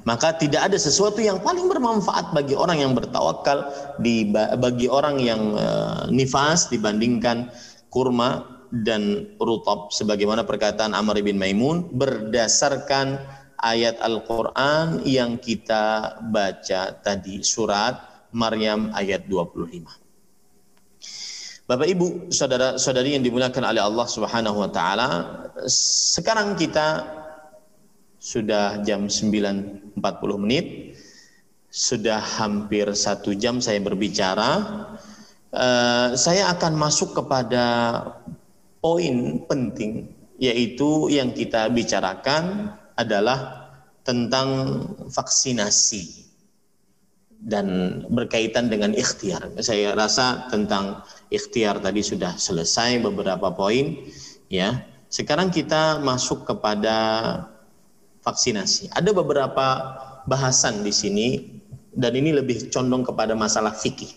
Maka 0.07 0.33
tidak 0.39 0.71
ada 0.71 0.79
sesuatu 0.81 1.21
yang 1.21 1.43
paling 1.43 1.67
bermanfaat 1.67 2.33
bagi 2.33 2.57
orang 2.57 2.81
yang 2.81 2.93
bertawakal 2.97 3.69
di 4.01 4.25
bagi 4.33 4.89
orang 4.89 5.21
yang 5.21 5.59
uh, 5.59 6.09
nifas 6.09 6.73
dibandingkan 6.73 7.53
kurma 7.93 8.60
dan 8.71 9.35
rutab 9.43 9.91
sebagaimana 9.91 10.47
perkataan 10.47 10.95
Amr 10.95 11.21
bin 11.27 11.37
Maimun 11.37 11.91
berdasarkan 11.91 13.19
ayat 13.61 13.99
Al-Qur'an 14.01 15.03
yang 15.05 15.37
kita 15.43 16.17
baca 16.31 16.95
tadi 17.03 17.43
surat 17.43 18.27
Maryam 18.31 18.95
ayat 18.95 19.27
25 19.27 20.01
Bapak 21.71 21.87
Ibu, 21.87 22.35
saudara-saudari 22.35 23.15
yang 23.15 23.23
dimuliakan 23.23 23.63
oleh 23.63 23.79
Allah 23.79 24.03
Subhanahu 24.11 24.59
wa 24.59 24.71
taala, 24.75 25.09
sekarang 25.71 26.59
kita 26.59 27.07
sudah 28.19 28.83
jam 28.83 29.07
9.40 29.07 30.03
menit, 30.43 30.99
sudah 31.71 32.19
hampir 32.19 32.91
satu 32.91 33.39
jam 33.39 33.63
saya 33.63 33.79
berbicara. 33.79 34.51
Uh, 35.55 36.19
saya 36.19 36.51
akan 36.51 36.75
masuk 36.75 37.15
kepada 37.15 37.63
poin 38.81 39.45
penting, 39.45 40.13
yaitu 40.41 41.13
yang 41.13 41.33
kita 41.37 41.69
bicarakan 41.69 42.75
adalah 42.97 43.69
tentang 44.05 44.49
vaksinasi 45.13 46.29
dan 47.41 48.01
berkaitan 48.13 48.69
dengan 48.69 48.93
ikhtiar. 48.93 49.49
Saya 49.61 49.97
rasa 49.97 50.49
tentang 50.53 51.05
ikhtiar 51.33 51.81
tadi 51.81 52.05
sudah 52.05 52.37
selesai 52.37 53.01
beberapa 53.01 53.49
poin 53.53 53.97
ya. 54.53 54.85
Sekarang 55.11 55.49
kita 55.49 55.99
masuk 56.05 56.45
kepada 56.47 56.97
vaksinasi. 58.23 58.93
Ada 58.93 59.11
beberapa 59.11 59.67
bahasan 60.29 60.85
di 60.85 60.93
sini 60.93 61.29
dan 61.97 62.15
ini 62.15 62.37
lebih 62.37 62.69
condong 62.71 63.03
kepada 63.03 63.33
masalah 63.35 63.75
fikih. 63.75 64.13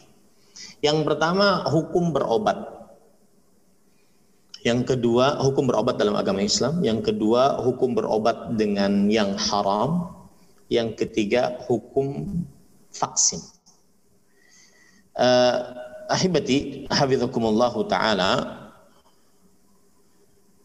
Yang 0.84 1.08
pertama 1.08 1.64
hukum 1.72 2.12
berobat. 2.12 2.73
Yang 4.64 4.96
kedua 4.96 5.44
hukum 5.44 5.68
berobat 5.68 6.00
dalam 6.00 6.16
agama 6.16 6.40
Islam. 6.40 6.80
Yang 6.80 7.12
kedua 7.12 7.60
hukum 7.60 7.96
berobat 8.00 8.56
dengan 8.56 9.12
yang 9.12 9.36
haram. 9.36 10.16
Yang 10.72 11.04
ketiga 11.04 11.60
hukum 11.68 12.42
vaksin. 12.96 13.44
Uh, 15.14 15.78
ahibati 16.10 16.90
taala 17.92 18.32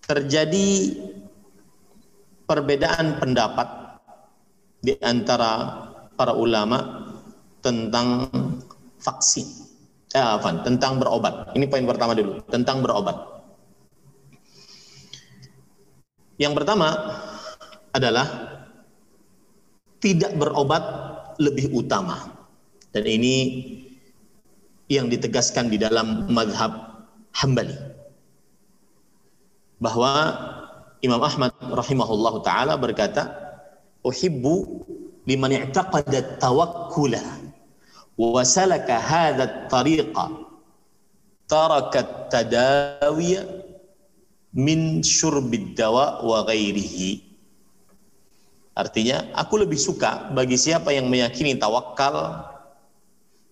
terjadi 0.08 0.68
perbedaan 2.48 3.20
pendapat 3.20 3.68
di 4.80 4.96
antara 5.04 5.84
para 6.16 6.32
ulama 6.32 7.10
tentang 7.60 8.30
vaksin. 9.02 9.44
Eh, 10.16 10.24
apa, 10.24 10.64
tentang 10.64 10.96
berobat. 10.96 11.52
Ini 11.52 11.68
poin 11.68 11.84
pertama 11.84 12.16
dulu, 12.16 12.40
tentang 12.48 12.80
berobat. 12.80 13.37
Yang 16.38 16.52
pertama 16.62 16.88
adalah 17.90 18.26
tidak 19.98 20.32
berobat 20.38 20.84
lebih 21.42 21.74
utama. 21.74 22.30
Dan 22.94 23.04
ini 23.04 23.36
yang 24.88 25.12
ditegaskan 25.12 25.68
di 25.68 25.76
dalam 25.76 26.30
madhab 26.32 27.04
Hambali 27.36 27.76
bahwa 29.78 30.10
Imam 31.04 31.22
Ahmad 31.22 31.54
rahimahullah 31.60 32.34
taala 32.42 32.74
berkata 32.74 33.30
uhibbu 34.02 34.82
liman 35.28 35.54
i'taqada 35.54 36.40
tawakkula 36.42 37.22
wa 38.18 38.42
salaka 38.42 38.98
hadha 38.98 39.46
at-tariqa 39.46 40.26
taraka 41.46 42.26
tadawiya 42.32 43.57
min 44.56 45.04
syurbid 45.04 45.76
dawa 45.76 46.24
wa 46.24 46.44
ghairihi 46.48 47.28
Artinya, 48.78 49.34
aku 49.34 49.58
lebih 49.58 49.74
suka 49.74 50.30
bagi 50.30 50.54
siapa 50.54 50.94
yang 50.94 51.10
meyakini 51.10 51.58
tawakal 51.58 52.46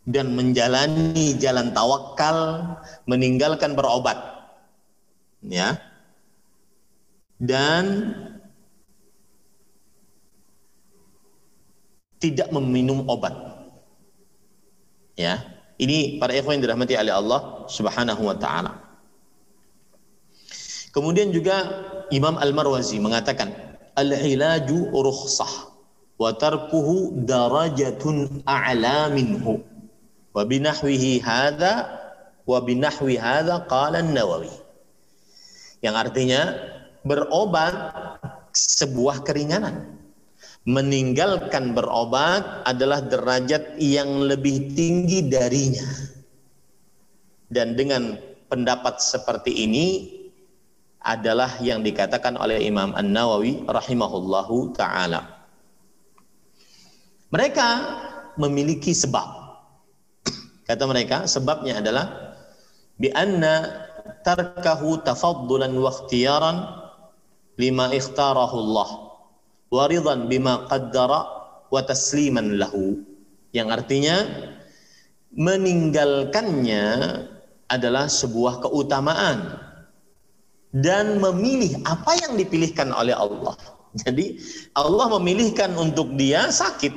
dan 0.06 0.38
menjalani 0.38 1.34
jalan 1.34 1.74
tawakal, 1.74 2.62
meninggalkan 3.10 3.74
berobat. 3.74 4.14
Ya. 5.42 5.82
Dan 7.42 8.14
tidak 12.22 12.54
meminum 12.54 13.02
obat. 13.10 13.34
Ya. 15.18 15.42
Ini 15.74 16.22
para 16.22 16.38
ikhwan 16.38 16.62
yang 16.62 16.70
dirahmati 16.70 16.94
oleh 16.94 17.10
Allah 17.10 17.66
Subhanahu 17.66 18.30
wa 18.30 18.38
taala. 18.38 18.85
Kemudian 20.96 21.28
juga 21.28 21.84
Imam 22.08 22.40
Al-Marwazi 22.40 22.96
mengatakan 22.96 23.52
al-ilaju 24.00 24.96
rukhsah 24.96 25.68
wa 26.16 26.32
tarkuhu 26.32 27.20
darajatun 27.28 28.40
a'la 28.48 29.12
minhu. 29.12 29.60
Wa 30.32 30.48
binahwihi 30.48 31.20
hadha 31.20 31.84
wa 32.48 32.64
binahwi 32.64 33.20
hadha 33.20 33.68
qala 33.68 34.00
an-Nawawi. 34.00 34.48
Yang 35.84 35.94
artinya 36.00 36.40
berobat 37.04 37.76
sebuah 38.56 39.20
keringanan. 39.20 40.00
Meninggalkan 40.64 41.76
berobat 41.76 42.64
adalah 42.64 43.04
derajat 43.04 43.76
yang 43.76 44.24
lebih 44.24 44.72
tinggi 44.72 45.28
darinya. 45.28 45.84
Dan 47.52 47.76
dengan 47.76 48.16
pendapat 48.48 48.98
seperti 48.98 49.62
ini 49.62 50.15
adalah 51.06 51.62
yang 51.62 51.86
dikatakan 51.86 52.34
oleh 52.34 52.66
Imam 52.66 52.90
An-Nawawi 52.90 53.62
rahimahullahu 53.70 54.74
taala. 54.74 55.46
Mereka 57.30 57.68
memiliki 58.42 58.90
sebab. 58.90 59.26
Kata 60.68 60.82
mereka, 60.90 61.30
sebabnya 61.30 61.78
adalah 61.78 62.34
bi 62.98 63.06
anna 63.14 63.86
tarkahu 64.26 65.06
tafaddulan 65.06 65.70
wa 65.78 65.94
ikhtiyaran 65.94 66.56
lima 67.54 67.86
ikhtarahu 67.94 68.56
Allah 68.58 68.90
wa 69.70 69.84
ridan 69.86 70.26
bima 70.26 70.66
qaddara 70.66 71.20
wa 71.70 71.80
tasliman 71.86 72.58
lahu. 72.58 72.98
Yang 73.54 73.68
artinya 73.78 74.16
meninggalkannya 75.30 76.84
adalah 77.70 78.10
sebuah 78.10 78.62
keutamaan 78.66 79.65
dan 80.74 81.22
memilih 81.22 81.78
apa 81.86 82.16
yang 82.22 82.34
dipilihkan 82.34 82.90
oleh 82.90 83.14
Allah. 83.14 83.54
Jadi 83.96 84.36
Allah 84.76 85.06
memilihkan 85.16 85.72
untuk 85.78 86.12
dia 86.20 86.52
sakit 86.52 86.92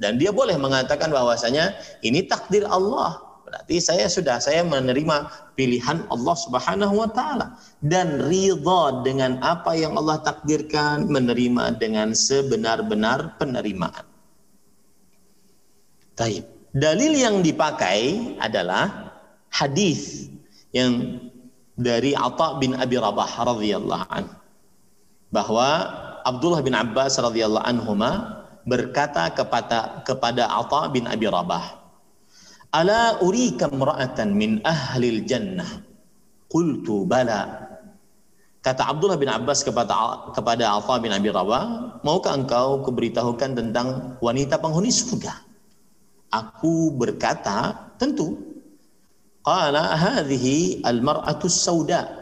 dan 0.00 0.16
dia 0.16 0.32
boleh 0.32 0.56
mengatakan 0.56 1.12
bahwasanya 1.12 1.76
ini 2.00 2.24
takdir 2.24 2.64
Allah. 2.66 3.20
Berarti 3.44 3.82
saya 3.82 4.06
sudah 4.06 4.38
saya 4.38 4.62
menerima 4.62 5.26
pilihan 5.58 6.06
Allah 6.06 6.36
Subhanahu 6.38 7.02
wa 7.02 7.10
taala 7.10 7.58
dan 7.82 8.22
ridha 8.30 9.02
dengan 9.02 9.42
apa 9.42 9.74
yang 9.74 9.98
Allah 9.98 10.22
takdirkan, 10.22 11.10
menerima 11.10 11.76
dengan 11.76 12.14
sebenar-benar 12.14 13.36
penerimaan. 13.42 14.06
Taib. 16.14 16.46
Dalil 16.70 17.18
yang 17.18 17.42
dipakai 17.42 18.38
adalah 18.38 19.10
hadis 19.50 20.30
yang 20.70 21.18
dari 21.80 22.12
Atha 22.12 22.60
bin 22.60 22.76
Abi 22.76 23.00
Rabah 23.00 23.30
radhiyallahu 23.40 24.04
an 24.12 24.28
bahwa 25.32 25.68
Abdullah 26.28 26.60
bin 26.60 26.76
Abbas 26.76 27.16
radhiyallahu 27.16 27.64
anhuma 27.64 28.44
berkata 28.68 29.32
kepada 29.32 30.04
kepada 30.04 30.44
Atha 30.52 30.92
bin 30.92 31.08
Abi 31.08 31.24
Rabah 31.24 31.80
Ala 32.70 33.18
urika 33.18 33.66
imra'atan 33.66 34.30
min 34.30 34.62
ahli 34.62 35.26
jannah 35.26 35.82
qultu 36.46 37.02
bala 37.08 37.70
Kata 38.60 38.92
Abdullah 38.92 39.16
bin 39.16 39.32
Abbas 39.32 39.64
kepada 39.64 40.28
kepada 40.36 40.76
Atha 40.76 41.00
bin 41.00 41.08
Abi 41.16 41.32
Rabah, 41.32 41.96
maukah 42.04 42.36
engkau 42.36 42.84
kuberitahukan 42.84 43.56
tentang 43.56 44.20
wanita 44.20 44.60
penghuni 44.60 44.92
surga? 44.92 45.32
Aku 46.28 46.92
berkata, 46.92 47.88
tentu. 47.96 48.49
Qala 49.40 49.96
hadhihi 49.96 50.84
al-mar'atu 50.84 51.48
sauda 51.48 52.12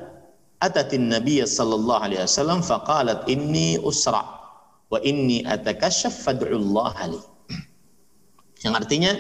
atat 0.63 0.95
an-nabiy 0.95 1.43
sallallahu 1.43 2.03
alaihi 2.03 2.23
wasallam 2.23 2.63
faqalat 2.63 3.27
inni 3.27 3.79
usra 3.79 4.23
wa 4.89 4.99
inni 5.03 5.43
atakashaf 5.43 6.15
fad'u 6.15 6.59
li. 6.59 7.21
Yang 8.63 8.75
artinya 8.75 9.13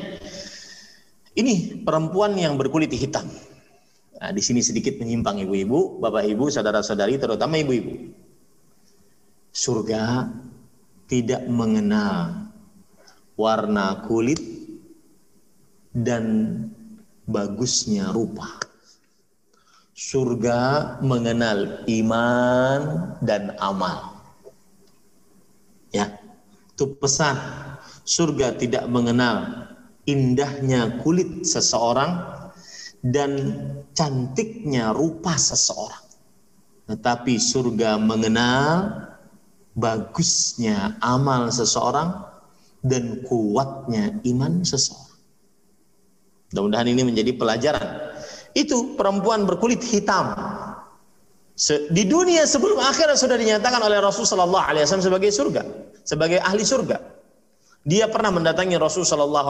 ini 1.39 1.83
perempuan 1.87 2.35
yang 2.35 2.59
berkulit 2.59 2.91
hitam. 2.91 3.31
Nah, 4.19 4.35
di 4.35 4.43
sini 4.43 4.59
sedikit 4.59 4.99
menyimpang 4.99 5.39
ibu-ibu, 5.47 6.03
bapak 6.03 6.27
ibu, 6.27 6.51
saudara-saudari, 6.51 7.23
terutama 7.23 7.55
ibu-ibu. 7.63 8.11
Surga 9.55 10.27
tidak 11.07 11.47
mengenal 11.47 12.51
warna 13.39 14.03
kulit 14.11 14.43
dan 15.95 16.25
bagusnya 17.29 18.11
rupa. 18.11 18.59
Surga 19.93 20.97
mengenal 21.05 21.85
iman 21.85 22.81
dan 23.21 23.53
amal. 23.61 24.17
Ya, 25.93 26.17
itu 26.73 26.97
pesan. 26.97 27.37
Surga 28.09 28.57
tidak 28.57 28.89
mengenal 28.89 29.69
indahnya 30.09 31.05
kulit 31.05 31.45
seseorang 31.45 32.25
dan 33.05 33.31
cantiknya 33.93 34.97
rupa 34.97 35.37
seseorang. 35.37 36.09
Tetapi 36.89 37.37
surga 37.37 38.01
mengenal 38.01 38.97
bagusnya 39.77 40.97
amal 41.05 41.53
seseorang 41.53 42.25
dan 42.81 43.21
kuatnya 43.29 44.17
iman 44.25 44.65
seseorang. 44.65 45.08
Mudah-mudahan 46.53 46.89
ini 46.89 47.03
menjadi 47.05 47.33
pelajaran. 47.37 47.87
Itu 48.57 48.97
perempuan 48.97 49.45
berkulit 49.45 49.85
hitam. 49.85 50.33
Di 51.91 52.07
dunia 52.07 52.47
sebelum 52.47 52.79
akhirat 52.79 53.19
sudah 53.19 53.35
dinyatakan 53.35 53.83
oleh 53.83 53.99
Rasulullah 53.99 54.71
SAW 54.71 55.03
sebagai 55.03 55.29
surga, 55.35 55.63
sebagai 56.07 56.39
ahli 56.39 56.63
surga. 56.63 57.19
Dia 57.89 58.05
pernah 58.11 58.31
mendatangi 58.35 58.77
Rasulullah 58.77 59.49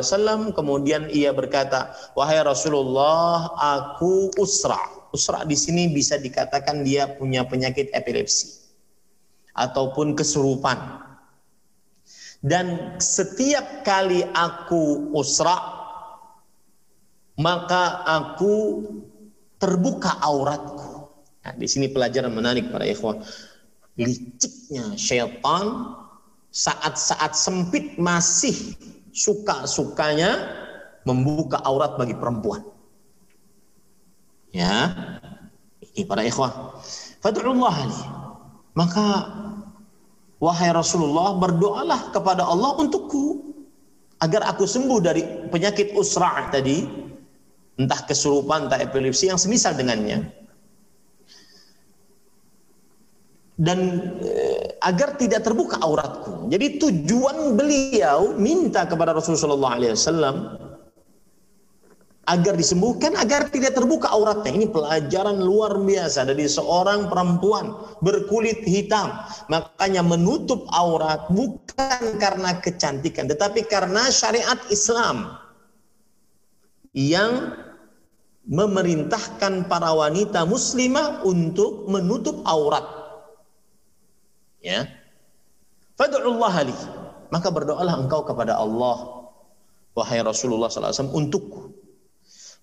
SAW, 0.00 0.54
kemudian 0.54 1.10
ia 1.10 1.34
berkata, 1.34 1.90
wahai 2.14 2.38
Rasulullah, 2.40 3.50
aku 3.56 4.30
usra. 4.38 4.78
Usra 5.10 5.42
di 5.42 5.58
sini 5.58 5.90
bisa 5.90 6.14
dikatakan 6.16 6.86
dia 6.86 7.10
punya 7.18 7.42
penyakit 7.42 7.90
epilepsi 7.90 8.62
ataupun 9.58 10.14
kesurupan. 10.14 11.02
Dan 12.40 12.96
setiap 13.02 13.82
kali 13.82 14.22
aku 14.32 15.10
usra, 15.12 15.79
maka 17.40 18.04
aku 18.04 18.84
terbuka 19.56 20.20
auratku. 20.20 21.08
Nah, 21.40 21.56
di 21.56 21.64
sini 21.64 21.88
pelajaran 21.88 22.28
menarik 22.28 22.68
para 22.68 22.84
ikhwan. 22.84 23.24
Liciknya 23.96 24.96
syaitan 25.00 25.96
saat-saat 26.52 27.32
sempit 27.32 27.96
masih 27.96 28.76
suka-sukanya 29.16 30.36
membuka 31.08 31.64
aurat 31.64 31.96
bagi 31.96 32.12
perempuan. 32.12 32.60
Ya, 34.52 34.92
ini 35.80 36.04
para 36.04 36.20
ikhwan. 36.28 36.52
Fad'ullah. 37.24 37.88
Maka 38.76 39.06
wahai 40.40 40.70
Rasulullah 40.76 41.36
berdoalah 41.40 42.12
kepada 42.12 42.44
Allah 42.44 42.76
untukku 42.76 43.50
agar 44.20 44.44
aku 44.44 44.68
sembuh 44.68 44.98
dari 45.00 45.22
penyakit 45.48 45.96
usra' 45.96 46.52
tadi 46.52 47.08
entah 47.78 48.00
kesurupan, 48.08 48.66
entah 48.66 48.80
epilepsi 48.80 49.30
yang 49.30 49.38
semisal 49.38 49.76
dengannya. 49.76 50.26
Dan 53.60 53.78
e, 54.24 54.72
agar 54.80 55.20
tidak 55.20 55.44
terbuka 55.44 55.76
auratku. 55.84 56.48
Jadi 56.48 56.80
tujuan 56.80 57.60
beliau 57.60 58.32
minta 58.40 58.88
kepada 58.88 59.12
Rasulullah 59.12 59.76
SAW 59.92 60.56
agar 62.30 62.54
disembuhkan, 62.54 63.18
agar 63.18 63.50
tidak 63.50 63.74
terbuka 63.74 64.06
auratnya. 64.14 64.54
Ini 64.54 64.66
pelajaran 64.70 65.42
luar 65.42 65.74
biasa 65.82 66.30
dari 66.30 66.46
seorang 66.46 67.10
perempuan 67.10 67.74
berkulit 68.04 68.62
hitam. 68.62 69.10
Makanya 69.50 70.06
menutup 70.06 70.64
aurat 70.70 71.26
bukan 71.34 72.20
karena 72.22 72.62
kecantikan, 72.62 73.26
tetapi 73.26 73.66
karena 73.66 74.06
syariat 74.14 74.62
Islam 74.70 75.34
yang 76.96 77.54
memerintahkan 78.50 79.70
para 79.70 79.94
wanita 79.94 80.42
muslimah 80.48 81.22
untuk 81.22 81.86
menutup 81.86 82.42
aurat. 82.42 82.82
Ya. 84.58 84.90
Fad'ullah 85.94 86.54
li. 86.66 86.76
Maka 87.30 87.48
berdoalah 87.54 87.94
engkau 87.94 88.26
kepada 88.26 88.58
Allah 88.58 89.30
wahai 89.94 90.18
Rasulullah 90.24 90.66
SAW 90.66 91.14
untukku. 91.14 91.70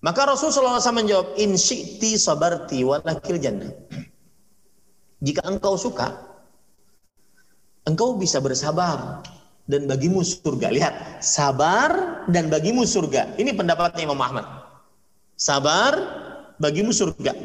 Maka 0.04 0.30
Rasulullah 0.30 0.78
SAW 0.78 1.00
menjawab, 1.02 1.28
In 1.40 1.58
syi'ti 1.58 2.14
sabarti 2.20 2.86
walakil 2.86 3.40
jannah. 3.40 3.72
Jika 5.18 5.42
engkau 5.50 5.74
suka, 5.74 6.14
engkau 7.82 8.14
bisa 8.14 8.38
bersabar 8.38 9.24
dan 9.68 9.84
bagimu 9.84 10.24
surga. 10.24 10.72
Lihat, 10.72 11.20
sabar 11.20 12.24
dan 12.32 12.48
bagimu 12.48 12.88
surga. 12.88 13.36
Ini 13.36 13.52
pendapatnya 13.52 14.08
Imam 14.08 14.18
Ahmad. 14.18 14.48
Sabar 15.36 15.92
bagimu 16.56 16.90
surga. 16.90 17.36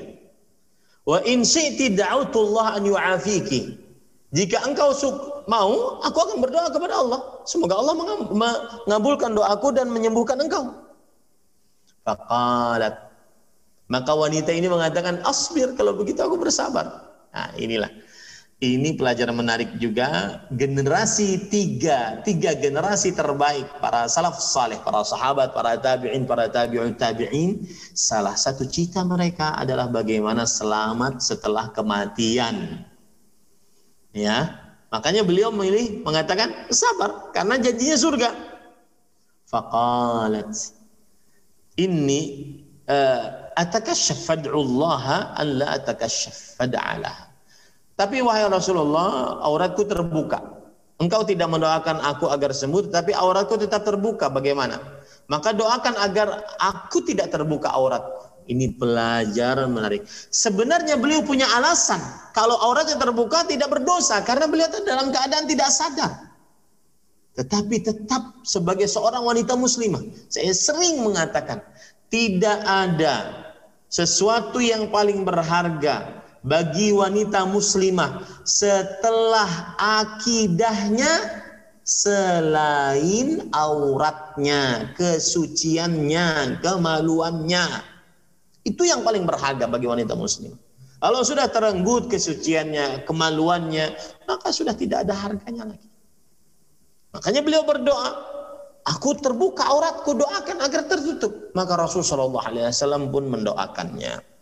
Wa 1.04 1.20
in 1.28 1.44
syi'ti 1.44 2.00
an 2.00 2.84
yu'afiki. 2.88 3.76
Jika 4.34 4.66
engkau 4.66 4.96
mau, 5.46 6.02
aku 6.02 6.18
akan 6.18 6.42
berdoa 6.42 6.72
kepada 6.72 6.96
Allah. 6.98 7.44
Semoga 7.46 7.78
Allah 7.78 7.94
mengabulkan 8.88 9.36
doaku 9.36 9.76
dan 9.76 9.92
menyembuhkan 9.92 10.40
engkau. 10.40 10.74
Faqalat. 12.08 12.98
Maka 13.92 14.12
wanita 14.16 14.50
ini 14.56 14.72
mengatakan, 14.72 15.22
asbir 15.28 15.76
kalau 15.76 15.94
begitu 15.94 16.24
aku 16.24 16.40
bersabar. 16.40 17.14
Nah 17.36 17.52
inilah 17.60 17.92
ini 18.64 18.96
pelajaran 18.96 19.36
menarik 19.36 19.76
juga. 19.76 20.40
Generasi 20.56 21.52
tiga 21.52 22.24
tiga 22.24 22.56
generasi 22.56 23.12
terbaik 23.12 23.68
para 23.84 24.08
salaf 24.08 24.40
saleh 24.40 24.80
para 24.80 25.04
sahabat 25.04 25.52
para 25.52 25.76
tabiin 25.76 26.24
para 26.24 26.48
tabiun 26.48 26.96
tabiin. 26.96 27.68
Salah 27.92 28.40
satu 28.40 28.64
cita 28.64 29.04
mereka 29.04 29.52
adalah 29.60 29.92
bagaimana 29.92 30.48
selamat 30.48 31.20
setelah 31.20 31.76
kematian. 31.76 32.88
Ya 34.16 34.64
makanya 34.88 35.28
beliau 35.28 35.52
memilih 35.52 36.00
mengatakan 36.08 36.72
sabar 36.72 37.36
karena 37.36 37.60
janjinya 37.60 37.98
surga. 38.00 38.30
Faqalat 39.52 40.56
inni 41.76 42.22
uh, 42.88 43.52
atakasyaf 43.60 44.24
fad'u 44.24 44.56
Allah 44.56 45.36
an 45.36 45.48
la 45.60 45.68
atakasyaf 45.78 46.58
fad'alah 46.58 47.33
tapi 48.04 48.20
wahai 48.20 48.44
Rasulullah, 48.52 49.40
auratku 49.48 49.88
terbuka. 49.88 50.44
Engkau 51.00 51.24
tidak 51.24 51.48
mendoakan 51.48 52.04
aku 52.04 52.28
agar 52.28 52.52
sembuh, 52.52 52.92
tapi 52.92 53.16
auratku 53.16 53.56
tetap 53.56 53.88
terbuka. 53.88 54.28
Bagaimana? 54.28 54.76
Maka 55.32 55.56
doakan 55.56 55.96
agar 56.04 56.44
aku 56.60 57.00
tidak 57.08 57.32
terbuka 57.32 57.72
auratku. 57.72 58.28
Ini 58.44 58.76
pelajaran 58.76 59.72
menarik. 59.72 60.04
Sebenarnya 60.36 61.00
beliau 61.00 61.24
punya 61.24 61.48
alasan. 61.56 62.04
Kalau 62.36 62.60
auratnya 62.60 63.00
terbuka 63.00 63.48
tidak 63.48 63.72
berdosa. 63.72 64.20
Karena 64.28 64.52
beliau 64.52 64.68
dalam 64.84 65.16
keadaan 65.16 65.48
tidak 65.48 65.72
sadar. 65.72 66.12
Tetapi 67.40 67.76
tetap 67.88 68.44
sebagai 68.44 68.92
seorang 68.92 69.24
wanita 69.24 69.56
muslimah. 69.56 70.04
Saya 70.28 70.52
sering 70.52 71.08
mengatakan. 71.08 71.64
Tidak 72.12 72.60
ada 72.68 73.48
sesuatu 73.90 74.62
yang 74.62 74.92
paling 74.94 75.26
berharga 75.26 76.23
bagi 76.44 76.92
wanita 76.92 77.48
muslimah 77.48 78.24
setelah 78.44 79.76
akidahnya 79.80 81.44
selain 81.84 83.52
auratnya, 83.52 84.92
kesuciannya, 84.96 86.60
kemaluannya. 86.64 87.66
Itu 88.64 88.88
yang 88.88 89.04
paling 89.04 89.28
berharga 89.28 89.68
bagi 89.68 89.88
wanita 89.88 90.16
muslim. 90.16 90.56
Kalau 91.04 91.20
sudah 91.20 91.52
terenggut 91.52 92.08
kesuciannya, 92.08 93.04
kemaluannya, 93.04 93.92
maka 94.24 94.56
sudah 94.56 94.72
tidak 94.72 95.04
ada 95.04 95.12
harganya 95.12 95.76
lagi. 95.76 95.92
Makanya 97.12 97.44
beliau 97.44 97.68
berdoa, 97.68 98.10
aku 98.88 99.20
terbuka 99.20 99.68
auratku 99.68 100.16
doakan 100.16 100.64
agar 100.64 100.88
tertutup. 100.88 101.52
Maka 101.52 101.76
Rasulullah 101.76 102.72
SAW 102.72 103.12
pun 103.12 103.28
mendoakannya. 103.28 104.33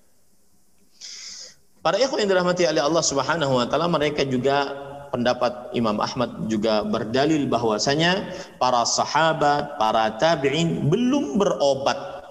Para 1.81 1.97
ikhwan 1.97 2.25
yang 2.25 2.29
dirahmati 2.29 2.69
oleh 2.69 2.81
Allah 2.81 3.01
Subhanahu 3.01 3.57
wa 3.57 3.65
taala 3.65 3.89
mereka 3.89 4.21
juga 4.21 4.69
pendapat 5.09 5.73
Imam 5.73 5.97
Ahmad 5.97 6.45
juga 6.45 6.85
berdalil 6.85 7.49
bahwasanya 7.49 8.37
para 8.61 8.85
sahabat, 8.85 9.81
para 9.81 10.13
tabi'in 10.21 10.87
belum 10.93 11.41
berobat. 11.41 12.21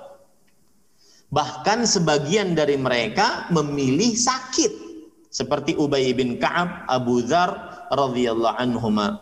Bahkan 1.34 1.86
sebagian 1.86 2.54
dari 2.54 2.78
mereka 2.78 3.50
memilih 3.50 4.14
sakit 4.14 4.72
seperti 5.30 5.78
Ubay 5.78 6.10
bin 6.10 6.42
Ka'ab, 6.42 6.90
Abu 6.90 7.22
Dzar 7.22 7.50
radhiyallahu 7.90 8.58
anhuma. 8.58 9.18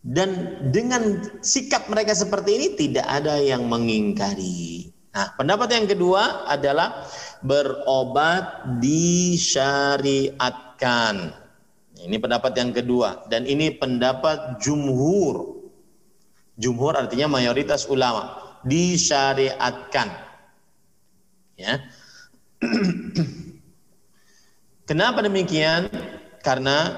Dan 0.00 0.56
dengan 0.72 1.20
sikap 1.44 1.88
mereka 1.92 2.16
seperti 2.16 2.56
ini 2.56 2.68
tidak 2.72 3.04
ada 3.04 3.36
yang 3.36 3.68
mengingkari. 3.68 4.88
Nah, 5.10 5.34
pendapat 5.34 5.74
yang 5.74 5.90
kedua 5.90 6.46
adalah 6.46 7.02
berobat 7.42 8.78
disyariatkan. 8.78 11.34
Ini 12.00 12.16
pendapat 12.16 12.56
yang 12.56 12.72
kedua 12.72 13.26
dan 13.26 13.44
ini 13.44 13.74
pendapat 13.74 14.62
jumhur. 14.62 15.66
Jumhur 16.56 16.94
artinya 16.94 17.26
mayoritas 17.26 17.90
ulama 17.90 18.38
disyariatkan. 18.62 20.14
Ya. 21.58 21.90
Kenapa 24.88 25.26
demikian? 25.26 25.90
Karena 26.40 26.96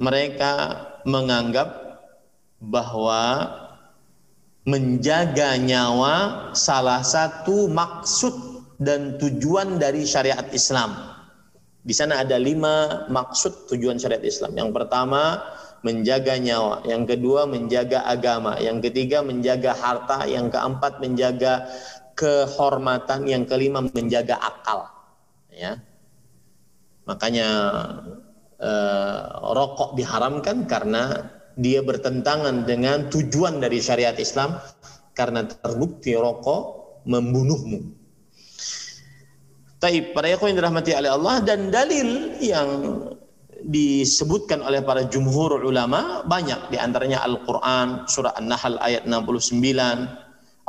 mereka 0.00 0.86
menganggap 1.06 1.90
bahwa 2.60 3.48
menjaga 4.68 5.56
nyawa 5.56 6.50
salah 6.52 7.00
satu 7.00 7.68
maksud 7.72 8.34
dan 8.80 9.16
tujuan 9.20 9.80
dari 9.80 10.04
syariat 10.04 10.44
Islam. 10.52 10.96
Di 11.80 11.96
sana 11.96 12.20
ada 12.20 12.36
lima 12.36 13.08
maksud 13.08 13.72
tujuan 13.72 13.96
syariat 13.96 14.20
Islam. 14.20 14.52
Yang 14.52 14.70
pertama 14.76 15.40
menjaga 15.80 16.36
nyawa, 16.36 16.84
yang 16.84 17.08
kedua 17.08 17.48
menjaga 17.48 18.04
agama, 18.04 18.60
yang 18.60 18.84
ketiga 18.84 19.24
menjaga 19.24 19.72
harta, 19.72 20.28
yang 20.28 20.52
keempat 20.52 21.00
menjaga 21.00 21.64
kehormatan, 22.20 23.24
yang 23.24 23.48
kelima 23.48 23.80
menjaga 23.80 24.36
akal. 24.36 24.92
Ya, 25.48 25.80
makanya 27.08 27.48
eh, 28.60 29.20
rokok 29.40 29.96
diharamkan 29.96 30.68
karena 30.68 31.32
dia 31.60 31.84
bertentangan 31.84 32.64
dengan 32.64 33.12
tujuan 33.12 33.60
dari 33.60 33.78
syariat 33.84 34.16
Islam 34.16 34.56
karena 35.12 35.44
terbukti 35.44 36.16
rokok 36.16 36.80
membunuhmu. 37.04 37.92
Taib 39.80 40.12
para 40.12 40.28
ikhwan 40.28 40.52
yang 40.52 40.58
dirahmati 40.64 40.92
oleh 40.92 41.10
Allah 41.12 41.36
dan 41.40 41.72
dalil 41.72 42.36
yang 42.40 42.68
disebutkan 43.64 44.64
oleh 44.64 44.80
para 44.80 45.04
jumhur 45.04 45.60
ulama 45.60 46.24
banyak 46.24 46.72
di 46.72 46.80
antaranya 46.80 47.20
Al-Qur'an 47.24 48.08
surah 48.08 48.36
An-Nahl 48.40 48.80
ayat 48.80 49.04
69 49.04 49.60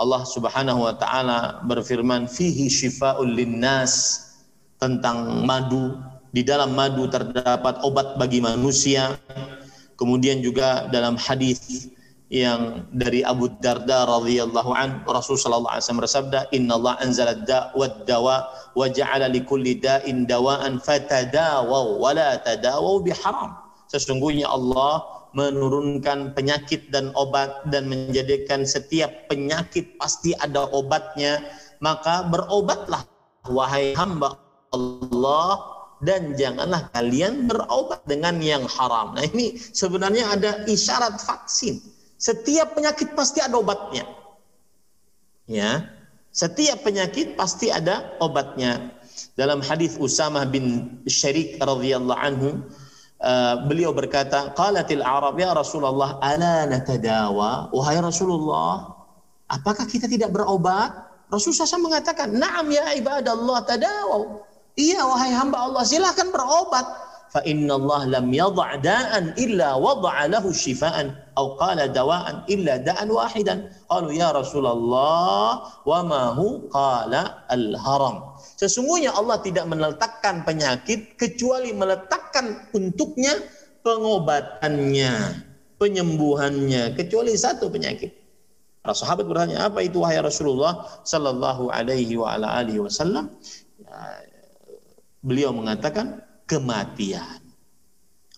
Allah 0.01 0.21
Subhanahu 0.27 0.87
wa 0.87 0.95
taala 0.95 1.61
berfirman 1.67 2.27
fihi 2.27 2.67
syifaa'ul 2.67 3.31
linnas 3.31 4.27
tentang 4.81 5.45
madu. 5.45 5.99
Di 6.31 6.47
dalam 6.47 6.71
madu 6.71 7.11
terdapat 7.11 7.83
obat 7.83 8.15
bagi 8.15 8.39
manusia 8.39 9.19
kemudian 10.01 10.41
juga 10.41 10.89
dalam 10.89 11.13
hadis 11.21 11.93
yang 12.33 12.87
dari 12.95 13.21
Abu 13.21 13.51
Darda 13.61 14.07
radhiyallahu 14.07 14.71
an 14.73 15.03
Rasul 15.05 15.35
sallallahu 15.37 15.77
alaihi 15.77 15.83
wasallam 15.85 16.03
bersabda 16.07 16.39
inna 16.55 16.79
Allah 16.79 16.95
anzala 17.03 17.35
da 17.45 17.69
wa 17.75 17.85
dawa 18.07 18.47
wa 18.73 18.87
ja'ala 18.87 19.27
likulli 19.27 19.77
da'in 19.77 20.25
dawaan 20.25 20.79
fatadawaw 20.81 21.99
wa 21.99 22.09
la 22.15 22.39
tadawaw 22.39 23.03
biharam. 23.03 23.51
Sesungguhnya 23.91 24.47
Allah 24.47 25.03
menurunkan 25.35 26.31
penyakit 26.31 26.87
dan 26.89 27.11
obat 27.19 27.67
dan 27.67 27.91
menjadikan 27.91 28.63
setiap 28.63 29.11
penyakit 29.27 29.99
pasti 29.99 30.35
ada 30.39 30.67
obatnya 30.71 31.39
maka 31.83 32.27
berobatlah 32.27 33.03
wahai 33.47 33.95
hamba 33.95 34.35
Allah 34.71 35.80
dan 36.01 36.33
janganlah 36.33 36.89
kalian 36.93 37.45
berobat 37.45 38.01
dengan 38.09 38.41
yang 38.41 38.65
haram. 38.65 39.13
Nah 39.13 39.25
ini 39.29 39.57
sebenarnya 39.57 40.33
ada 40.33 40.51
isyarat 40.65 41.21
vaksin 41.21 41.81
setiap 42.21 42.77
penyakit 42.77 43.17
pasti 43.17 43.41
ada 43.41 43.57
obatnya. 43.57 44.05
Ya. 45.49 45.89
Setiap 46.29 46.85
penyakit 46.85 47.33
pasti 47.33 47.73
ada 47.73 48.13
obatnya. 48.21 48.93
Dalam 49.33 49.59
hadis 49.65 49.97
Usamah 49.97 50.45
bin 50.45 50.95
Syarik 51.09 51.57
radhiyallahu 51.57 52.21
anhu 52.21 52.61
uh, 53.25 53.65
beliau 53.65 53.89
berkata, 53.89 54.53
"Qalatil 54.53 55.01
Arab 55.01 55.41
ya 55.41 55.51
Rasulullah, 55.57 56.21
ala 56.21 56.69
natadawa?" 56.69 57.73
Wahai 57.73 57.97
Rasulullah, 57.99 59.01
apakah 59.49 59.89
kita 59.89 60.05
tidak 60.05 60.29
berobat? 60.29 60.93
Rasulullah 61.33 61.67
SAW 61.67 61.89
mengatakan, 61.89 62.37
"Na'am 62.37 62.69
ya 62.69 62.95
ibadallah 62.95 63.65
tadawu." 63.65 64.45
Iya 64.79 65.03
wahai 65.03 65.31
hamba 65.35 65.57
Allah, 65.67 65.83
silakan 65.83 66.31
berobat 66.31 66.87
fa 67.31 67.39
inna 67.47 67.79
Allah 67.79 68.19
lam 68.19 68.27
yadha' 68.27 68.75
da'an 68.83 69.31
illa 69.39 69.79
wada'a 69.79 70.27
lahu 70.27 70.51
shifaan 70.51 71.15
atau 71.31 71.55
qala 71.55 71.87
dawa'an 71.87 72.43
illa 72.51 72.75
da'an 72.75 73.07
wahidan 73.07 73.71
qalu 73.87 74.19
ya 74.19 74.35
Rasulullah 74.35 75.63
wa 75.87 75.99
ma 76.03 76.35
hu 76.35 76.67
qala 76.67 77.47
al 77.47 77.71
haram 77.79 78.35
sesungguhnya 78.59 79.15
Allah 79.15 79.39
tidak 79.39 79.63
meletakkan 79.63 80.43
penyakit 80.43 81.15
kecuali 81.15 81.71
meletakkan 81.71 82.67
untuknya 82.75 83.31
pengobatannya 83.79 85.47
penyembuhannya 85.81 86.93
kecuali 86.93 87.33
satu 87.33 87.73
penyakit. 87.73 88.13
Para 88.85 88.93
sahabat 88.93 89.25
bertanya, 89.25 89.65
apa 89.65 89.81
itu 89.81 89.97
wahai 90.01 90.21
Rasulullah 90.21 90.85
sallallahu 91.05 91.73
alaihi 91.73 92.17
wa 92.17 92.37
ala 92.37 92.61
alihi 92.61 92.81
wasallam? 92.81 93.33
Ya, 93.81 93.97
beliau 95.21 95.53
mengatakan 95.53 96.21
kematian. 96.49 97.41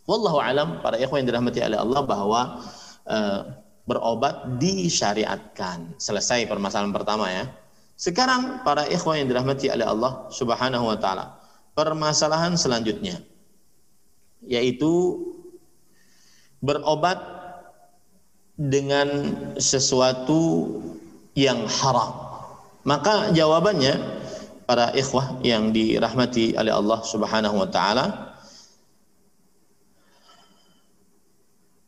Wallahu 0.03 0.39
alam 0.43 0.83
para 0.83 0.99
ikhwan 0.99 1.23
yang 1.23 1.29
dirahmati 1.35 1.63
oleh 1.63 1.79
Allah 1.79 2.01
bahwa 2.03 2.41
uh, 3.07 3.39
berobat 3.87 4.59
disyariatkan. 4.59 5.95
Selesai 5.95 6.47
permasalahan 6.47 6.91
pertama 6.91 7.31
ya. 7.31 7.47
Sekarang 7.95 8.63
para 8.67 8.83
ikhwan 8.91 9.23
yang 9.23 9.29
dirahmati 9.31 9.71
oleh 9.71 9.87
Allah 9.87 10.27
Subhanahu 10.27 10.91
wa 10.91 10.97
taala. 10.99 11.39
Permasalahan 11.73 12.59
selanjutnya 12.59 13.23
yaitu 14.43 15.23
berobat 16.59 17.19
dengan 18.59 19.07
sesuatu 19.57 20.69
yang 21.33 21.65
haram. 21.65 22.13
Maka 22.83 23.31
jawabannya 23.31 24.22
para 24.63 24.95
ikhwah 24.95 25.43
yang 25.43 25.75
dirahmati 25.75 26.55
oleh 26.55 26.73
Allah 26.73 26.99
Subhanahu 27.03 27.55
wa 27.63 27.69
taala 27.69 28.33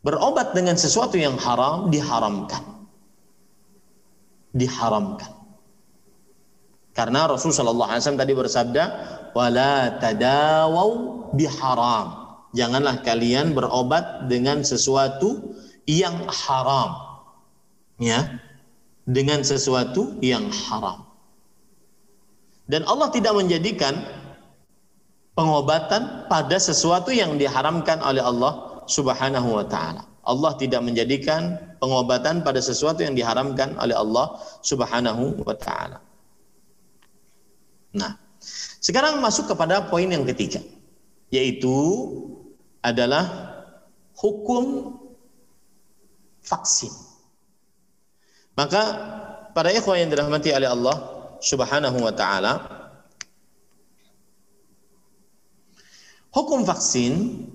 berobat 0.06 0.54
dengan 0.54 0.78
sesuatu 0.78 1.18
yang 1.18 1.34
haram 1.42 1.90
diharamkan. 1.90 2.62
Diharamkan. 4.54 5.34
Karena 6.96 7.28
Rasulullah 7.28 7.92
SAW 8.00 8.16
tadi 8.16 8.32
bersabda, 8.38 8.84
"Wala 9.36 10.00
tadawau 10.00 10.90
biharam." 11.36 12.24
Janganlah 12.56 13.04
kalian 13.04 13.52
berobat 13.52 14.32
dengan 14.32 14.64
sesuatu 14.64 15.58
yang 15.84 16.24
haram. 16.32 17.20
Ya. 18.00 18.40
Dengan 19.04 19.44
sesuatu 19.44 20.16
yang 20.24 20.48
haram. 20.50 21.05
Dan 22.66 22.82
Allah 22.90 23.14
tidak 23.14 23.38
menjadikan 23.38 23.94
pengobatan 25.38 26.26
pada 26.32 26.58
sesuatu 26.58 27.14
yang 27.14 27.38
diharamkan 27.38 28.02
oleh 28.02 28.24
Allah 28.24 28.82
Subhanahu 28.90 29.62
wa 29.62 29.66
taala. 29.68 30.08
Allah 30.26 30.58
tidak 30.58 30.82
menjadikan 30.82 31.62
pengobatan 31.78 32.42
pada 32.42 32.58
sesuatu 32.58 33.06
yang 33.06 33.14
diharamkan 33.14 33.78
oleh 33.78 33.94
Allah 33.94 34.42
Subhanahu 34.66 35.46
wa 35.46 35.54
taala. 35.54 36.02
Nah, 37.94 38.18
sekarang 38.82 39.22
masuk 39.22 39.54
kepada 39.54 39.86
poin 39.86 40.10
yang 40.10 40.26
ketiga, 40.26 40.66
yaitu 41.30 41.70
adalah 42.82 43.54
hukum 44.18 44.98
vaksin. 46.42 46.94
Maka 48.58 48.82
para 49.54 49.70
ikhwan 49.70 50.06
yang 50.06 50.10
dirahmati 50.10 50.50
oleh 50.56 50.70
Allah 50.74 51.15
Subhanahu 51.46 52.02
wa 52.02 52.10
taala 52.10 52.54
hukum 56.34 56.66
vaksin 56.66 57.46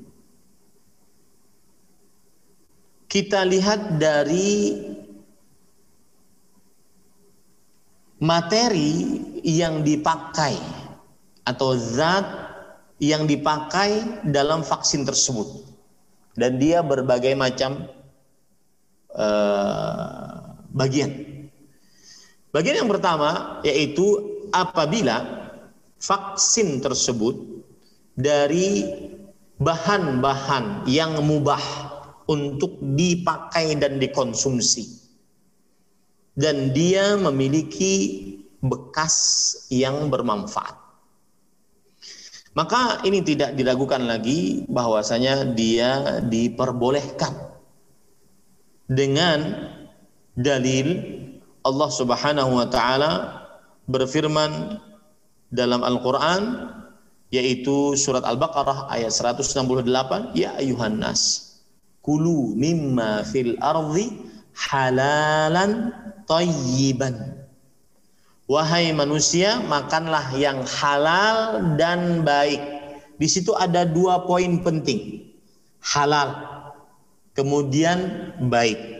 kita 3.10 3.42
lihat 3.42 3.98
dari 3.98 4.78
materi 8.22 9.18
yang 9.42 9.82
dipakai 9.82 10.54
atau 11.42 11.74
zat 11.74 12.22
yang 13.02 13.26
dipakai 13.26 14.22
dalam 14.28 14.62
vaksin 14.62 15.02
tersebut 15.02 15.66
dan 16.38 16.60
dia 16.60 16.84
berbagai 16.84 17.34
macam 17.34 17.88
uh, 19.16 20.54
bagian. 20.70 21.29
Bagian 22.50 22.82
yang 22.82 22.90
pertama 22.90 23.62
yaitu 23.62 24.04
apabila 24.50 25.22
vaksin 26.02 26.82
tersebut 26.82 27.62
dari 28.18 28.90
bahan-bahan 29.60 30.88
yang 30.90 31.20
mubah 31.22 31.62
untuk 32.26 32.80
dipakai 32.82 33.78
dan 33.78 34.02
dikonsumsi 34.02 35.00
dan 36.34 36.72
dia 36.74 37.14
memiliki 37.20 38.26
bekas 38.64 39.16
yang 39.68 40.08
bermanfaat. 40.08 40.80
Maka 42.50 43.06
ini 43.06 43.22
tidak 43.22 43.54
diragukan 43.54 44.02
lagi 44.10 44.66
bahwasanya 44.66 45.54
dia 45.54 46.18
diperbolehkan 46.26 47.30
dengan 48.90 49.70
dalil 50.34 50.86
Allah 51.60 51.90
Subhanahu 51.92 52.56
wa 52.56 52.66
taala 52.68 53.10
berfirman 53.84 54.80
dalam 55.52 55.82
Al-Qur'an 55.82 56.72
yaitu 57.30 57.94
surat 57.94 58.24
Al-Baqarah 58.26 58.90
ayat 58.90 59.12
168 59.12 60.34
ya 60.34 60.56
ayuhan 60.58 60.98
nas 60.98 61.54
kulu 62.00 62.56
mimma 62.56 63.22
fil 63.28 63.58
ardi 63.60 64.08
halalan 64.54 65.94
tayyiban 66.26 67.40
Wahai 68.50 68.90
manusia, 68.90 69.62
makanlah 69.62 70.34
yang 70.34 70.66
halal 70.66 71.70
dan 71.78 72.26
baik. 72.26 72.58
Di 73.14 73.30
situ 73.30 73.54
ada 73.54 73.86
dua 73.86 74.26
poin 74.26 74.58
penting. 74.66 75.22
Halal, 75.78 76.34
kemudian 77.38 78.10
baik. 78.50 78.99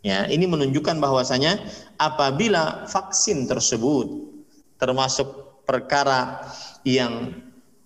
Ya, 0.00 0.24
ini 0.32 0.48
menunjukkan 0.48 0.96
bahwasanya 0.96 1.60
apabila 2.00 2.88
vaksin 2.88 3.44
tersebut 3.44 4.32
termasuk 4.80 5.60
perkara 5.68 6.40
yang 6.88 7.36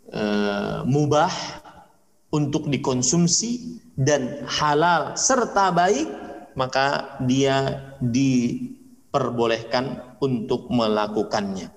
e, 0.06 0.22
mubah 0.86 1.34
untuk 2.30 2.70
dikonsumsi 2.70 3.82
dan 3.98 4.46
halal 4.46 5.18
serta 5.18 5.74
baik, 5.74 6.06
maka 6.54 7.18
dia 7.26 7.82
diperbolehkan 7.98 10.14
untuk 10.22 10.70
melakukannya. 10.70 11.74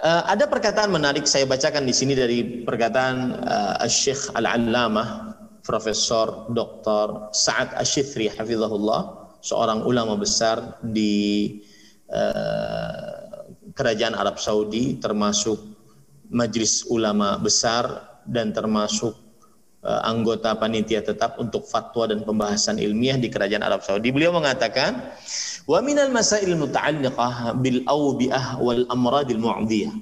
Uh, 0.00 0.24
ada 0.32 0.48
perkataan 0.48 0.88
menarik 0.88 1.28
saya 1.28 1.44
bacakan 1.44 1.84
di 1.84 1.92
sini 1.92 2.16
dari 2.16 2.64
perkataan 2.64 3.36
uh, 3.36 3.84
Syekh 3.84 4.32
Al-Allamah 4.32 5.36
Profesor 5.60 6.48
Dr. 6.50 7.32
Sa'ad 7.32 7.76
Asyifri 7.76 8.32
hafizahullah, 8.32 9.32
seorang 9.44 9.84
ulama 9.84 10.16
besar 10.16 10.80
di 10.80 11.56
uh, 12.08 13.44
kerajaan 13.72 14.16
Arab 14.16 14.36
Saudi 14.40 14.98
termasuk 14.98 15.56
majelis 16.30 16.84
ulama 16.88 17.36
besar 17.40 18.18
dan 18.28 18.52
termasuk 18.52 19.16
uh, 19.84 20.00
anggota 20.04 20.56
panitia 20.56 21.04
tetap 21.04 21.40
untuk 21.40 21.64
fatwa 21.68 22.08
dan 22.08 22.24
pembahasan 22.24 22.80
ilmiah 22.80 23.16
di 23.16 23.28
kerajaan 23.32 23.64
Arab 23.64 23.84
Saudi. 23.84 24.12
Beliau 24.12 24.32
mengatakan 24.32 25.12
Wa 25.70 25.78
minal 25.84 26.10
masail 26.10 26.50
muta'alliqah 26.58 27.54
bil 27.62 27.86
awbi'ah 27.86 28.58
wal 28.58 28.82
amradil 28.90 29.38
mu'diyah. 29.38 29.94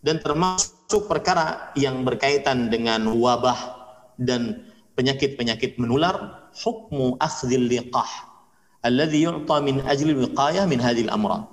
Dan 0.00 0.22
termasuk 0.24 1.10
perkara 1.10 1.74
yang 1.74 2.06
berkaitan 2.06 2.70
dengan 2.70 3.04
wabah 3.18 3.76
dan 4.16 4.67
penyakit-penyakit 4.98 5.78
menular, 5.78 6.50
hukmu 6.58 7.14
akhdhil 7.22 7.70
liqah 7.70 8.10
alladhi 8.82 9.22
yu'ta 9.30 9.62
min 9.62 9.78
ajli 9.86 10.10
wiqayah 10.18 10.66
min 10.66 10.82
hadhil 10.82 11.06
amrad. 11.14 11.46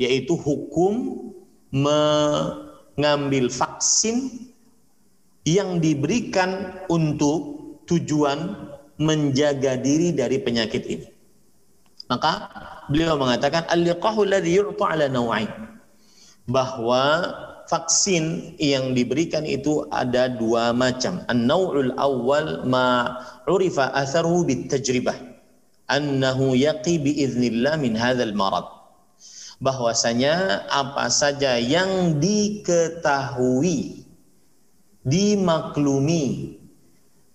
Yaitu 0.00 0.32
hukum 0.40 1.20
mengambil 1.68 3.52
vaksin 3.52 4.48
yang 5.44 5.84
diberikan 5.84 6.80
untuk 6.88 7.60
tujuan 7.84 8.56
menjaga 8.96 9.76
diri 9.76 10.16
dari 10.16 10.40
penyakit 10.40 10.82
ini. 10.88 11.08
Maka 12.08 12.48
beliau 12.88 13.20
mengatakan 13.20 13.68
al-liqahu 13.68 14.24
alladhi 14.24 14.56
yu'ta 14.56 14.96
ala 14.96 15.12
naw'ain. 15.12 15.50
Bahwa 16.48 17.28
vaksin 17.68 18.56
yang 18.56 18.96
diberikan 18.96 19.44
itu 19.44 19.84
ada 19.92 20.32
dua 20.32 20.72
macam. 20.72 21.22
An-naw'ul 21.28 21.94
awal 22.00 22.64
ma 22.64 23.20
urifa 23.44 23.92
atharuhu 23.92 24.48
bitajribah. 24.48 25.16
Annahu 25.88 26.52
yaqi 26.52 27.00
biiznillah 27.00 27.80
min 27.80 27.96
hadzal 27.96 28.36
marad. 28.36 28.64
Bahwasanya 29.58 30.68
apa 30.68 31.08
saja 31.08 31.56
yang 31.56 32.20
diketahui 32.20 34.04
dimaklumi 35.08 36.58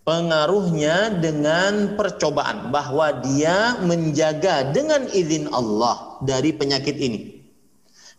pengaruhnya 0.06 1.18
dengan 1.18 1.98
percobaan 1.98 2.70
bahwa 2.70 3.10
dia 3.26 3.82
menjaga 3.82 4.70
dengan 4.70 5.10
izin 5.10 5.50
Allah 5.50 6.22
dari 6.22 6.54
penyakit 6.54 6.96
ini. 7.02 7.33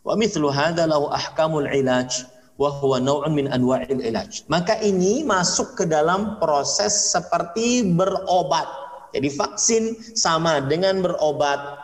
Wa 0.05 0.15
mithlu 0.21 0.53
hadha 0.53 0.85
lahu 0.85 1.09
ahkamul 1.09 1.65
ilaj 1.65 2.29
wa 2.61 2.71
huwa 2.71 3.01
naw'un 3.01 3.33
min 3.35 3.49
anwa'il 3.51 4.05
ilaj. 4.05 4.47
Maka 4.53 4.79
ini 4.85 5.25
masuk 5.27 5.75
ke 5.75 5.85
dalam 5.89 6.39
proses 6.39 6.93
seperti 7.11 7.83
berobat. 7.97 8.69
Jadi 9.17 9.29
vaksin 9.33 9.83
sama 10.15 10.61
dengan 10.61 11.01
berobat. 11.01 11.83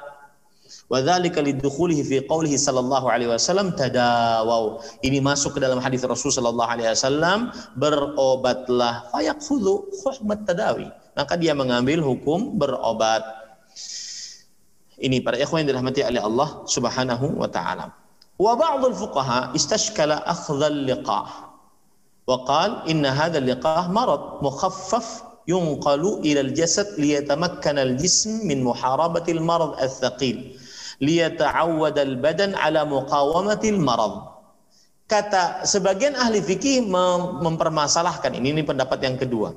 Wadzalika 0.90 1.38
lidukhulihi 1.38 2.02
fi 2.02 2.16
qawlihi 2.26 2.58
sallallahu 2.58 3.06
alaihi 3.06 3.30
wasallam 3.30 3.70
tadawaw. 3.78 4.82
Ini 5.06 5.22
masuk 5.22 5.58
ke 5.58 5.60
dalam 5.62 5.78
hadis 5.78 6.02
Rasul 6.02 6.34
sallallahu 6.34 6.66
alaihi 6.66 6.90
wasallam 6.90 7.54
berobatlah 7.78 9.06
fayaqfudhu 9.14 9.94
hukmat 10.02 10.50
tadawi. 10.50 10.90
Maka 11.14 11.38
dia 11.38 11.54
mengambil 11.54 12.02
hukum 12.02 12.58
berobat. 12.58 13.22
Ini 14.98 15.22
para 15.22 15.38
ikhwan 15.38 15.62
yang 15.62 15.78
dirahmati 15.78 16.02
oleh 16.02 16.20
Allah 16.20 16.48
Subhanahu 16.66 17.38
wa 17.38 17.46
taala. 17.46 17.99
وبعض 18.40 18.80
الفقهاء 18.84 19.52
استشكل 19.52 20.10
أخذ 20.12 20.60
اللقاح 20.62 21.30
وقال 22.26 22.70
إن 22.88 23.04
هذا 23.04 23.38
اللقاح 23.38 23.92
مرض 23.92 24.22
مخفف 24.40 25.06
ينقل 25.44 26.04
إلى 26.24 26.40
الجسد 26.40 26.88
ليتمكن 26.96 27.76
الجسم 27.78 28.48
من 28.48 28.64
محاربة 28.64 29.26
المرض 29.28 29.70
الثقيل 29.82 30.56
ليتعود 31.00 31.96
البدن 31.98 32.50
على 32.54 32.80
مقاومة 32.84 33.62
المرض. 33.64 34.14
kata 35.10 35.66
sebagian 35.66 36.14
ahli 36.14 36.38
fikih 36.38 36.86
mempermasalahkan 37.42 38.30
ini. 38.38 38.54
Ini 38.54 38.62
pendapat 38.62 39.02
yang 39.02 39.18
kedua. 39.18 39.50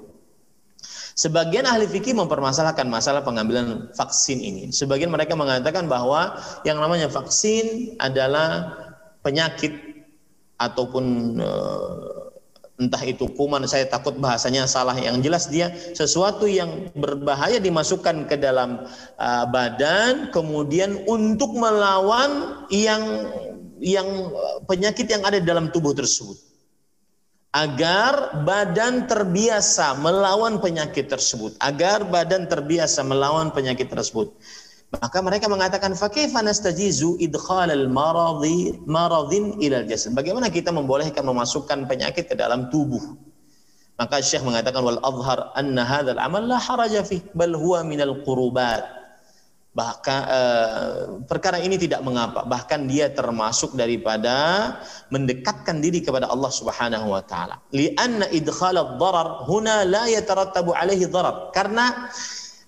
Sebagian 1.14 1.70
ahli 1.70 1.86
fikih 1.86 2.18
mempermasalahkan 2.18 2.90
masalah 2.90 3.22
pengambilan 3.22 3.94
vaksin 3.94 4.42
ini. 4.42 4.74
Sebagian 4.74 5.14
mereka 5.14 5.38
mengatakan 5.38 5.86
bahwa 5.86 6.42
yang 6.66 6.82
namanya 6.82 7.06
vaksin 7.06 7.94
adalah 8.02 8.74
penyakit 9.22 9.78
ataupun 10.58 11.38
uh, 11.38 12.34
entah 12.82 13.04
itu 13.06 13.30
kuman, 13.38 13.62
saya 13.70 13.86
takut 13.86 14.18
bahasanya 14.18 14.66
salah. 14.66 14.98
Yang 14.98 15.18
jelas 15.22 15.44
dia 15.54 15.70
sesuatu 15.94 16.50
yang 16.50 16.90
berbahaya 16.98 17.62
dimasukkan 17.62 18.26
ke 18.26 18.34
dalam 18.42 18.90
uh, 19.22 19.46
badan, 19.54 20.34
kemudian 20.34 21.06
untuk 21.06 21.54
melawan 21.54 22.66
yang 22.74 23.30
yang 23.78 24.34
penyakit 24.66 25.06
yang 25.06 25.22
ada 25.22 25.38
dalam 25.38 25.70
tubuh 25.70 25.94
tersebut 25.94 26.53
agar 27.54 28.42
badan 28.42 29.06
terbiasa 29.06 29.94
melawan 30.02 30.58
penyakit 30.58 31.06
tersebut, 31.06 31.54
agar 31.62 32.02
badan 32.02 32.50
terbiasa 32.50 33.06
melawan 33.06 33.54
penyakit 33.54 33.94
tersebut. 33.94 34.34
Maka 34.94 35.22
mereka 35.26 35.50
mengatakan 35.50 35.94
fakaifa 35.98 36.42
nastajizu 36.42 37.18
idkhal 37.22 37.70
al-maradhi 37.70 38.78
maradhin 38.86 39.58
ila 39.62 39.86
al-jasad. 39.86 40.14
Bagaimana 40.14 40.50
kita 40.54 40.70
membolehkan 40.70 41.26
memasukkan 41.26 41.86
penyakit 41.90 42.30
ke 42.30 42.36
dalam 42.38 42.70
tubuh? 42.74 43.02
Maka 43.98 44.22
Syekh 44.22 44.42
mengatakan 44.42 44.82
wal 44.82 45.02
azhar 45.02 45.54
anna 45.54 45.86
hadzal 45.86 46.18
amal 46.18 46.42
la 46.46 46.58
haraja 46.58 47.06
fi 47.06 47.22
bal 47.38 47.54
huwa 47.54 47.86
minal 47.86 48.26
qurubat 48.26 49.03
bahkan 49.74 50.22
eh, 50.30 50.98
perkara 51.26 51.58
ini 51.58 51.76
tidak 51.82 52.06
mengapa. 52.06 52.46
Bahkan 52.46 52.86
dia 52.86 53.10
termasuk 53.10 53.74
daripada 53.74 54.70
mendekatkan 55.10 55.82
diri 55.82 56.00
kepada 56.00 56.30
Allah 56.30 56.54
Subhanahu 56.54 57.10
wa 57.10 57.26
taala. 57.26 57.58
Lianna 57.74 58.30
idkhal 58.30 58.78
ad-darar 58.78 59.50
huna 59.50 59.82
la 59.84 60.06
yatarattabu 60.06 60.78
alaihi 60.78 61.10
darar. 61.10 61.50
Karena 61.52 62.08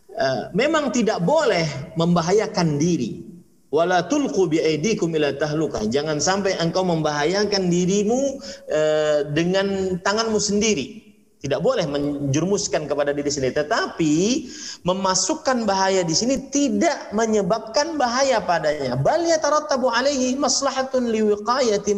eh, 0.10 0.50
memang 0.58 0.90
tidak 0.90 1.22
boleh 1.22 1.94
membahayakan 1.94 2.82
diri. 2.82 3.22
Wala 3.70 4.10
tulqu 4.10 4.50
bi 4.50 4.58
aidikum 4.58 5.14
ila 5.14 5.30
tahlukah. 5.38 5.86
Jangan 5.86 6.18
sampai 6.18 6.58
engkau 6.58 6.82
membahayakan 6.82 7.70
dirimu 7.70 8.42
eh, 8.66 9.30
dengan 9.30 10.02
tanganmu 10.02 10.42
sendiri 10.42 11.05
tidak 11.46 11.62
boleh 11.62 11.86
menjerumuskan 11.86 12.90
kepada 12.90 13.14
diri 13.14 13.30
sendiri, 13.30 13.54
tetapi 13.54 14.50
memasukkan 14.82 15.70
bahaya 15.70 16.02
di 16.02 16.18
sini 16.18 16.50
tidak 16.50 17.14
menyebabkan 17.14 18.02
bahaya 18.02 18.42
padanya. 18.42 18.98
Bal 18.98 19.22
yatarattabu 19.22 19.94
alaihi 19.94 20.34
maslahatun 20.42 21.06
liwiqayati 21.14 21.94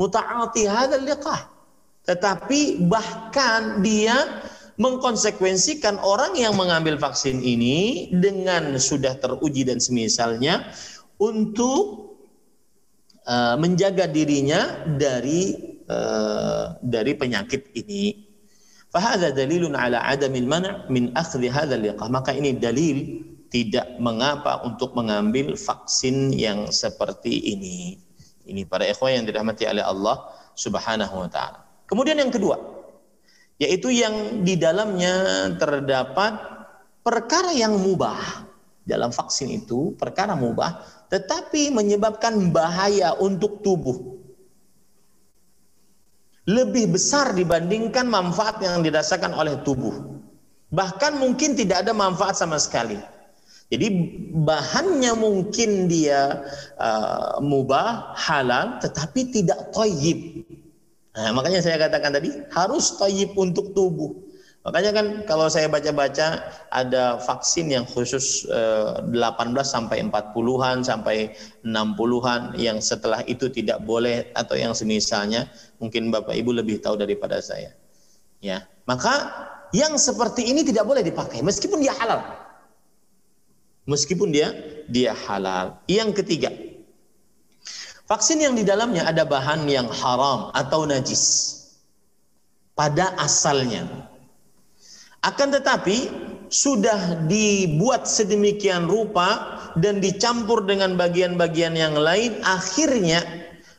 muta'ati 0.00 0.64
hadzal 0.64 1.04
liqah. 1.04 1.52
Tetapi 2.08 2.88
bahkan 2.88 3.84
dia 3.84 4.40
mengkonsekuensikan 4.80 6.00
orang 6.00 6.32
yang 6.40 6.56
mengambil 6.56 6.96
vaksin 6.96 7.44
ini 7.44 8.08
dengan 8.16 8.80
sudah 8.80 9.12
teruji 9.20 9.68
dan 9.68 9.76
semisalnya 9.76 10.72
untuk 11.20 12.16
uh, 13.28 13.60
menjaga 13.60 14.08
dirinya 14.08 14.88
dari 14.96 15.52
uh, 15.84 16.80
dari 16.80 17.12
penyakit 17.12 17.76
ini. 17.76 18.29
Fahada 18.90 19.30
dalilun 19.30 19.78
ala 19.78 20.02
adamil 20.02 20.50
mana' 20.50 20.86
min 20.90 21.14
akhdhi 21.14 21.46
hadha 21.46 21.78
liqah. 21.78 22.10
Maka 22.10 22.34
ini 22.34 22.58
dalil 22.58 23.22
tidak 23.50 23.98
mengapa 24.02 24.62
untuk 24.66 24.98
mengambil 24.98 25.54
vaksin 25.54 26.34
yang 26.34 26.70
seperti 26.74 27.54
ini. 27.54 27.98
Ini 28.46 28.66
para 28.66 28.82
ikhwan 28.86 29.22
yang 29.22 29.24
dirahmati 29.30 29.66
oleh 29.66 29.86
Allah 29.86 30.26
Subhanahu 30.58 31.22
wa 31.22 31.28
taala. 31.30 31.62
Kemudian 31.86 32.18
yang 32.18 32.34
kedua, 32.34 32.58
yaitu 33.62 33.94
yang 33.94 34.42
di 34.42 34.58
dalamnya 34.58 35.46
terdapat 35.54 36.38
perkara 37.06 37.54
yang 37.54 37.78
mubah. 37.78 38.50
Dalam 38.80 39.14
vaksin 39.14 39.54
itu 39.54 39.94
perkara 39.94 40.34
mubah 40.34 40.82
tetapi 41.12 41.70
menyebabkan 41.74 42.50
bahaya 42.50 43.14
untuk 43.18 43.62
tubuh 43.66 44.19
lebih 46.50 46.98
besar 46.98 47.30
dibandingkan 47.30 48.10
manfaat 48.10 48.58
yang 48.58 48.82
dirasakan 48.82 49.30
oleh 49.30 49.54
tubuh. 49.62 49.94
Bahkan 50.74 51.22
mungkin 51.22 51.54
tidak 51.54 51.86
ada 51.86 51.94
manfaat 51.94 52.34
sama 52.34 52.58
sekali. 52.58 52.98
Jadi 53.70 53.86
bahannya 54.34 55.14
mungkin 55.14 55.86
dia 55.86 56.42
uh, 56.74 57.38
mubah, 57.38 58.18
halal, 58.18 58.82
tetapi 58.82 59.30
tidak 59.30 59.70
toyib. 59.70 60.42
Nah, 61.14 61.30
makanya 61.30 61.62
saya 61.62 61.78
katakan 61.78 62.18
tadi 62.18 62.34
harus 62.50 62.98
toyib 62.98 63.30
untuk 63.38 63.70
tubuh. 63.70 64.10
Makanya 64.60 64.92
kan 64.92 65.06
kalau 65.24 65.48
saya 65.48 65.72
baca-baca 65.72 66.52
ada 66.68 67.16
vaksin 67.16 67.72
yang 67.72 67.88
khusus 67.88 68.44
eh, 68.44 68.92
18 69.08 69.56
sampai 69.64 70.04
40-an 70.04 70.84
sampai 70.84 71.32
60-an 71.64 72.60
yang 72.60 72.76
setelah 72.76 73.24
itu 73.24 73.48
tidak 73.48 73.80
boleh 73.88 74.28
atau 74.36 74.60
yang 74.60 74.76
semisalnya 74.76 75.48
mungkin 75.80 76.12
Bapak 76.12 76.36
Ibu 76.36 76.60
lebih 76.60 76.84
tahu 76.84 77.00
daripada 77.00 77.40
saya. 77.40 77.72
Ya. 78.44 78.68
Maka 78.84 79.32
yang 79.72 79.96
seperti 79.96 80.52
ini 80.52 80.60
tidak 80.60 80.84
boleh 80.84 81.00
dipakai 81.00 81.40
meskipun 81.40 81.80
dia 81.80 81.96
halal. 81.96 82.20
Meskipun 83.88 84.28
dia 84.28 84.52
dia 84.92 85.16
halal. 85.24 85.80
Yang 85.88 86.20
ketiga, 86.20 86.52
vaksin 88.04 88.44
yang 88.44 88.52
di 88.52 88.68
dalamnya 88.68 89.08
ada 89.08 89.24
bahan 89.24 89.64
yang 89.72 89.88
haram 89.88 90.52
atau 90.52 90.84
najis 90.84 91.48
pada 92.76 93.16
asalnya 93.16 94.09
akan 95.20 95.48
tetapi 95.60 96.08
sudah 96.50 97.28
dibuat 97.30 98.10
sedemikian 98.10 98.90
rupa 98.90 99.60
dan 99.78 100.02
dicampur 100.02 100.66
dengan 100.66 100.98
bagian-bagian 100.98 101.78
yang 101.78 101.94
lain 101.94 102.42
akhirnya 102.42 103.22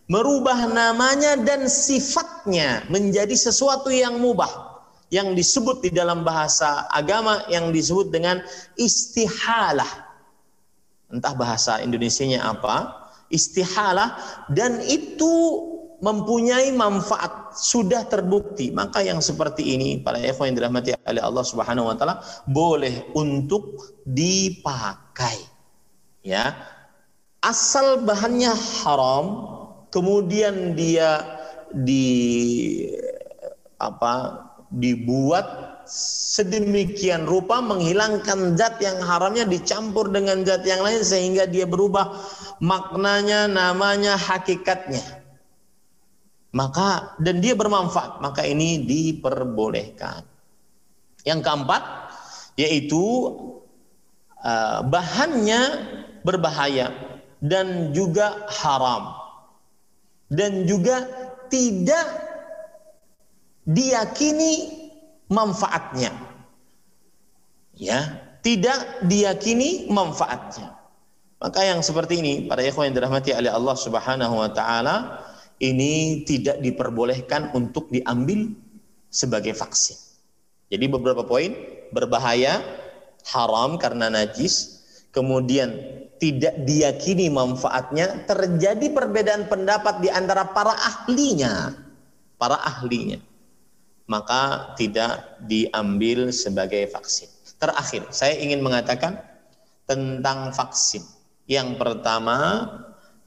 merubah 0.07 0.71
namanya 0.71 1.35
dan 1.41 1.67
sifatnya 1.67 2.87
menjadi 2.87 3.35
sesuatu 3.35 3.91
yang 3.91 4.19
mubah 4.19 4.71
yang 5.11 5.35
disebut 5.35 5.83
di 5.83 5.91
dalam 5.91 6.23
bahasa 6.23 6.87
agama 6.87 7.43
yang 7.51 7.75
disebut 7.75 8.15
dengan 8.15 8.39
istihalah. 8.79 10.07
Entah 11.11 11.35
bahasa 11.35 11.83
Indonesianya 11.83 12.47
apa 12.47 13.01
istihalah. 13.31 14.15
Dan 14.51 14.83
itu 14.83 15.31
mempunyai 16.01 16.73
manfaat 16.73 17.53
sudah 17.53 18.03
terbukti. 18.09 18.73
Maka 18.73 19.05
yang 19.05 19.21
seperti 19.21 19.77
ini 19.77 20.01
para 20.01 20.17
ikhwan 20.17 20.51
yang 20.51 20.57
dirahmati 20.65 20.97
oleh 21.05 21.21
Allah 21.21 21.45
Subhanahu 21.45 21.87
wa 21.93 21.95
taala 21.95 22.19
boleh 22.49 23.05
untuk 23.13 23.77
dipakai. 24.03 25.37
Ya. 26.25 26.57
Asal 27.41 28.05
bahannya 28.05 28.53
haram 28.85 29.25
kemudian 29.89 30.77
dia 30.77 31.25
di 31.73 32.05
apa 33.81 34.45
dibuat 34.69 35.71
sedemikian 35.89 37.25
rupa 37.25 37.59
menghilangkan 37.59 38.55
zat 38.55 38.77
yang 38.79 39.01
haramnya 39.01 39.43
dicampur 39.43 40.07
dengan 40.07 40.45
zat 40.45 40.63
yang 40.63 40.79
lain 40.85 41.01
sehingga 41.01 41.49
dia 41.49 41.65
berubah 41.67 42.13
maknanya 42.63 43.51
namanya 43.51 44.15
hakikatnya 44.15 45.20
maka 46.51 47.15
dan 47.23 47.39
dia 47.39 47.55
bermanfaat 47.55 48.19
maka 48.19 48.43
ini 48.43 48.83
diperbolehkan 48.83 50.23
yang 51.23 51.39
keempat 51.39 52.11
yaitu 52.59 53.03
uh, 54.43 54.83
bahannya 54.83 55.61
berbahaya 56.27 56.91
dan 57.39 57.95
juga 57.95 58.45
haram 58.51 59.15
dan 60.31 60.63
juga 60.63 61.07
tidak 61.51 62.07
diyakini 63.67 64.81
manfaatnya. 65.27 66.11
Ya, 67.75 68.21
tidak 68.45 69.03
diyakini 69.07 69.89
manfaatnya. 69.91 70.77
Maka 71.41 71.65
yang 71.65 71.81
seperti 71.81 72.21
ini, 72.21 72.33
para 72.45 72.61
ikhwan 72.61 72.93
yang 72.93 73.01
dirahmati 73.01 73.33
oleh 73.33 73.49
Allah 73.49 73.75
Subhanahu 73.75 74.35
wa 74.37 74.49
taala, 74.53 74.95
ini 75.61 76.25
tidak 76.25 76.57
diperbolehkan 76.59 77.53
untuk 77.53 77.93
diambil 77.93 78.49
sebagai 79.13 79.53
vaksin. 79.53 79.95
Jadi 80.73 80.85
beberapa 80.89 81.21
poin 81.21 81.53
berbahaya, 81.93 82.63
haram 83.29 83.77
karena 83.77 84.09
najis, 84.09 84.81
kemudian 85.13 85.69
tidak 86.17 86.65
diyakini 86.65 87.29
manfaatnya, 87.29 88.25
terjadi 88.25 88.89
perbedaan 88.89 89.45
pendapat 89.45 90.01
di 90.01 90.09
antara 90.09 90.49
para 90.49 90.73
ahlinya, 90.73 91.77
para 92.41 92.57
ahlinya. 92.57 93.21
Maka 94.09 94.73
tidak 94.75 95.39
diambil 95.45 96.33
sebagai 96.33 96.89
vaksin. 96.89 97.29
Terakhir, 97.61 98.09
saya 98.09 98.33
ingin 98.41 98.65
mengatakan 98.65 99.21
tentang 99.85 100.49
vaksin. 100.49 101.05
Yang 101.45 101.77
pertama 101.77 102.65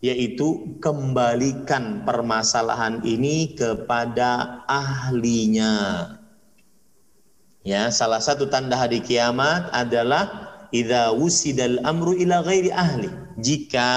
yaitu 0.04 0.76
kembalikan 0.84 2.04
permasalahan 2.04 3.00
ini 3.08 3.56
kepada 3.56 4.60
ahlinya. 4.68 5.72
Ya, 7.64 7.88
salah 7.88 8.20
satu 8.20 8.52
tanda 8.52 8.76
hari 8.76 9.00
kiamat 9.00 9.72
adalah 9.72 10.52
idza 10.76 11.08
wusidal 11.16 11.80
amru 11.88 12.12
ila 12.20 12.44
ghairi 12.44 12.68
ahli. 12.68 13.08
Jika 13.40 13.88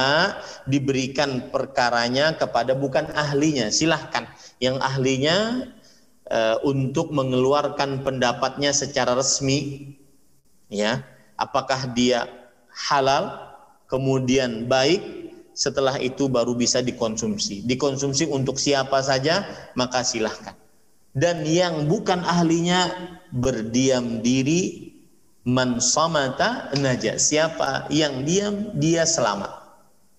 diberikan 0.64 1.52
perkaranya 1.52 2.40
kepada 2.40 2.72
bukan 2.72 3.12
ahlinya, 3.12 3.68
silahkan 3.68 4.32
yang 4.64 4.80
ahlinya 4.80 5.68
uh, 6.32 6.56
untuk 6.64 7.12
mengeluarkan 7.12 8.08
pendapatnya 8.08 8.72
secara 8.72 9.12
resmi 9.12 9.92
ya, 10.72 11.04
apakah 11.36 11.92
dia 11.92 12.32
halal 12.72 13.52
kemudian 13.92 14.72
baik 14.72 15.27
setelah 15.58 15.98
itu 15.98 16.30
baru 16.30 16.54
bisa 16.54 16.86
dikonsumsi. 16.86 17.66
Dikonsumsi 17.66 18.30
untuk 18.30 18.62
siapa 18.62 19.02
saja 19.02 19.42
maka 19.74 20.06
silahkan. 20.06 20.54
Dan 21.18 21.42
yang 21.50 21.90
bukan 21.90 22.22
ahlinya 22.22 22.94
berdiam 23.34 24.22
diri 24.22 24.94
man 25.50 25.82
samata 25.82 26.70
naja. 26.78 27.18
Siapa 27.18 27.90
yang 27.90 28.22
diam 28.22 28.78
dia 28.78 29.02
selamat. 29.10 29.50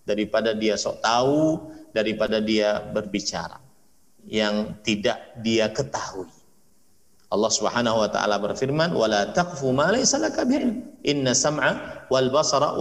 Daripada 0.02 0.58
dia 0.58 0.74
sok 0.74 0.98
tahu 1.06 1.70
daripada 1.94 2.42
dia 2.42 2.82
berbicara. 2.90 3.62
Yang 4.26 4.74
tidak 4.82 5.38
dia 5.38 5.70
ketahui. 5.70 6.26
Allah 7.28 7.52
Subhanahu 7.52 8.02
wa 8.02 8.08
taala 8.10 8.40
berfirman 8.42 8.90
wala 8.90 9.30
taqfu 9.36 9.70
ma 9.70 9.92
laysa 9.92 10.16
laka 10.18 10.48
inna 11.04 11.36
sam'a 11.36 12.08
wal 12.08 12.32
basara 12.32 12.74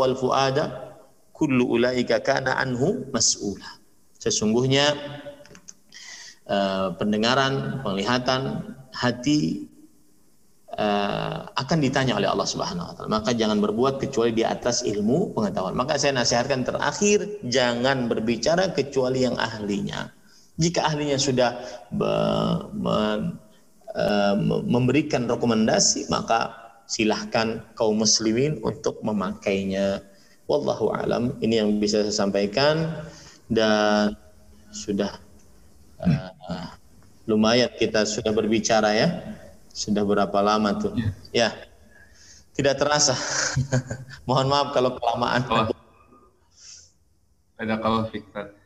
kullu 1.38 1.70
ulaika 1.70 2.18
kana 2.26 2.58
anhu 2.58 3.06
mas'ula 3.14 3.78
sesungguhnya 4.18 4.98
uh, 6.50 6.96
pendengaran, 6.96 7.84
penglihatan, 7.84 8.74
hati 8.96 9.70
uh, 10.74 11.48
akan 11.54 11.78
ditanya 11.84 12.18
oleh 12.18 12.28
Allah 12.32 12.48
Subhanahu 12.48 12.88
wa 12.88 12.94
taala. 12.96 13.10
Maka 13.22 13.32
jangan 13.36 13.60
berbuat 13.62 14.02
kecuali 14.02 14.34
di 14.34 14.44
atas 14.48 14.82
ilmu 14.88 15.36
pengetahuan. 15.38 15.78
Maka 15.78 16.00
saya 16.00 16.18
nasihatkan 16.18 16.66
terakhir 16.66 17.44
jangan 17.46 18.10
berbicara 18.10 18.72
kecuali 18.74 19.28
yang 19.28 19.38
ahlinya. 19.38 20.10
Jika 20.58 20.90
ahlinya 20.90 21.22
sudah 21.22 21.62
be, 21.94 22.12
me, 22.74 22.98
uh, 23.94 24.36
memberikan 24.66 25.30
rekomendasi, 25.30 26.10
maka 26.10 26.58
silahkan 26.90 27.62
kaum 27.78 28.02
muslimin 28.02 28.58
untuk 28.66 28.98
memakainya. 29.06 30.02
Wallahu 30.51 30.93
alam. 30.93 31.39
Ini 31.39 31.65
yang 31.65 31.79
bisa 31.79 32.03
saya 32.03 32.13
sampaikan 32.13 33.07
dan 33.49 34.19
sudah 34.73 35.17
uh, 36.03 36.69
lumayan 37.31 37.71
kita 37.79 38.05
sudah 38.05 38.35
berbicara 38.35 38.93
ya. 38.93 39.09
Sudah 39.73 40.05
berapa 40.05 40.39
lama 40.45 40.77
tuh? 40.77 40.93
Ya. 40.97 41.09
ya. 41.33 41.51
Tidak 42.53 42.77
terasa. 42.77 43.17
Mohon 44.29 44.47
maaf 44.53 44.69
kalau 44.77 44.91
kelamaan. 45.01 45.41
Oh. 45.49 45.73
Ada 47.57 47.81
kalau 47.81 48.05
fikir. 48.13 48.63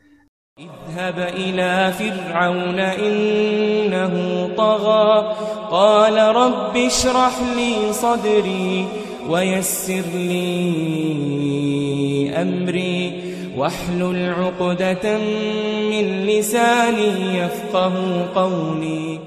اذهب 0.56 1.18
إلى 1.36 1.92
فرعون 1.92 2.80
إنه 2.80 4.14
طغى 4.56 5.36
قال 5.70 6.16
رب 6.36 6.76
اشرح 6.76 7.34
لي 7.56 7.92
صدري 7.92 8.88
ويسر 9.29 10.03
لي 10.15 10.61
أمري 12.41 13.21
واحلل 13.57 14.29
عقدة 14.29 15.17
من 15.89 16.25
لساني 16.25 17.37
يفقه 17.37 18.25
قولي. 18.35 19.19